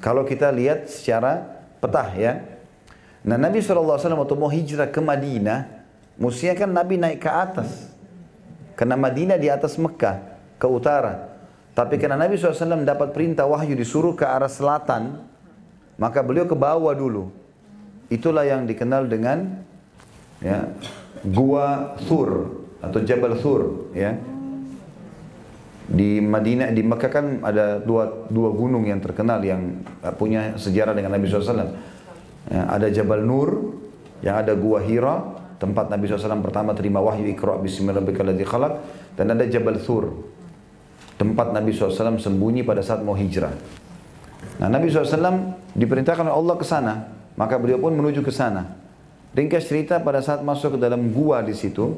Kalau 0.00 0.24
kita 0.24 0.48
lihat 0.48 0.88
secara 0.88 1.44
petah 1.82 2.08
ya. 2.14 2.32
Nah 3.26 3.34
Nabi 3.34 3.60
SAW 3.60 3.98
waktu 3.98 4.36
mau 4.38 4.48
hijrah 4.48 4.88
ke 4.88 5.02
Madinah, 5.02 5.66
mestinya 6.16 6.54
kan 6.54 6.70
Nabi 6.70 6.94
naik 6.96 7.20
ke 7.20 7.28
atas. 7.28 7.92
Karena 8.78 8.94
Madinah 8.94 9.36
di 9.36 9.50
atas 9.50 9.74
Mekah, 9.74 10.22
ke 10.56 10.66
utara. 10.70 11.34
Tapi 11.74 11.98
karena 11.98 12.18
Nabi 12.18 12.38
SAW 12.38 12.82
dapat 12.82 13.14
perintah 13.14 13.46
wahyu 13.46 13.74
disuruh 13.74 14.14
ke 14.14 14.26
arah 14.26 14.50
selatan, 14.50 15.22
maka 15.98 16.22
beliau 16.22 16.46
ke 16.46 16.54
bawah 16.54 16.94
dulu. 16.94 17.30
Itulah 18.08 18.48
yang 18.48 18.64
dikenal 18.64 19.04
dengan 19.08 19.64
ya, 20.40 20.72
Gua 21.28 21.92
Thur 22.08 22.56
atau 22.80 23.00
Jabal 23.04 23.36
Thur 23.36 23.92
ya. 23.92 24.16
Di 25.88 26.20
Madinah, 26.20 26.68
di 26.72 26.84
Mekah 26.84 27.08
kan 27.08 27.26
ada 27.40 27.80
dua, 27.80 28.28
dua 28.28 28.52
gunung 28.52 28.84
yang 28.84 29.00
terkenal 29.00 29.40
yang 29.40 29.80
punya 30.20 30.52
sejarah 30.60 30.92
dengan 30.92 31.16
Nabi 31.16 31.24
SAW. 31.28 31.64
Ya, 32.48 32.64
ada 32.68 32.88
Jabal 32.92 33.24
Nur, 33.24 33.76
yang 34.20 34.36
ada 34.40 34.52
Gua 34.52 34.84
Hira, 34.84 35.36
tempat 35.56 35.88
Nabi 35.88 36.08
SAW 36.08 36.44
pertama 36.44 36.72
terima 36.72 37.00
wahyu 37.00 37.28
Iqra' 37.32 37.60
bismillahirrahmanirrahim 37.60 38.44
khalaq 38.44 38.72
dan 39.16 39.32
ada 39.32 39.44
Jabal 39.48 39.80
Thur, 39.80 40.12
tempat 41.16 41.56
Nabi 41.56 41.72
SAW 41.72 42.20
sembunyi 42.20 42.64
pada 42.64 42.84
saat 42.84 43.00
mau 43.00 43.16
hijrah. 43.16 43.52
Nah 44.60 44.68
Nabi 44.68 44.92
SAW 44.92 45.56
diperintahkan 45.72 46.24
oleh 46.28 46.36
Allah 46.36 46.56
ke 46.56 46.64
sana. 46.68 46.94
Maka 47.38 47.54
beliau 47.54 47.78
pun 47.78 47.94
menuju 47.94 48.26
ke 48.26 48.34
sana. 48.34 48.74
Ringkas 49.30 49.70
cerita 49.70 50.02
pada 50.02 50.18
saat 50.18 50.42
masuk 50.42 50.74
ke 50.74 50.78
dalam 50.82 51.14
gua 51.14 51.38
di 51.46 51.54
situ 51.54 51.94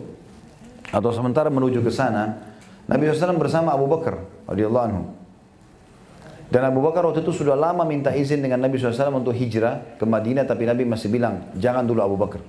atau 0.92 1.10
sementara 1.16 1.48
menuju 1.48 1.80
ke 1.80 1.88
sana, 1.88 2.36
Nabi 2.84 3.08
SAW 3.08 3.40
bersama 3.40 3.72
Abu 3.72 3.88
Bakar 3.88 4.20
radhiyallahu 4.44 4.84
anhu. 4.84 5.02
Dan 6.50 6.66
Abu 6.66 6.82
Bakar 6.82 7.06
waktu 7.06 7.22
itu 7.22 7.30
sudah 7.30 7.54
lama 7.54 7.86
minta 7.86 8.10
izin 8.10 8.42
dengan 8.42 8.58
Nabi 8.58 8.76
SAW 8.76 9.22
untuk 9.22 9.32
hijrah 9.32 9.96
ke 9.96 10.04
Madinah, 10.04 10.42
tapi 10.44 10.66
Nabi 10.66 10.82
masih 10.82 11.06
bilang, 11.06 11.46
jangan 11.54 11.86
dulu 11.86 12.02
Abu 12.02 12.16
Bakar. 12.18 12.42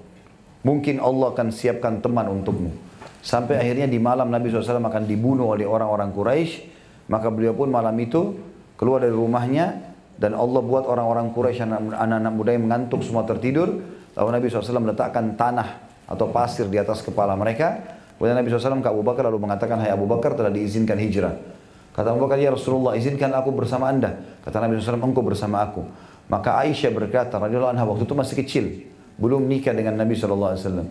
Mungkin 0.65 0.97
Allah 0.97 1.31
akan 1.31 1.53
siapkan 1.53 2.01
teman 2.01 2.26
untukmu. 2.26 2.73
Sampai 3.22 3.61
akhirnya 3.61 3.85
di 3.85 4.01
malam 4.01 4.34
Nabi 4.34 4.49
SAW 4.49 4.81
akan 4.81 5.05
dibunuh 5.05 5.53
oleh 5.53 5.69
orang-orang 5.69 6.09
Quraisy, 6.09 6.65
maka 7.13 7.30
beliau 7.30 7.53
pun 7.53 7.69
malam 7.69 7.93
itu 8.01 8.41
keluar 8.73 9.05
dari 9.05 9.13
rumahnya 9.13 9.90
dan 10.22 10.38
Allah 10.38 10.61
buat 10.61 10.85
orang-orang 10.85 11.34
Quraisy 11.34 11.65
anak-anak 11.65 12.34
muda 12.38 12.53
yang 12.53 12.69
mengantuk 12.69 13.02
semua 13.02 13.26
tertidur. 13.26 13.81
Lalu 14.14 14.30
Nabi 14.38 14.45
SAW 14.53 14.77
meletakkan 14.77 15.34
tanah 15.34 15.81
atau 16.06 16.30
pasir 16.30 16.69
di 16.69 16.77
atas 16.77 17.02
kepala 17.02 17.34
mereka. 17.34 17.98
Kemudian 18.22 18.38
Nabi 18.38 18.53
SAW 18.53 18.85
ke 18.85 18.89
Abu 18.93 19.02
Bakar 19.02 19.26
lalu 19.26 19.41
mengatakan, 19.41 19.81
Hai 19.81 19.89
Abu 19.89 20.06
Bakar 20.06 20.38
telah 20.38 20.53
diizinkan 20.53 20.93
hijrah. 21.02 21.34
Kata 21.98 22.14
Abu 22.14 22.30
Bakar, 22.30 22.38
ya 22.38 22.53
Rasulullah 22.53 22.93
izinkan 22.93 23.34
aku 23.34 23.49
bersama 23.49 23.89
anda. 23.89 24.14
Kata 24.45 24.61
Nabi 24.61 24.77
SAW, 24.77 25.02
engkau 25.02 25.26
bersama 25.26 25.65
aku. 25.65 25.81
Maka 26.30 26.61
Aisyah 26.69 26.93
berkata, 26.93 27.41
radhiyallahu 27.41 27.73
anha 27.73 27.84
waktu 27.89 28.06
itu 28.06 28.14
masih 28.14 28.35
kecil. 28.45 28.65
Belum 29.18 29.41
nikah 29.49 29.73
dengan 29.73 29.98
Nabi 29.98 30.14
SAW. 30.14 30.85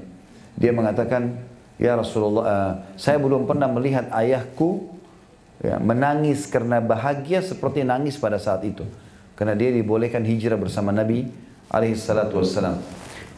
Dia 0.59 0.75
mengatakan, 0.75 1.39
Ya 1.79 1.95
Rasulullah, 1.95 2.45
uh, 2.45 2.73
saya 2.99 3.17
belum 3.23 3.47
pernah 3.47 3.71
melihat 3.71 4.11
ayahku 4.11 4.91
ya, 5.63 5.79
menangis 5.81 6.51
karena 6.51 6.83
bahagia 6.83 7.41
seperti 7.41 7.87
nangis 7.87 8.19
pada 8.19 8.37
saat 8.37 8.67
itu. 8.67 8.85
Karena 9.41 9.57
dia 9.57 9.73
dibolehkan 9.73 10.21
hijrah 10.21 10.61
bersama 10.61 10.93
Nabi 10.93 11.25
alaihi 11.73 11.97
salatu 11.97 12.45
wassalam. 12.45 12.77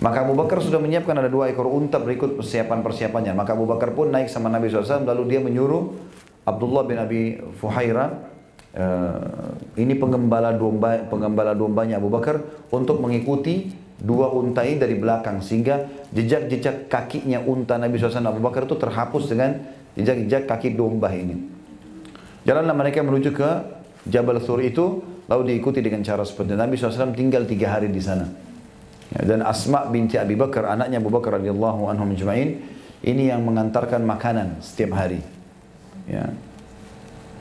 Maka 0.03 0.27
Abu 0.27 0.35
Bakar 0.35 0.59
sudah 0.59 0.83
menyiapkan 0.83 1.15
ada 1.15 1.31
dua 1.31 1.47
ekor 1.55 1.71
unta 1.71 2.03
berikut 2.03 2.35
persiapan-persiapannya. 2.35 3.39
Maka 3.39 3.55
Abu 3.55 3.71
Bakar 3.71 3.95
pun 3.95 4.11
naik 4.11 4.27
sama 4.27 4.51
Nabi 4.51 4.67
SAW 4.67 5.07
lalu 5.07 5.31
dia 5.31 5.39
menyuruh 5.39 5.95
Abdullah 6.43 6.83
bin 6.83 6.99
Abi 6.99 7.39
Fuhaira 7.63 8.11
uh, 8.75 9.55
ini 9.79 9.95
pengembala 9.95 10.59
domba 10.59 11.07
pengembala 11.07 11.55
dombanya 11.55 12.03
Abu 12.03 12.11
Bakar 12.11 12.43
untuk 12.75 12.99
mengikuti 12.99 13.71
dua 14.03 14.27
unta 14.35 14.67
ini 14.67 14.83
dari 14.83 14.99
belakang 14.99 15.39
sehingga 15.39 15.87
jejak-jejak 16.11 16.91
kakinya 16.91 17.39
unta 17.47 17.79
Nabi 17.79 18.03
SAW 18.03 18.27
Abu 18.27 18.43
Bakar 18.43 18.67
itu 18.67 18.75
terhapus 18.75 19.31
dengan 19.31 19.55
jejak-jejak 19.95 20.51
kaki 20.51 20.75
domba 20.75 21.15
ini. 21.15 21.47
Jalanlah 22.43 22.75
mereka 22.75 23.07
menuju 23.07 23.31
ke 23.31 23.51
Jabal 24.11 24.43
Thur 24.43 24.59
itu 24.67 25.12
lalu 25.33 25.57
diikuti 25.57 25.81
dengan 25.81 26.05
cara 26.05 26.29
seperti 26.29 26.53
Nabi 26.53 26.77
SAW 26.77 27.17
tinggal 27.17 27.49
tiga 27.49 27.73
hari 27.73 27.89
di 27.89 28.05
sana. 28.05 28.29
Ya, 29.17 29.25
dan 29.25 29.41
Asma 29.41 29.89
binti 29.89 30.21
Abi 30.21 30.37
Bakar, 30.37 30.69
anaknya 30.69 31.01
Abu 31.01 31.09
Bakar 31.09 31.41
radhiyallahu 31.41 31.89
anhum 31.89 32.13
ajma'in, 32.13 32.61
ini 33.01 33.33
yang 33.33 33.41
mengantarkan 33.41 34.05
makanan 34.05 34.61
setiap 34.61 34.93
hari. 35.01 35.25
Ya. 36.05 36.29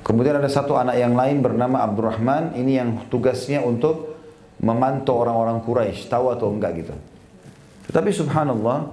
Kemudian 0.07 0.39
ada 0.39 0.47
satu 0.47 0.79
anak 0.79 0.95
yang 0.95 1.13
lain 1.13 1.43
bernama 1.43 1.83
Abdurrahman, 1.83 2.55
ini 2.55 2.79
yang 2.79 3.11
tugasnya 3.11 3.59
untuk 3.59 4.15
memantau 4.63 5.19
orang-orang 5.19 5.59
Quraisy, 5.61 6.07
tahu 6.07 6.31
atau 6.31 6.47
enggak 6.47 6.71
gitu. 6.79 6.95
Tetapi 7.91 8.09
subhanallah, 8.09 8.87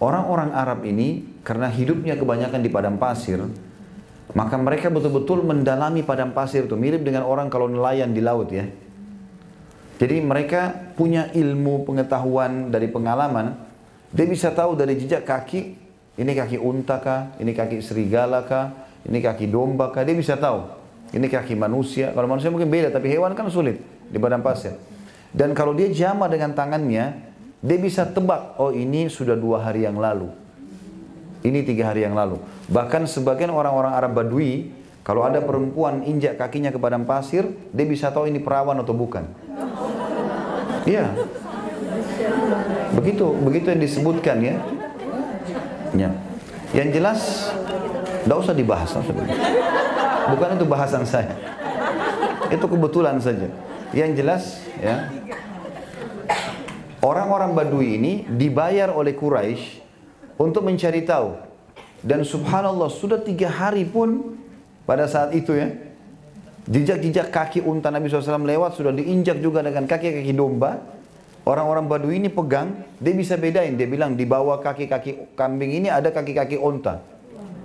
orang-orang 0.00 0.50
Arab 0.56 0.82
ini 0.88 1.40
karena 1.44 1.68
hidupnya 1.68 2.16
kebanyakan 2.16 2.60
di 2.64 2.70
padang 2.72 2.96
pasir, 2.96 3.44
maka 4.32 4.56
mereka 4.56 4.88
betul-betul 4.88 5.44
mendalami 5.44 6.00
padang 6.00 6.32
pasir 6.32 6.64
itu, 6.64 6.76
mirip 6.76 7.04
dengan 7.04 7.28
orang 7.28 7.52
kalau 7.52 7.68
nelayan 7.68 8.16
di 8.16 8.24
laut 8.24 8.48
ya. 8.48 8.64
Jadi 10.00 10.18
mereka 10.18 10.92
punya 10.96 11.30
ilmu 11.30 11.86
pengetahuan 11.86 12.72
dari 12.72 12.88
pengalaman, 12.90 13.54
dia 14.10 14.26
bisa 14.26 14.50
tahu 14.50 14.74
dari 14.74 14.98
jejak 14.98 15.22
kaki, 15.22 15.60
ini 16.18 16.32
kaki 16.32 16.58
unta 16.58 16.98
kah, 16.98 17.36
ini 17.38 17.54
kaki 17.54 17.78
serigala 17.84 18.42
kah, 18.42 18.88
ini 19.06 19.22
kaki 19.22 19.46
domba 19.46 19.94
kah, 19.94 20.02
dia 20.02 20.16
bisa 20.16 20.34
tahu. 20.34 20.82
Ini 21.12 21.28
kaki 21.28 21.52
manusia, 21.60 22.08
kalau 22.16 22.24
manusia 22.24 22.48
mungkin 22.48 22.72
beda, 22.72 22.88
tapi 22.88 23.12
hewan 23.12 23.36
kan 23.36 23.44
sulit 23.52 23.84
di 24.08 24.16
badan 24.16 24.40
pasir. 24.40 24.80
Dan 25.28 25.52
kalau 25.52 25.76
dia 25.76 25.92
jama 25.92 26.24
dengan 26.24 26.56
tangannya, 26.56 27.04
dia 27.60 27.78
bisa 27.78 28.08
tebak, 28.08 28.56
oh 28.56 28.72
ini 28.72 29.12
sudah 29.12 29.36
dua 29.36 29.60
hari 29.60 29.84
yang 29.84 30.00
lalu. 30.00 30.41
Ini 31.42 31.66
tiga 31.66 31.90
hari 31.90 32.06
yang 32.06 32.14
lalu. 32.14 32.38
Bahkan 32.70 33.10
sebagian 33.10 33.50
orang-orang 33.50 33.92
Arab 33.98 34.14
Badui, 34.14 34.70
kalau 35.02 35.26
ada 35.26 35.42
perempuan 35.42 36.06
injak 36.06 36.38
kakinya 36.38 36.70
ke 36.70 36.78
badan 36.78 37.02
pasir, 37.02 37.50
dia 37.74 37.86
bisa 37.86 38.14
tahu 38.14 38.30
ini 38.30 38.38
perawan 38.38 38.78
atau 38.78 38.94
bukan. 38.94 39.26
Iya. 40.86 41.10
Begitu, 42.94 43.26
begitu 43.42 43.66
yang 43.74 43.82
disebutkan 43.82 44.36
ya. 44.38 44.54
Ya. 45.98 46.10
Yang 46.70 46.88
jelas, 46.94 47.20
tidak 48.22 48.38
usah 48.38 48.54
dibahas. 48.54 48.90
Bukan 50.30 50.48
itu 50.54 50.66
bahasan 50.70 51.02
saya. 51.02 51.34
Itu 52.54 52.70
kebetulan 52.70 53.18
saja. 53.18 53.50
Yang 53.90 54.10
jelas, 54.22 54.42
ya. 54.78 55.10
Orang-orang 57.02 57.58
Badui 57.58 57.98
ini 57.98 58.22
dibayar 58.30 58.94
oleh 58.94 59.18
Quraisy 59.18 59.82
untuk 60.42 60.66
mencari 60.66 61.06
tahu. 61.06 61.38
Dan 62.02 62.26
subhanallah 62.26 62.90
sudah 62.90 63.22
tiga 63.22 63.46
hari 63.46 63.86
pun 63.86 64.34
pada 64.82 65.06
saat 65.06 65.30
itu 65.38 65.54
ya. 65.54 65.70
Jejak-jejak 66.62 67.30
kaki 67.30 67.62
unta 67.62 67.90
Nabi 67.90 68.06
SAW 68.06 68.42
lewat 68.42 68.78
sudah 68.78 68.94
diinjak 68.94 69.38
juga 69.38 69.62
dengan 69.62 69.86
kaki-kaki 69.86 70.34
domba. 70.34 70.82
Orang-orang 71.42 71.90
Badui 71.90 72.22
ini 72.22 72.30
pegang, 72.30 72.86
dia 73.02 73.14
bisa 73.18 73.34
bedain. 73.34 73.74
Dia 73.74 73.90
bilang 73.90 74.14
di 74.14 74.22
bawah 74.22 74.62
kaki-kaki 74.62 75.34
kambing 75.34 75.74
ini 75.74 75.90
ada 75.90 76.14
kaki-kaki 76.14 76.54
unta. 76.54 77.02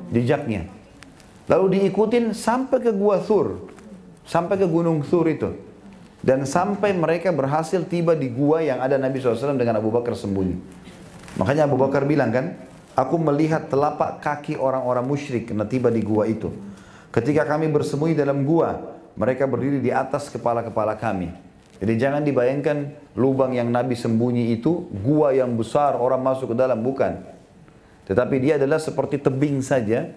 Jejaknya. 0.10 0.66
Lalu 1.45 1.78
diikutin 1.78 2.34
sampai 2.34 2.82
ke 2.82 2.90
Gua 2.90 3.22
Thur. 3.22 3.70
Sampai 4.26 4.58
ke 4.58 4.66
Gunung 4.66 5.06
Thur 5.06 5.30
itu. 5.30 5.54
Dan 6.26 6.49
sampai 6.49 6.98
mereka 6.98 7.30
berhasil 7.30 7.86
tiba 7.86 8.18
di 8.18 8.34
gua 8.34 8.66
yang 8.66 8.82
ada 8.82 8.98
Nabi 8.98 9.22
SAW 9.22 9.54
dengan 9.54 9.78
Abu 9.78 9.94
Bakar 9.94 10.18
sembunyi. 10.18 10.58
Makanya 11.38 11.70
Abu 11.70 11.78
Bakar 11.78 12.04
bilang 12.10 12.34
kan, 12.34 12.58
aku 12.98 13.15
melihat 13.22 13.69
telapak 13.69 14.26
kaki 14.26 14.57
orang-orang 14.57 15.06
musyrik 15.06 15.53
kena 15.53 15.69
tiba 15.69 15.94
di 15.94 16.02
gua 16.02 16.26
itu. 16.26 16.49
Ketika 17.14 17.45
kami 17.45 17.69
bersembunyi 17.69 18.18
dalam 18.18 18.41
gua, 18.41 18.98
mereka 19.14 19.45
berdiri 19.45 19.78
di 19.78 19.94
atas 19.94 20.34
kepala-kepala 20.34 20.98
kami. 20.98 21.30
Jadi 21.78 21.94
jangan 22.02 22.26
dibayangkan 22.26 22.78
lubang 23.14 23.53
yang 23.53 23.69
Nabi 23.69 23.94
sembunyi 23.94 24.57
itu 24.57 24.90
gua 25.06 25.30
yang 25.30 25.53
besar 25.53 25.94
orang 25.94 26.26
masuk 26.26 26.52
ke 26.52 26.56
dalam 26.57 26.82
bukan. 26.82 27.22
Tetapi 28.10 28.36
dia 28.41 28.57
adalah 28.57 28.82
seperti 28.82 29.22
tebing 29.22 29.61
saja. 29.61 30.10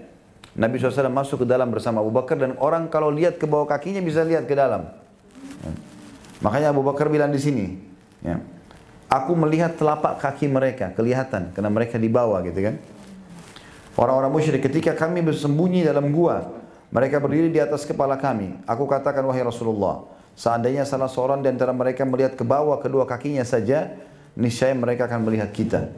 Nabi 0.51 0.83
SAW 0.83 1.13
masuk 1.13 1.45
ke 1.45 1.47
dalam 1.47 1.71
bersama 1.71 2.03
Abu 2.03 2.11
Bakar 2.11 2.41
dan 2.41 2.59
orang 2.59 2.91
kalau 2.91 3.13
lihat 3.13 3.39
ke 3.39 3.47
bawah 3.47 3.69
kakinya 3.71 4.03
bisa 4.03 4.25
lihat 4.27 4.49
ke 4.49 4.57
dalam. 4.57 4.89
Makanya 6.41 6.73
Abu 6.73 6.81
Bakar 6.81 7.13
bilang 7.13 7.31
di 7.31 7.39
sini, 7.39 7.77
ya, 8.25 8.41
aku 9.11 9.35
melihat 9.35 9.75
telapak 9.75 10.23
kaki 10.23 10.47
mereka 10.47 10.95
kelihatan 10.95 11.51
karena 11.51 11.69
mereka 11.69 11.99
di 11.99 12.07
bawah 12.07 12.39
gitu 12.47 12.63
kan. 12.63 12.79
Orang-orang 13.99 14.31
musyrik 14.31 14.63
ketika 14.65 14.95
kami 14.95 15.21
bersembunyi 15.21 15.83
dalam 15.83 16.15
gua, 16.15 16.47
mereka 16.95 17.19
berdiri 17.19 17.51
di 17.51 17.59
atas 17.59 17.83
kepala 17.83 18.17
kami. 18.17 18.55
Aku 18.65 18.87
katakan 18.87 19.27
wahai 19.27 19.43
Rasulullah, 19.43 20.07
seandainya 20.39 20.87
salah 20.87 21.11
seorang 21.11 21.43
di 21.43 21.51
antara 21.51 21.75
mereka 21.75 22.07
melihat 22.07 22.39
ke 22.39 22.47
bawah 22.47 22.79
kedua 22.79 23.05
kakinya 23.05 23.43
saja, 23.43 23.99
niscaya 24.39 24.73
mereka 24.73 25.11
akan 25.11 25.27
melihat 25.27 25.51
kita. 25.51 25.91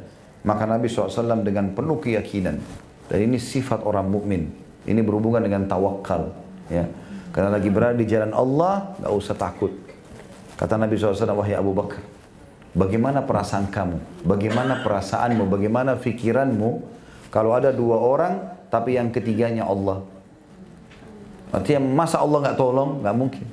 Maka 0.42 0.66
Nabi 0.66 0.90
SAW 0.90 1.46
dengan 1.46 1.70
penuh 1.70 2.02
keyakinan, 2.02 2.58
dan 3.06 3.18
ini 3.22 3.38
sifat 3.38 3.86
orang 3.86 4.10
mukmin. 4.10 4.50
Ini 4.82 4.98
berhubungan 5.06 5.38
dengan 5.38 5.70
tawakal. 5.70 6.34
Ya. 6.66 6.90
Karena 7.30 7.54
lagi 7.54 7.70
berada 7.70 7.94
di 7.94 8.02
jalan 8.02 8.34
Allah, 8.34 8.98
nggak 8.98 9.12
usah 9.14 9.38
takut. 9.38 9.70
Kata 10.58 10.74
Nabi 10.74 10.98
SAW, 10.98 11.38
wahai 11.38 11.54
Abu 11.54 11.70
Bakar, 11.70 12.02
bagaimana 12.72 13.24
perasaan 13.24 13.68
kamu? 13.68 14.26
Bagaimana 14.26 14.84
perasaanmu? 14.84 15.48
Bagaimana 15.48 15.96
fikiranmu? 15.96 16.70
Kalau 17.32 17.56
ada 17.56 17.72
dua 17.72 17.96
orang, 17.96 18.34
tapi 18.68 19.00
yang 19.00 19.08
ketiganya 19.08 19.64
Allah. 19.64 20.04
Artinya 21.52 21.80
masa 21.84 22.20
Allah 22.20 22.48
nggak 22.48 22.58
tolong? 22.60 23.00
Nggak 23.04 23.16
mungkin. 23.16 23.46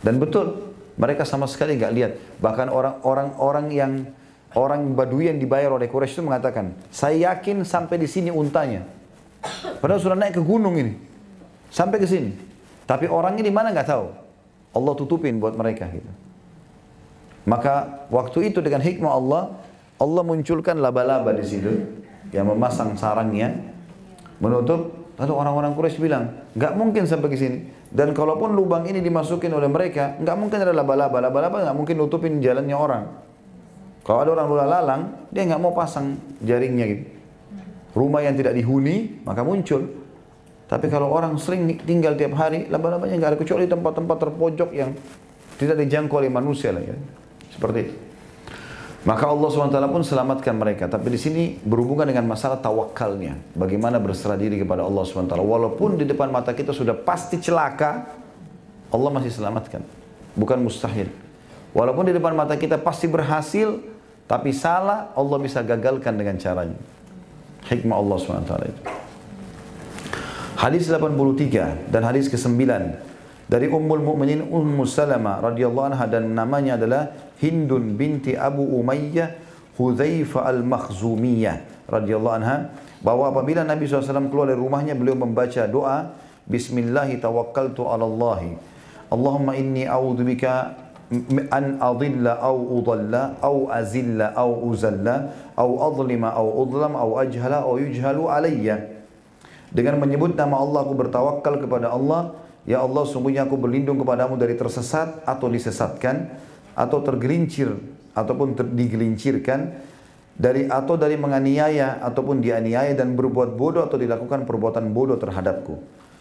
Dan 0.00 0.18
betul, 0.18 0.74
mereka 0.98 1.26
sama 1.26 1.46
sekali 1.50 1.78
nggak 1.78 1.92
lihat. 1.94 2.12
Bahkan 2.38 2.66
orang-orang 2.70 3.28
orang 3.38 3.66
yang 3.70 3.92
orang 4.54 4.94
Badui 4.94 5.30
yang 5.30 5.38
dibayar 5.38 5.70
oleh 5.70 5.86
Quraisy 5.86 6.18
itu 6.18 6.22
mengatakan, 6.26 6.74
saya 6.90 7.34
yakin 7.34 7.62
sampai 7.62 7.98
di 7.98 8.08
sini 8.10 8.30
untanya. 8.34 8.82
Padahal 9.78 10.02
sudah 10.02 10.18
naik 10.18 10.36
ke 10.36 10.42
gunung 10.42 10.76
ini, 10.76 10.98
sampai 11.70 11.96
ke 12.02 12.06
sini. 12.06 12.34
Tapi 12.84 13.06
orangnya 13.06 13.46
di 13.46 13.54
mana 13.54 13.70
nggak 13.70 13.88
tahu. 13.88 14.06
Allah 14.70 14.94
tutupin 14.94 15.38
buat 15.38 15.54
mereka 15.54 15.86
gitu. 15.90 16.29
Maka 17.48 18.06
waktu 18.12 18.52
itu 18.52 18.60
dengan 18.60 18.84
hikmah 18.84 19.12
Allah, 19.12 19.42
Allah 20.00 20.22
munculkan 20.24 20.76
laba-laba 20.80 21.32
di 21.32 21.44
situ 21.44 21.72
yang 22.32 22.48
memasang 22.48 22.96
sarangnya 22.96 23.56
menutup. 24.40 24.96
Lalu 25.20 25.32
orang-orang 25.36 25.76
Quraisy 25.76 26.00
bilang, 26.00 26.48
nggak 26.56 26.72
mungkin 26.80 27.04
sampai 27.04 27.28
ke 27.28 27.36
sini. 27.36 27.58
Dan 27.92 28.16
kalaupun 28.16 28.56
lubang 28.56 28.88
ini 28.88 29.04
dimasukin 29.04 29.52
oleh 29.52 29.68
mereka, 29.68 30.16
nggak 30.16 30.36
mungkin 30.40 30.64
ada 30.64 30.72
laba-laba. 30.72 31.20
Laba-laba 31.20 31.56
nggak 31.68 31.76
mungkin 31.76 31.94
nutupin 32.00 32.40
jalannya 32.40 32.72
orang. 32.72 33.04
Kalau 34.00 34.24
ada 34.24 34.30
orang 34.32 34.46
lula 34.48 34.64
lalang, 34.64 35.02
dia 35.28 35.44
nggak 35.44 35.60
mau 35.60 35.76
pasang 35.76 36.16
jaringnya 36.40 36.86
gitu. 36.88 37.04
Rumah 37.92 38.20
yang 38.24 38.34
tidak 38.38 38.56
dihuni, 38.56 39.20
maka 39.28 39.44
muncul. 39.44 39.92
Tapi 40.70 40.86
kalau 40.88 41.12
orang 41.12 41.36
sering 41.36 41.66
tinggal 41.82 42.16
tiap 42.16 42.32
hari, 42.38 42.70
laba-labanya 42.72 43.20
nggak 43.20 43.30
ada 43.36 43.38
kecuali 43.42 43.68
tempat-tempat 43.68 44.16
terpojok 44.16 44.70
yang 44.72 44.94
tidak 45.60 45.76
dijangkau 45.84 46.16
oleh 46.22 46.32
manusia 46.32 46.72
lah 46.72 46.80
ya. 46.80 46.96
Seperti 47.50 47.78
itu. 47.82 47.94
Maka 49.00 49.32
Allah 49.32 49.48
SWT 49.48 49.80
pun 49.88 50.04
selamatkan 50.04 50.52
mereka. 50.52 50.84
Tapi 50.84 51.08
di 51.08 51.16
sini 51.16 51.42
berhubungan 51.56 52.04
dengan 52.04 52.28
masalah 52.28 52.60
tawakalnya. 52.60 53.40
Bagaimana 53.56 53.96
berserah 53.96 54.36
diri 54.36 54.60
kepada 54.60 54.84
Allah 54.84 55.00
SWT. 55.08 55.40
Walaupun 55.40 55.96
di 55.96 56.04
depan 56.04 56.28
mata 56.28 56.52
kita 56.52 56.76
sudah 56.76 56.92
pasti 56.92 57.40
celaka, 57.40 58.12
Allah 58.92 59.10
masih 59.16 59.32
selamatkan. 59.32 59.80
Bukan 60.36 60.60
mustahil. 60.60 61.08
Walaupun 61.72 62.10
di 62.10 62.12
depan 62.12 62.36
mata 62.36 62.60
kita 62.60 62.76
pasti 62.76 63.08
berhasil, 63.08 63.80
tapi 64.28 64.52
salah, 64.52 65.16
Allah 65.16 65.38
bisa 65.40 65.64
gagalkan 65.64 66.20
dengan 66.20 66.36
caranya. 66.36 66.76
Hikmah 67.72 67.96
Allah 67.96 68.16
SWT 68.20 68.52
itu. 68.68 68.82
Hadis 70.60 70.92
83 70.92 71.88
dan 71.88 72.04
hadis 72.04 72.28
ke-9 72.28 72.68
dari 73.48 73.66
Ummul 73.72 74.04
Mukminin 74.04 74.44
Ummu 74.44 74.84
Salamah 74.84 75.40
radhiyallahu 75.40 75.96
anha 75.96 76.04
dan 76.04 76.36
namanya 76.36 76.76
adalah 76.76 77.16
Hindun 77.40 77.96
binti 77.96 78.36
Abu 78.36 78.62
Umayyah 78.62 79.36
Hudzaifah 79.80 80.44
al-Makhzumiyah 80.52 81.88
radhiyallahu 81.88 82.36
anha 82.36 82.68
bahwa 83.00 83.32
apabila 83.32 83.64
Nabi 83.64 83.88
SAW 83.88 84.28
keluar 84.28 84.52
dari 84.52 84.60
rumahnya 84.60 84.92
beliau 84.92 85.16
membaca 85.16 85.64
doa 85.64 86.12
Bismillahi 86.44 87.16
tawakkaltu 87.16 87.88
ala 87.88 88.04
Allah 88.04 88.60
Allahumma 89.08 89.56
inni 89.56 89.88
a'udzubika 89.88 90.76
an 91.50 91.80
adilla 91.80 92.38
au 92.44 92.78
udalla 92.78 93.40
au 93.42 93.72
azilla 93.72 94.36
au 94.36 94.68
uzalla 94.68 95.32
au 95.58 95.80
adlima 95.80 96.30
au 96.36 96.62
udlam 96.62 96.94
au 96.94 97.18
ajhala 97.18 97.66
au 97.66 97.80
yujhalu 97.80 98.30
alayya 98.30 99.00
dengan 99.70 100.02
menyebut 100.02 100.34
nama 100.34 100.58
Allah 100.58 100.82
aku 100.82 100.94
bertawakal 100.98 101.62
kepada 101.62 101.94
Allah. 101.94 102.34
Ya 102.66 102.82
Allah 102.82 103.06
sungguhnya 103.08 103.46
aku 103.46 103.56
berlindung 103.56 103.96
kepadamu 104.02 104.36
dari 104.36 104.58
tersesat 104.58 105.22
atau 105.24 105.46
disesatkan. 105.48 106.28
Atau 106.74 107.02
tergelincir 107.02 107.74
ataupun 108.14 108.58
ter 108.58 108.66
digelincirkan. 108.66 109.88
Dari 110.40 110.72
atau 110.72 110.96
dari 110.96 111.20
menganiaya 111.20 112.00
ataupun 112.00 112.40
dianiaya 112.40 112.96
dan 112.96 113.12
berbuat 113.12 113.60
bodoh 113.60 113.84
atau 113.84 114.00
dilakukan 114.00 114.48
perbuatan 114.48 114.88
bodoh 114.88 115.20
terhadapku. 115.20 115.76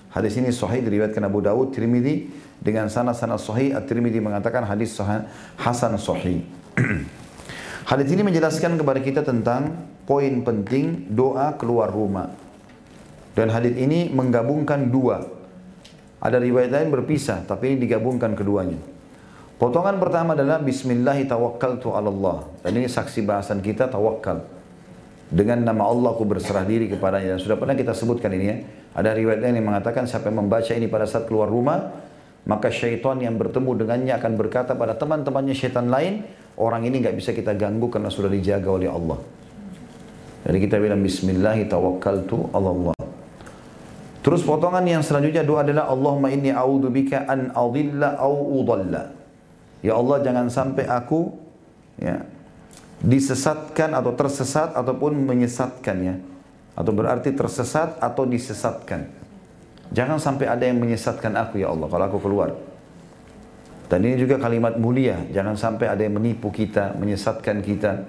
Hadis 0.10 0.36
ini 0.42 0.50
sahih 0.50 0.82
diriwayatkan 0.82 1.24
Abu 1.24 1.40
Dawud, 1.40 1.72
Tirmidzi 1.72 2.28
dengan 2.60 2.92
sana-sana 2.92 3.40
sahih. 3.40 3.78
At-Tirmidzi 3.78 4.20
mengatakan 4.20 4.68
hadis 4.68 4.98
sahih, 4.98 5.24
hasan 5.56 5.96
sahih. 6.02 6.44
Hadis 7.90 8.14
ini 8.14 8.22
menjelaskan 8.22 8.78
kepada 8.78 9.02
kita 9.02 9.26
tentang 9.26 9.82
poin 10.06 10.46
penting 10.46 11.10
doa 11.10 11.58
keluar 11.58 11.90
rumah. 11.90 12.30
Dan 13.34 13.50
hadis 13.50 13.74
ini 13.82 14.14
menggabungkan 14.14 14.94
dua. 14.94 15.26
Ada 16.22 16.38
riwayat 16.38 16.70
lain 16.70 16.94
berpisah, 16.94 17.42
tapi 17.50 17.74
ini 17.74 17.90
digabungkan 17.90 18.38
keduanya. 18.38 18.78
Potongan 19.60 20.00
pertama 20.00 20.40
adalah 20.40 20.64
Bismillahi 20.64 21.28
tawakkaltu 21.28 21.92
ala 21.92 22.08
Allah. 22.08 22.48
Dan 22.64 22.80
ini 22.80 22.88
saksi 22.88 23.28
bahasan 23.28 23.60
kita 23.60 23.92
tawakal. 23.92 24.48
Dengan 25.28 25.60
nama 25.68 25.84
Allah 25.84 26.16
aku 26.16 26.24
berserah 26.24 26.64
diri 26.64 26.88
kepadanya. 26.88 27.36
Dan 27.36 27.44
sudah 27.44 27.60
pernah 27.60 27.76
kita 27.76 27.92
sebutkan 27.92 28.32
ini 28.40 28.46
ya. 28.48 28.56
Ada 28.96 29.12
riwayat 29.20 29.44
lain 29.44 29.60
yang 29.60 29.68
mengatakan 29.68 30.08
siapa 30.08 30.32
yang 30.32 30.48
membaca 30.48 30.72
ini 30.72 30.88
pada 30.88 31.04
saat 31.04 31.28
keluar 31.28 31.52
rumah, 31.52 31.92
maka 32.48 32.72
syaitan 32.72 33.20
yang 33.20 33.36
bertemu 33.36 33.84
dengannya 33.84 34.16
akan 34.16 34.32
berkata 34.40 34.80
pada 34.80 34.96
teman-temannya 34.96 35.52
syaitan 35.52 35.92
lain, 35.92 36.24
orang 36.56 36.88
ini 36.88 37.04
nggak 37.04 37.20
bisa 37.20 37.36
kita 37.36 37.52
ganggu 37.52 37.92
karena 37.92 38.08
sudah 38.08 38.32
dijaga 38.32 38.72
oleh 38.72 38.88
Allah. 38.88 39.20
Jadi 40.48 40.56
kita 40.56 40.80
bilang 40.80 41.04
Bismillahi 41.04 41.68
tawakkaltu 41.68 42.48
Allah. 42.56 42.96
Terus 44.24 44.40
potongan 44.40 44.88
yang 44.88 45.04
selanjutnya 45.04 45.44
doa 45.44 45.68
adalah 45.68 45.92
Allahumma 45.92 46.32
inni 46.32 46.48
a'udzubika 46.48 47.28
an 47.28 47.52
adilla 47.52 48.16
au 48.24 48.64
udalla. 48.64 49.19
Ya 49.80 49.96
Allah 49.96 50.20
jangan 50.20 50.52
sampai 50.52 50.86
aku 50.88 51.36
ya 52.00 52.24
disesatkan 53.00 53.96
atau 53.96 54.12
tersesat 54.16 54.76
ataupun 54.76 55.16
menyesatkan 55.24 55.98
ya. 56.04 56.16
Atau 56.76 56.96
berarti 56.96 57.36
tersesat 57.36 58.00
atau 58.00 58.24
disesatkan. 58.24 59.08
Jangan 59.90 60.22
sampai 60.22 60.46
ada 60.48 60.64
yang 60.64 60.78
menyesatkan 60.80 61.34
aku 61.36 61.60
ya 61.60 61.72
Allah 61.72 61.88
kalau 61.90 62.06
aku 62.08 62.20
keluar. 62.22 62.50
Dan 63.90 64.06
ini 64.06 64.22
juga 64.22 64.38
kalimat 64.38 64.78
mulia. 64.78 65.18
Jangan 65.34 65.58
sampai 65.58 65.90
ada 65.90 66.02
yang 66.06 66.22
menipu 66.22 66.54
kita, 66.54 66.94
menyesatkan 66.94 67.66
kita. 67.66 68.06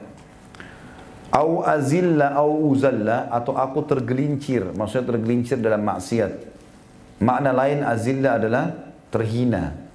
Au 1.32 1.64
azilla 1.64 2.36
au 2.36 2.68
uzalla 2.68 3.32
atau 3.32 3.56
aku 3.56 3.86
tergelincir. 3.88 4.76
Maksudnya 4.76 5.16
tergelincir 5.16 5.56
dalam 5.56 5.80
maksiat. 5.86 6.32
Makna 7.24 7.50
lain 7.56 7.80
azilla 7.80 8.36
adalah 8.36 8.76
terhina. 9.08 9.89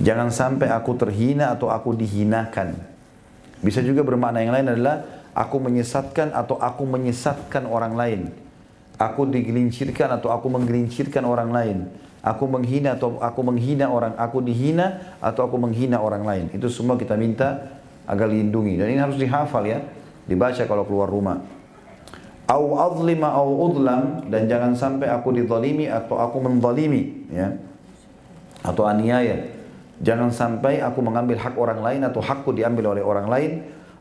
Jangan 0.00 0.32
sampai 0.32 0.72
aku 0.72 0.96
terhina 0.96 1.52
atau 1.52 1.68
aku 1.68 1.92
dihinakan. 1.92 2.76
Bisa 3.60 3.84
juga 3.84 4.00
bermakna 4.00 4.40
yang 4.40 4.56
lain 4.56 4.72
adalah 4.72 5.04
aku 5.36 5.60
menyesatkan 5.60 6.32
atau 6.32 6.56
aku 6.56 6.88
menyesatkan 6.88 7.68
orang 7.68 7.92
lain. 7.92 8.20
Aku 8.96 9.28
digelincirkan 9.28 10.12
atau 10.16 10.32
aku 10.32 10.48
menggelincirkan 10.48 11.24
orang 11.24 11.50
lain 11.52 11.78
aku 12.20 12.44
menghina 12.48 12.96
atau 12.96 13.16
aku 13.20 13.40
menghina 13.40 13.88
orang, 13.88 14.12
aku 14.16 14.44
dihina 14.44 15.16
atau 15.20 15.48
aku 15.48 15.56
menghina 15.56 16.00
orang 16.00 16.24
lain. 16.24 16.44
Itu 16.52 16.68
semua 16.68 17.00
kita 17.00 17.16
minta 17.16 17.80
agar 18.04 18.28
lindungi. 18.28 18.76
Dan 18.76 18.92
ini 18.92 19.00
harus 19.00 19.16
dihafal 19.16 19.64
ya, 19.64 19.80
dibaca 20.28 20.62
kalau 20.68 20.84
keluar 20.84 21.08
rumah. 21.08 21.40
Au 22.50 22.74
azlima 22.76 23.30
au 23.30 23.70
udlam 23.70 24.26
dan 24.26 24.50
jangan 24.50 24.74
sampai 24.74 25.06
aku 25.06 25.30
dizalimi 25.30 25.86
atau 25.86 26.18
aku 26.18 26.42
menzalimi 26.42 27.30
ya. 27.30 27.54
Atau 28.60 28.84
aniaya. 28.84 29.59
Jangan 30.00 30.32
sampai 30.32 30.80
aku 30.80 31.04
mengambil 31.04 31.36
hak 31.36 31.60
orang 31.60 31.84
lain 31.84 32.00
atau 32.08 32.24
hakku 32.24 32.56
diambil 32.56 32.96
oleh 32.96 33.04
orang 33.04 33.28
lain. 33.28 33.50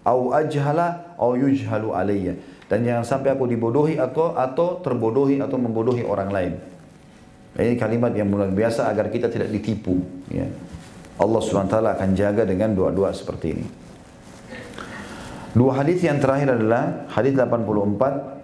Au 0.08 0.32
ajhala 0.32 1.16
au 1.20 1.36
yujhalu 1.36 1.92
alayya. 1.92 2.34
Dan 2.72 2.88
jangan 2.88 3.04
sampai 3.04 3.36
aku 3.36 3.44
dibodohi 3.52 4.00
atau 4.00 4.32
atau 4.32 4.80
terbodohi 4.80 5.44
atau 5.44 5.60
membodohi 5.60 6.08
orang 6.08 6.32
lain. 6.32 6.54
Ini 7.60 7.76
kalimat 7.76 8.16
yang 8.16 8.32
luar 8.32 8.48
biasa 8.48 8.88
agar 8.88 9.12
kita 9.12 9.28
tidak 9.28 9.52
ditipu. 9.52 10.00
Ya. 10.32 10.48
Allah 11.20 11.42
SWT 11.44 11.76
akan 11.76 12.10
jaga 12.16 12.48
dengan 12.48 12.72
doa-doa 12.72 13.12
seperti 13.12 13.48
ini. 13.52 13.66
Dua 15.52 15.76
hadis 15.76 16.00
yang 16.00 16.24
terakhir 16.24 16.56
adalah 16.56 17.10
hadis 17.12 17.36
84 17.36 18.40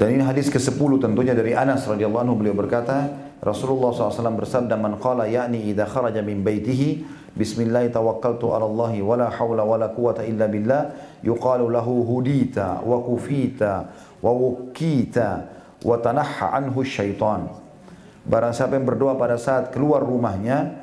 dan 0.00 0.16
ini 0.16 0.24
hadis 0.24 0.48
ke-10 0.48 0.90
tentunya 0.96 1.36
dari 1.36 1.52
Anas 1.52 1.84
radhiyallahu 1.84 2.24
anhu 2.24 2.34
beliau 2.40 2.56
berkata 2.56 3.29
Rasulullah 3.40 3.96
SAW 3.96 4.36
bersabda 4.36 4.76
man 4.76 5.00
qala 5.00 5.24
ya'ni 5.24 5.72
idza 5.72 5.88
kharaja 5.88 6.20
min 6.20 6.44
baitihi 6.44 7.00
bismillah 7.32 7.88
tawakkaltu 7.88 8.52
ala 8.52 8.68
Allah 8.68 8.92
wa 9.00 9.14
la 9.16 9.28
hawla 9.32 9.64
wa 9.64 9.80
la 9.80 9.88
quwata 9.88 10.28
illa 10.28 10.44
billah 10.44 10.92
yuqalu 11.24 11.72
lahu 11.72 12.04
hudita 12.04 12.84
wa 12.84 13.00
kufita 13.00 13.88
wa 14.20 14.28
wukita 14.28 15.28
wa 15.80 15.96
tanahha 15.96 16.52
anhu 16.52 16.84
syaitan. 16.84 17.48
Barang 18.28 18.52
siapa 18.52 18.76
yang 18.76 18.84
berdoa 18.84 19.16
pada 19.16 19.40
saat 19.40 19.72
keluar 19.72 20.04
rumahnya, 20.04 20.76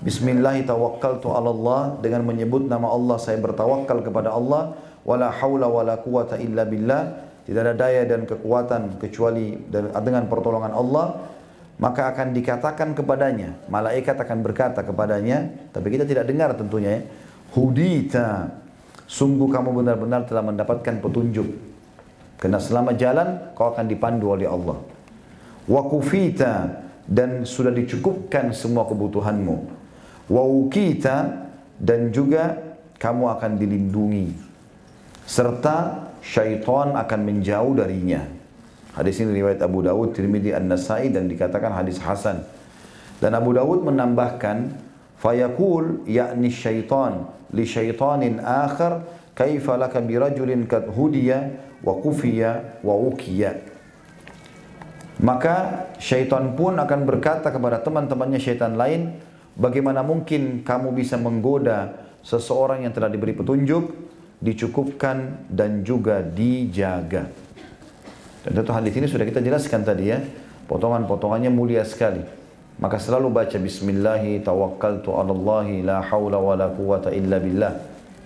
Bismillahi 0.00 0.64
tawakkaltu 0.64 1.28
ala 1.28 1.52
Allah 1.52 1.80
dengan 2.00 2.24
menyebut 2.24 2.64
nama 2.64 2.88
Allah 2.88 3.20
saya 3.20 3.36
bertawakal 3.36 4.00
kepada 4.00 4.32
Allah 4.32 4.72
wala 5.04 5.28
haula 5.28 5.68
wala 5.68 6.00
quwata 6.00 6.40
illa 6.40 6.64
billah 6.64 7.28
tidak 7.44 7.60
ada 7.68 7.74
daya 7.76 8.08
dan 8.08 8.24
kekuatan 8.24 8.96
kecuali 8.96 9.60
dengan 9.68 10.24
pertolongan 10.24 10.72
Allah 10.72 11.20
maka 11.80 12.12
akan 12.12 12.36
dikatakan 12.36 12.92
kepadanya 12.92 13.56
malaikat 13.72 14.14
akan 14.14 14.44
berkata 14.44 14.84
kepadanya 14.84 15.48
tapi 15.72 15.96
kita 15.96 16.04
tidak 16.04 16.28
dengar 16.28 16.52
tentunya 16.52 17.00
ya 17.00 17.02
hudita 17.56 18.52
sungguh 19.10 19.48
kamu 19.50 19.82
benar-benar 19.82 20.28
telah 20.28 20.44
mendapatkan 20.44 21.02
petunjuk 21.02 21.70
karena 22.40 22.56
selama 22.56 22.96
jalan 22.96 23.52
kau 23.52 23.68
akan 23.68 23.84
dipandu 23.84 24.32
oleh 24.32 24.48
Allah. 24.48 24.80
Wa 25.68 25.84
kufita 25.84 26.80
dan 27.04 27.44
sudah 27.44 27.68
dicukupkan 27.68 28.56
semua 28.56 28.88
kebutuhanmu. 28.88 29.56
Wa 30.32 30.42
ukita 30.48 31.46
dan 31.76 32.08
juga 32.08 32.56
kamu 32.96 33.24
akan 33.36 33.52
dilindungi. 33.60 34.32
Serta 35.28 36.08
syaitan 36.24 36.96
akan 36.96 37.20
menjauh 37.28 37.76
darinya. 37.76 38.24
Hadis 38.90 39.22
ini 39.22 39.38
riwayat 39.38 39.62
Abu 39.62 39.86
Dawud, 39.86 40.10
Tirmidzi, 40.12 40.50
An-Nasai 40.50 41.14
dan 41.14 41.30
dikatakan 41.30 41.70
hadis 41.70 42.02
hasan. 42.02 42.42
Dan 43.22 43.38
Abu 43.38 43.54
Dawud 43.54 43.86
menambahkan, 43.86 44.74
fayakul 45.20 46.08
yakni 46.08 46.50
syaitan 46.50 47.28
li 47.52 47.68
syaitanin 47.68 48.40
akhar 48.40 49.04
kaifa 49.36 49.76
laka 49.76 50.00
birajulin 50.00 50.64
kad 50.66 50.88
hudiya 50.90 51.54
wa 51.84 51.94
kufiya 52.00 52.80
wa 52.82 52.96
ukiya. 52.96 53.60
Maka 55.20 55.86
syaitan 56.00 56.56
pun 56.56 56.80
akan 56.80 57.00
berkata 57.04 57.52
kepada 57.52 57.84
teman-temannya 57.84 58.40
syaitan 58.40 58.72
lain, 58.72 59.20
bagaimana 59.52 60.00
mungkin 60.00 60.64
kamu 60.64 60.96
bisa 60.96 61.20
menggoda 61.20 61.92
seseorang 62.24 62.88
yang 62.88 62.92
telah 62.96 63.12
diberi 63.12 63.36
petunjuk, 63.36 63.92
dicukupkan 64.40 65.44
dan 65.52 65.84
juga 65.84 66.24
dijaga. 66.24 67.28
Dan 68.40 68.56
tentu 68.56 68.72
hadis 68.72 68.92
ini 68.96 69.06
sudah 69.06 69.28
kita 69.28 69.44
jelaskan 69.44 69.84
tadi 69.84 70.12
ya, 70.12 70.18
potongan-potongannya 70.64 71.52
mulia 71.52 71.84
sekali. 71.84 72.24
Maka 72.80 72.96
selalu 72.96 73.28
baca 73.28 73.60
Bismillahi 73.60 74.40
tawakkaltu 74.40 75.12
ala 75.12 75.36
Allahi 75.36 75.84
la 75.84 76.00
hawla 76.00 76.40
wa 76.40 76.56
la 76.56 76.72
quwata 76.72 77.12
illa 77.12 77.36
billah. 77.36 77.76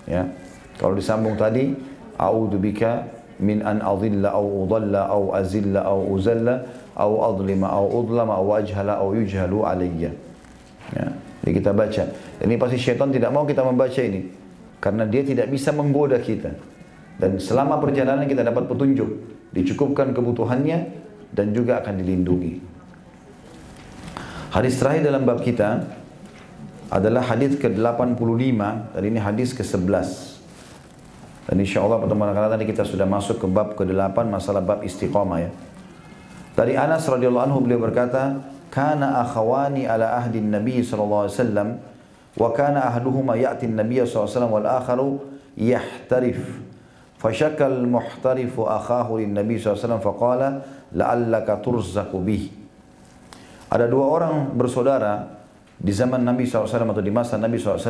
Ya. 0.06 0.30
Kalau 0.78 0.94
disambung 0.94 1.34
tadi, 1.34 1.74
A'udhu 2.14 2.62
bika 2.62 3.10
min 3.42 3.66
an 3.66 3.82
adilla 3.82 4.30
au 4.38 4.62
udalla 4.62 5.10
au 5.10 5.34
azilla 5.34 5.82
au 5.82 6.06
uzalla 6.14 6.62
au 6.94 7.26
adlima 7.26 7.66
au 7.74 7.90
udlama 7.90 8.38
au 8.38 8.54
ajhala 8.54 9.02
au 9.02 9.10
yujhalu 9.18 9.66
alayya. 9.66 10.14
Ya. 10.94 11.10
Jadi 11.42 11.50
kita 11.58 11.74
baca. 11.74 12.04
Ini 12.38 12.54
pasti 12.54 12.78
syaitan 12.78 13.10
tidak 13.10 13.34
mau 13.34 13.42
kita 13.42 13.66
membaca 13.66 13.98
ini. 13.98 14.30
Karena 14.78 15.02
dia 15.02 15.26
tidak 15.26 15.50
bisa 15.50 15.74
menggoda 15.74 16.22
kita. 16.22 16.54
Dan 17.18 17.42
selama 17.42 17.82
perjalanan 17.82 18.30
kita 18.30 18.46
dapat 18.46 18.70
petunjuk. 18.70 19.33
Dicukupkan 19.54 20.10
kebutuhannya 20.10 20.78
dan 21.30 21.54
juga 21.54 21.78
akan 21.78 22.02
dilindungi. 22.02 22.58
Hadis 24.50 24.78
terakhir 24.78 25.06
dalam 25.10 25.22
bab 25.26 25.42
kita 25.42 25.82
adalah 26.90 27.26
hadis 27.26 27.58
ke-85 27.58 28.60
dan 28.94 29.02
ini 29.02 29.18
hadis 29.18 29.50
ke-11. 29.50 30.34
Dan 31.50 31.56
insya 31.58 31.82
Allah 31.82 31.98
pertemuan 31.98 32.30
akan 32.30 32.54
tadi 32.54 32.64
kita 32.70 32.86
sudah 32.86 33.02
masuk 33.04 33.42
ke 33.42 33.46
bab 33.50 33.74
ke-8 33.74 34.16
masalah 34.30 34.62
bab 34.62 34.86
istiqamah 34.86 35.38
ya. 35.42 35.50
Dari 36.54 36.78
Anas 36.78 37.02
radhiyallahu 37.10 37.46
anhu 37.50 37.58
beliau 37.66 37.82
berkata, 37.82 38.38
"Kana 38.70 39.26
akhawani 39.26 39.90
ala 39.90 40.22
ahdi 40.22 40.38
Nabi 40.38 40.86
sallallahu 40.86 41.26
alaihi 41.26 41.34
wasallam 41.34 41.68
wa 42.38 42.48
kana 42.54 42.86
ahduhuma 42.94 43.34
ya'ti 43.34 43.66
Nabi 43.66 44.06
sallallahu 44.06 44.22
alaihi 44.22 44.34
wasallam 44.38 44.54
wal 44.54 44.68
akharu 44.70 45.10
yahtarif." 45.58 46.38
Fashakal 47.24 47.88
muhtarifu 47.88 48.68
akhahu 48.68 49.16
lin 49.16 49.32
Nabi 49.32 49.56
SAW 49.56 49.96
faqala 49.96 50.60
la'allaka 50.92 51.56
turzaku 51.64 52.20
bih. 52.20 52.52
Ada 53.72 53.88
dua 53.88 54.12
orang 54.12 54.52
bersaudara 54.52 55.40
di 55.80 55.88
zaman 55.88 56.20
Nabi 56.20 56.44
SAW 56.44 56.68
atau 56.68 57.00
di 57.00 57.08
masa 57.08 57.40
Nabi 57.40 57.56
SAW, 57.56 57.80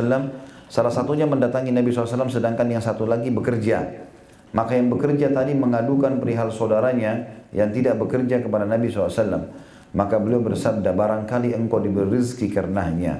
salah 0.71 0.93
satunya 0.95 1.27
mendatangi 1.27 1.75
Nabi 1.75 1.91
SAW 1.91 2.31
sedangkan 2.31 2.63
yang 2.71 2.79
satu 2.79 3.03
lagi 3.03 3.27
bekerja. 3.27 4.07
Maka 4.55 4.79
yang 4.79 4.87
bekerja 4.87 5.27
tadi 5.35 5.51
mengadukan 5.51 6.15
perihal 6.23 6.47
saudaranya 6.47 7.43
yang 7.51 7.75
tidak 7.75 7.99
bekerja 7.99 8.39
kepada 8.39 8.63
Nabi 8.63 8.87
SAW. 8.87 9.51
Maka 9.99 10.15
beliau 10.15 10.39
bersabda, 10.47 10.95
barangkali 10.95 11.51
engkau 11.51 11.83
diberi 11.83 12.23
rezeki 12.23 12.55
karenanya. 12.55 13.19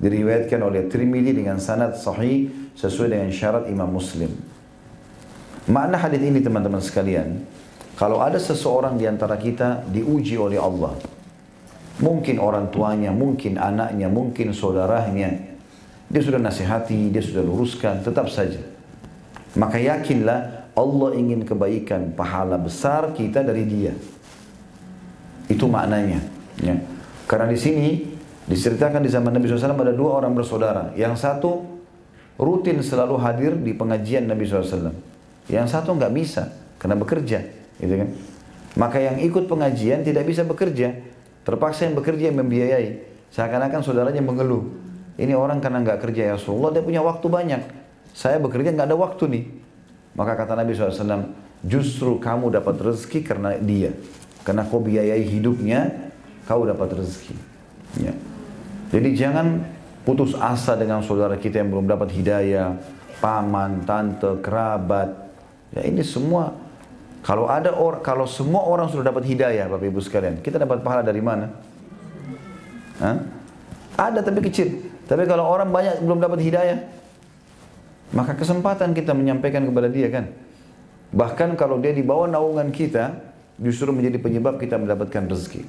Diriwayatkan 0.00 0.64
oleh 0.64 0.88
Trimidi 0.88 1.36
dengan 1.36 1.60
sanad 1.60 1.92
sahih 2.00 2.72
sesuai 2.72 3.20
dengan 3.20 3.28
syarat 3.28 3.68
Imam 3.68 3.92
Muslim. 3.92 4.51
Makna 5.70 5.94
hadis 5.94 6.18
ini 6.18 6.42
teman-teman 6.42 6.82
sekalian, 6.82 7.46
kalau 7.94 8.18
ada 8.18 8.40
seseorang 8.40 8.98
di 8.98 9.06
antara 9.06 9.38
kita 9.38 9.86
diuji 9.86 10.34
oleh 10.34 10.58
Allah, 10.58 10.98
mungkin 12.02 12.42
orang 12.42 12.72
tuanya, 12.74 13.14
mungkin 13.14 13.60
anaknya, 13.62 14.10
mungkin 14.10 14.50
saudaranya, 14.50 15.30
dia 16.10 16.22
sudah 16.24 16.42
nasihati, 16.42 17.14
dia 17.14 17.22
sudah 17.22 17.46
luruskan, 17.46 18.02
tetap 18.02 18.26
saja. 18.26 18.58
Maka 19.54 19.78
yakinlah 19.78 20.72
Allah 20.74 21.10
ingin 21.14 21.44
kebaikan, 21.44 22.16
pahala 22.16 22.56
besar 22.58 23.12
kita 23.14 23.44
dari 23.44 23.62
dia. 23.68 23.92
Itu 25.46 25.68
maknanya. 25.68 26.24
Ya. 26.58 26.80
Karena 27.28 27.52
di 27.52 27.60
sini 27.60 27.88
diceritakan 28.48 29.04
di 29.04 29.10
zaman 29.12 29.36
Nabi 29.36 29.46
SAW 29.46 29.76
ada 29.76 29.94
dua 29.94 30.24
orang 30.24 30.32
bersaudara. 30.32 30.96
Yang 30.96 31.22
satu 31.22 31.64
rutin 32.40 32.80
selalu 32.80 33.16
hadir 33.20 33.52
di 33.60 33.76
pengajian 33.76 34.24
Nabi 34.24 34.48
SAW. 34.48 35.11
Yang 35.50 35.74
satu 35.74 35.94
nggak 35.96 36.12
bisa 36.14 36.52
karena 36.78 36.98
bekerja, 36.98 37.38
gitu 37.78 37.94
kan? 37.94 38.08
Maka 38.78 38.98
yang 39.02 39.20
ikut 39.20 39.50
pengajian 39.50 40.06
tidak 40.06 40.24
bisa 40.24 40.46
bekerja, 40.46 40.96
terpaksa 41.44 41.88
yang 41.88 41.98
bekerja 41.98 42.32
yang 42.32 42.38
membiayai. 42.40 42.88
Seakan-akan 43.32 43.80
saudaranya 43.80 44.20
mengeluh. 44.24 44.68
Ini 45.16 45.36
orang 45.36 45.60
karena 45.60 45.84
nggak 45.84 46.00
kerja 46.00 46.32
ya 46.32 46.34
Rasulullah, 46.36 46.72
dia 46.72 46.84
punya 46.84 47.04
waktu 47.04 47.26
banyak. 47.28 47.62
Saya 48.16 48.40
bekerja 48.40 48.72
nggak 48.72 48.88
ada 48.92 48.96
waktu 48.96 49.24
nih. 49.28 49.44
Maka 50.12 50.36
kata 50.36 50.56
Nabi 50.56 50.76
SAW, 50.76 51.32
justru 51.64 52.20
kamu 52.20 52.52
dapat 52.52 52.76
rezeki 52.80 53.20
karena 53.24 53.56
dia. 53.56 53.92
Karena 54.44 54.66
kau 54.66 54.80
biayai 54.80 55.24
hidupnya, 55.24 56.12
kau 56.44 56.64
dapat 56.64 56.96
rezeki. 57.00 57.36
Ya. 58.00 58.12
Jadi 58.92 59.08
jangan 59.16 59.64
putus 60.04 60.36
asa 60.36 60.76
dengan 60.76 61.00
saudara 61.00 61.38
kita 61.40 61.62
yang 61.64 61.72
belum 61.72 61.86
dapat 61.88 62.12
hidayah, 62.12 62.76
paman, 63.22 63.86
tante, 63.86 64.42
kerabat. 64.44 65.21
Ya 65.72 65.88
ini 65.88 66.04
semua 66.04 66.52
kalau 67.22 67.46
ada 67.46 67.70
orang, 67.70 68.02
kalau 68.02 68.26
semua 68.26 68.66
orang 68.66 68.90
sudah 68.90 69.06
dapat 69.14 69.22
hidayah, 69.30 69.70
Bapak 69.70 69.86
Ibu 69.86 70.02
sekalian, 70.02 70.42
kita 70.42 70.58
dapat 70.58 70.82
pahala 70.82 71.06
dari 71.06 71.22
mana? 71.22 71.54
Hah? 72.98 73.16
Ada 73.94 74.26
tapi 74.26 74.42
kecil. 74.42 74.90
Tapi 75.06 75.22
kalau 75.30 75.46
orang 75.46 75.70
banyak 75.70 76.02
belum 76.02 76.18
dapat 76.18 76.42
hidayah, 76.42 76.82
maka 78.10 78.34
kesempatan 78.34 78.90
kita 78.90 79.14
menyampaikan 79.14 79.62
kepada 79.62 79.86
dia 79.86 80.10
kan. 80.10 80.34
Bahkan 81.14 81.54
kalau 81.54 81.78
dia 81.78 81.94
di 81.94 82.02
bawah 82.02 82.26
naungan 82.26 82.74
kita, 82.74 83.14
justru 83.62 83.94
menjadi 83.94 84.18
penyebab 84.18 84.58
kita 84.58 84.74
mendapatkan 84.74 85.22
rezeki. 85.30 85.62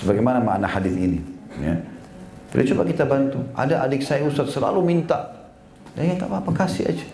Sebagaimana 0.00 0.40
makna 0.40 0.64
hadis 0.64 0.96
ini. 0.96 1.20
Ya. 1.60 1.76
Jadi 2.56 2.72
coba 2.72 2.88
kita 2.88 3.04
bantu. 3.04 3.44
Ada 3.52 3.84
adik 3.84 4.00
saya 4.00 4.24
Ustaz 4.24 4.48
selalu 4.48 4.80
minta. 4.80 5.44
Ya 5.92 6.16
tak 6.16 6.32
apa-apa 6.32 6.64
kasih 6.64 6.88
aja. 6.88 7.06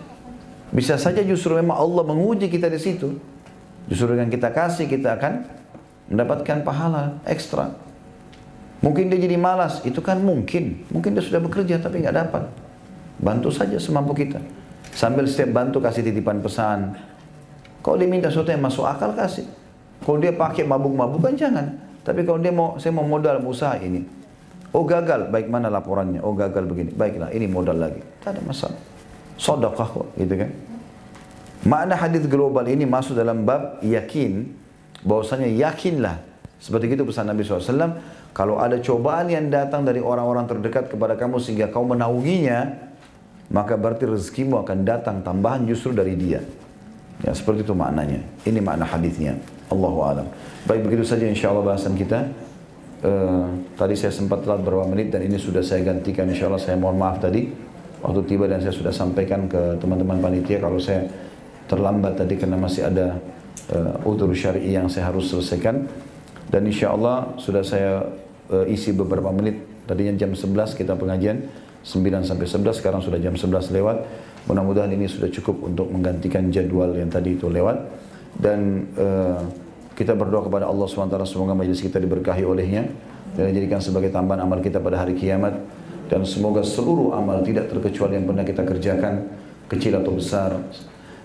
Bisa 0.73 0.97
saja 0.97 1.21
justru 1.21 1.53
memang 1.53 1.77
Allah 1.77 2.01
menguji 2.01 2.49
kita 2.49 2.65
di 2.65 2.81
situ. 2.81 3.13
Justru 3.85 4.17
dengan 4.17 4.33
kita 4.33 4.49
kasih 4.49 4.89
kita 4.89 5.21
akan 5.21 5.45
mendapatkan 6.09 6.65
pahala 6.65 7.21
ekstra. 7.29 7.69
Mungkin 8.81 9.07
dia 9.07 9.21
jadi 9.21 9.39
malas, 9.39 9.79
itu 9.85 10.01
kan 10.03 10.19
mungkin. 10.19 10.83
Mungkin 10.91 11.15
dia 11.15 11.23
sudah 11.23 11.39
bekerja 11.39 11.79
tapi 11.79 12.03
nggak 12.03 12.17
dapat. 12.25 12.43
Bantu 13.21 13.53
saja 13.53 13.77
semampu 13.77 14.17
kita. 14.17 14.41
Sambil 14.91 15.29
setiap 15.29 15.55
bantu 15.55 15.79
kasih 15.79 16.03
titipan 16.03 16.41
pesan. 16.43 16.97
Kalau 17.79 17.95
dia 17.95 18.09
minta 18.09 18.27
sesuatu 18.27 18.51
yang 18.51 18.65
masuk 18.65 18.83
akal 18.83 19.13
kasih. 19.15 19.47
Kalau 20.03 20.17
dia 20.19 20.35
pakai 20.35 20.67
mabuk-mabukan 20.67 21.31
jangan. 21.37 21.79
Tapi 22.03 22.27
kalau 22.27 22.39
dia 22.43 22.51
mau, 22.51 22.75
saya 22.75 22.91
mau 22.91 23.07
modal 23.07 23.39
usaha 23.47 23.79
ini. 23.79 24.03
Oh 24.75 24.83
gagal, 24.83 25.29
baik 25.31 25.47
mana 25.47 25.69
laporannya? 25.71 26.19
Oh 26.19 26.35
gagal 26.35 26.65
begini. 26.67 26.91
Baiklah, 26.91 27.31
ini 27.31 27.45
modal 27.47 27.77
lagi. 27.77 28.01
Tidak 28.01 28.35
ada 28.35 28.41
masalah. 28.43 28.92
Sodakah 29.37 29.87
kok, 29.87 30.07
gitu 30.17 30.35
kan? 30.37 30.51
Makna 31.63 31.95
hadis 31.95 32.27
global 32.27 32.67
ini 32.67 32.83
masuk 32.83 33.15
dalam 33.15 33.47
bab 33.47 33.79
yakin. 33.83 34.61
bahwasanya 35.03 35.51
yakinlah. 35.51 36.15
Seperti 36.63 36.95
itu 36.95 37.03
pesan 37.03 37.27
Nabi 37.27 37.43
SAW. 37.43 37.99
Kalau 38.31 38.55
ada 38.55 38.79
cobaan 38.79 39.27
yang 39.27 39.51
datang 39.51 39.83
dari 39.83 39.99
orang-orang 39.99 40.47
terdekat 40.47 40.87
kepada 40.87 41.19
kamu 41.19 41.43
sehingga 41.43 41.67
kau 41.67 41.83
menaunginya, 41.83 42.71
maka 43.51 43.75
berarti 43.75 44.07
rezekimu 44.07 44.63
akan 44.63 44.87
datang 44.87 45.19
tambahan 45.19 45.67
justru 45.67 45.91
dari 45.91 46.15
dia. 46.15 46.39
Ya, 47.19 47.35
seperti 47.35 47.67
itu 47.67 47.75
maknanya. 47.75 48.23
Ini 48.47 48.63
makna 48.63 48.87
hadisnya. 48.87 49.35
Allahu 49.67 49.99
alam. 50.07 50.27
Baik 50.63 50.87
begitu 50.87 51.03
saja 51.03 51.27
insya 51.27 51.51
Allah 51.51 51.75
bahasan 51.75 51.99
kita. 51.99 52.31
Uh, 53.03 53.59
tadi 53.75 53.99
saya 53.99 54.15
sempat 54.15 54.47
telat 54.47 54.63
beberapa 54.63 54.87
menit 54.87 55.11
dan 55.11 55.27
ini 55.27 55.35
sudah 55.35 55.59
saya 55.59 55.83
gantikan 55.83 56.23
insya 56.31 56.47
Allah 56.47 56.63
saya 56.63 56.79
mohon 56.79 56.95
maaf 56.95 57.19
tadi 57.19 57.51
waktu 58.03 58.21
tiba 58.27 58.45
dan 58.51 58.59
saya 58.59 58.75
sudah 58.75 58.91
sampaikan 58.91 59.47
ke 59.47 59.79
teman-teman 59.79 60.19
panitia 60.19 60.59
kalau 60.59 60.75
saya 60.77 61.07
terlambat 61.71 62.19
tadi 62.19 62.35
karena 62.35 62.59
masih 62.59 62.83
ada 62.91 63.17
uh, 63.71 63.95
utur 64.03 64.35
syari 64.35 64.67
yang 64.67 64.91
saya 64.91 65.09
harus 65.09 65.31
selesaikan. 65.31 65.87
Dan 66.51 66.69
insya 66.69 66.93
Allah 66.93 67.33
sudah 67.39 67.63
saya 67.63 68.03
uh, 68.51 68.65
isi 68.67 68.91
beberapa 68.91 69.31
menit. 69.31 69.63
Tadinya 69.87 70.15
jam 70.19 70.35
11 70.35 70.75
kita 70.75 70.93
pengajian 70.99 71.47
9 71.83 72.23
sampai 72.23 72.47
11 72.47 72.79
sekarang 72.79 73.01
sudah 73.01 73.19
jam 73.19 73.33
11 73.33 73.71
lewat. 73.71 73.97
Mudah-mudahan 74.51 74.91
ini 74.91 75.07
sudah 75.07 75.31
cukup 75.31 75.71
untuk 75.71 75.87
menggantikan 75.87 76.51
jadwal 76.51 76.91
yang 76.93 77.07
tadi 77.07 77.39
itu 77.39 77.47
lewat. 77.47 77.79
Dan 78.35 78.91
uh, 78.99 79.39
kita 79.93 80.17
berdoa 80.17 80.43
kepada 80.43 80.65
Allah 80.67 80.89
SWT 80.89 81.15
semoga 81.29 81.53
majelis 81.53 81.79
kita 81.79 82.01
diberkahi 82.01 82.43
olehnya 82.43 82.89
dan 83.37 83.49
dijadikan 83.49 83.81
sebagai 83.81 84.09
tambahan 84.09 84.41
amal 84.45 84.61
kita 84.61 84.81
pada 84.81 85.01
hari 85.05 85.13
kiamat 85.17 85.53
dan 86.11 86.27
semoga 86.27 86.61
seluruh 86.61 87.15
amal 87.15 87.39
tidak 87.41 87.71
terkecuali 87.71 88.19
yang 88.19 88.27
pernah 88.27 88.43
kita 88.43 88.63
kerjakan 88.67 89.13
kecil 89.71 89.97
atau 89.97 90.11
besar 90.13 90.51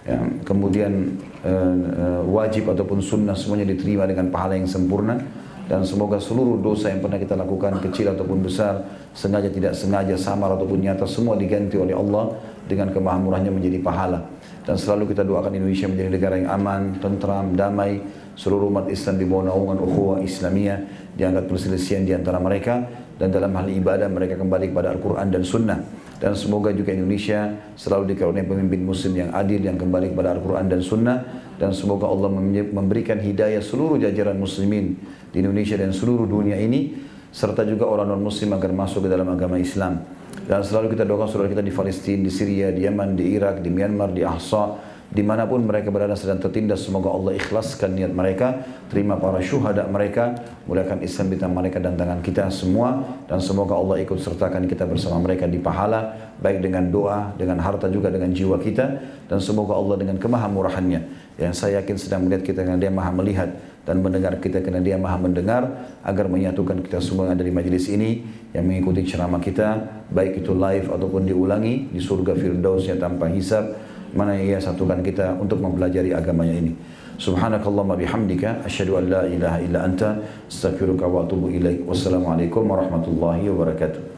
yang 0.09 0.41
kemudian 0.41 1.21
uh, 1.45 1.77
uh, 1.77 2.23
wajib 2.25 2.73
ataupun 2.73 3.05
sunnah 3.05 3.37
semuanya 3.37 3.69
diterima 3.69 4.09
dengan 4.09 4.33
pahala 4.33 4.57
yang 4.57 4.71
sempurna. 4.71 5.21
Dan 5.69 5.85
semoga 5.85 6.17
seluruh 6.17 6.65
dosa 6.65 6.89
yang 6.89 7.05
pernah 7.05 7.21
kita 7.21 7.37
lakukan 7.37 7.77
kecil 7.85 8.17
ataupun 8.17 8.41
besar 8.41 8.89
sengaja 9.13 9.53
tidak 9.53 9.77
sengaja 9.77 10.17
samar 10.17 10.57
ataupun 10.57 10.81
nyata 10.81 11.05
semua 11.05 11.37
diganti 11.37 11.77
oleh 11.77 11.93
Allah 11.93 12.41
dengan 12.65 12.89
kemahamurahnya 12.89 13.53
menjadi 13.53 13.77
pahala. 13.85 14.33
Dan 14.65 14.81
selalu 14.81 15.13
kita 15.13 15.29
doakan 15.29 15.61
Indonesia 15.61 15.85
menjadi 15.85 16.09
negara 16.09 16.35
yang 16.41 16.49
aman, 16.57 16.97
tentram, 17.05 17.53
damai, 17.53 18.01
seluruh 18.33 18.73
umat 18.73 18.89
Islam 18.89 19.21
di 19.21 19.29
bawah 19.29 19.45
naungan 19.53 19.79
ukhuwah 19.85 20.19
Islamiyah, 20.25 21.13
diangkat 21.21 21.45
perselisihan 21.45 22.01
di 22.09 22.17
antara 22.17 22.41
mereka 22.41 22.89
dan 23.19 23.35
dalam 23.35 23.51
hal 23.59 23.67
ibadah 23.67 24.07
mereka 24.07 24.39
kembali 24.39 24.71
kepada 24.71 24.95
Al-Quran 24.95 25.27
dan 25.29 25.43
Sunnah. 25.43 25.79
Dan 26.19 26.35
semoga 26.35 26.75
juga 26.75 26.95
Indonesia 26.95 27.51
selalu 27.79 28.15
dikaruniai 28.15 28.47
pemimpin 28.47 28.83
muslim 28.83 29.15
yang 29.15 29.31
adil 29.35 29.63
yang 29.63 29.79
kembali 29.79 30.15
kepada 30.15 30.39
Al-Quran 30.39 30.67
dan 30.71 30.81
Sunnah. 30.83 31.19
Dan 31.59 31.75
semoga 31.75 32.07
Allah 32.07 32.31
memberikan 32.71 33.19
hidayah 33.19 33.59
seluruh 33.59 33.99
jajaran 33.99 34.39
muslimin 34.39 34.99
di 35.35 35.37
Indonesia 35.43 35.75
dan 35.75 35.91
seluruh 35.91 36.27
dunia 36.27 36.55
ini. 36.59 36.95
Serta 37.29 37.67
juga 37.67 37.85
orang 37.85 38.09
non-muslim 38.09 38.55
agar 38.57 38.71
masuk 38.73 39.05
ke 39.05 39.09
dalam 39.11 39.29
agama 39.31 39.59
Islam. 39.61 40.01
Dan 40.49 40.65
selalu 40.65 40.97
kita 40.97 41.05
doakan 41.05 41.29
saudara 41.29 41.51
kita 41.53 41.61
di 41.61 41.75
Palestina, 41.75 42.25
di 42.25 42.33
Syria, 42.33 42.73
di 42.73 42.87
Yaman, 42.87 43.19
di 43.19 43.37
Irak, 43.37 43.61
di 43.61 43.69
Myanmar, 43.69 44.17
di 44.17 44.25
Ahsa, 44.25 44.81
di 45.09 45.25
mana 45.25 45.49
pun 45.49 45.65
mereka 45.65 45.89
berada 45.89 46.13
sedang 46.13 46.37
tertindas, 46.37 46.85
semoga 46.85 47.09
Allah 47.09 47.33
ikhlaskan 47.41 47.97
niat 47.97 48.13
mereka, 48.13 48.61
terima 48.93 49.17
para 49.17 49.41
syuhada 49.41 49.89
mereka, 49.89 50.37
muliakan 50.69 51.01
Islam 51.01 51.27
di 51.33 51.37
tangan 51.41 51.57
mereka 51.57 51.81
dan 51.81 51.97
tangan 51.97 52.21
kita 52.21 52.53
semua, 52.53 53.01
dan 53.25 53.41
semoga 53.41 53.73
Allah 53.73 54.05
ikut 54.05 54.21
sertakan 54.21 54.69
kita 54.69 54.85
bersama 54.85 55.25
mereka 55.25 55.49
di 55.49 55.57
pahala, 55.57 56.13
baik 56.45 56.61
dengan 56.61 56.93
doa, 56.93 57.33
dengan 57.41 57.57
harta 57.57 57.89
juga 57.89 58.13
dengan 58.13 58.37
jiwa 58.37 58.61
kita, 58.61 58.87
dan 59.33 59.39
semoga 59.41 59.81
Allah 59.81 59.97
dengan 59.97 60.21
kemahamurahannya, 60.21 61.01
yang 61.41 61.57
saya 61.57 61.81
yakin 61.81 61.97
sedang 61.97 62.29
melihat 62.29 62.45
kita 62.45 62.61
karena 62.69 62.77
dia 62.77 62.93
maha 62.93 63.09
melihat, 63.09 63.49
dan 63.89 64.05
mendengar 64.05 64.37
kita 64.37 64.61
karena 64.61 64.85
dia 64.85 65.01
maha 65.01 65.17
mendengar 65.17 65.89
agar 66.05 66.29
menyatukan 66.29 66.85
kita 66.85 67.01
semua 67.01 67.33
yang 67.33 67.41
ada 67.41 67.45
di 67.49 67.55
majelis 67.57 67.89
ini 67.89 68.21
yang 68.53 68.69
mengikuti 68.69 69.09
ceramah 69.09 69.41
kita 69.41 69.81
baik 70.13 70.45
itu 70.45 70.53
live 70.53 70.93
ataupun 70.93 71.25
diulangi 71.25 71.89
di 71.89 71.97
surga 71.97 72.37
firdausnya 72.37 73.01
tanpa 73.01 73.33
hisab 73.33 73.65
mana 74.13 74.37
ia 74.37 74.61
satukan 74.61 75.01
kita 75.01 75.37
untuk 75.41 75.61
mempelajari 75.65 76.13
agamanya 76.13 76.57
ini. 76.57 76.73
Subhanakallahumma 77.19 77.99
bihamdika 77.99 78.63
asyhadu 78.63 79.03
an 79.03 79.05
la 79.11 79.23
ilaha 79.27 79.59
illa 79.59 79.79
anta 79.83 80.23
astaghfiruka 80.47 81.09
wa 81.09 81.27
atubu 81.27 81.51
ilaik. 81.51 81.83
Wassalamualaikum 81.89 82.63
warahmatullahi 82.63 83.51
wabarakatuh 83.51 84.18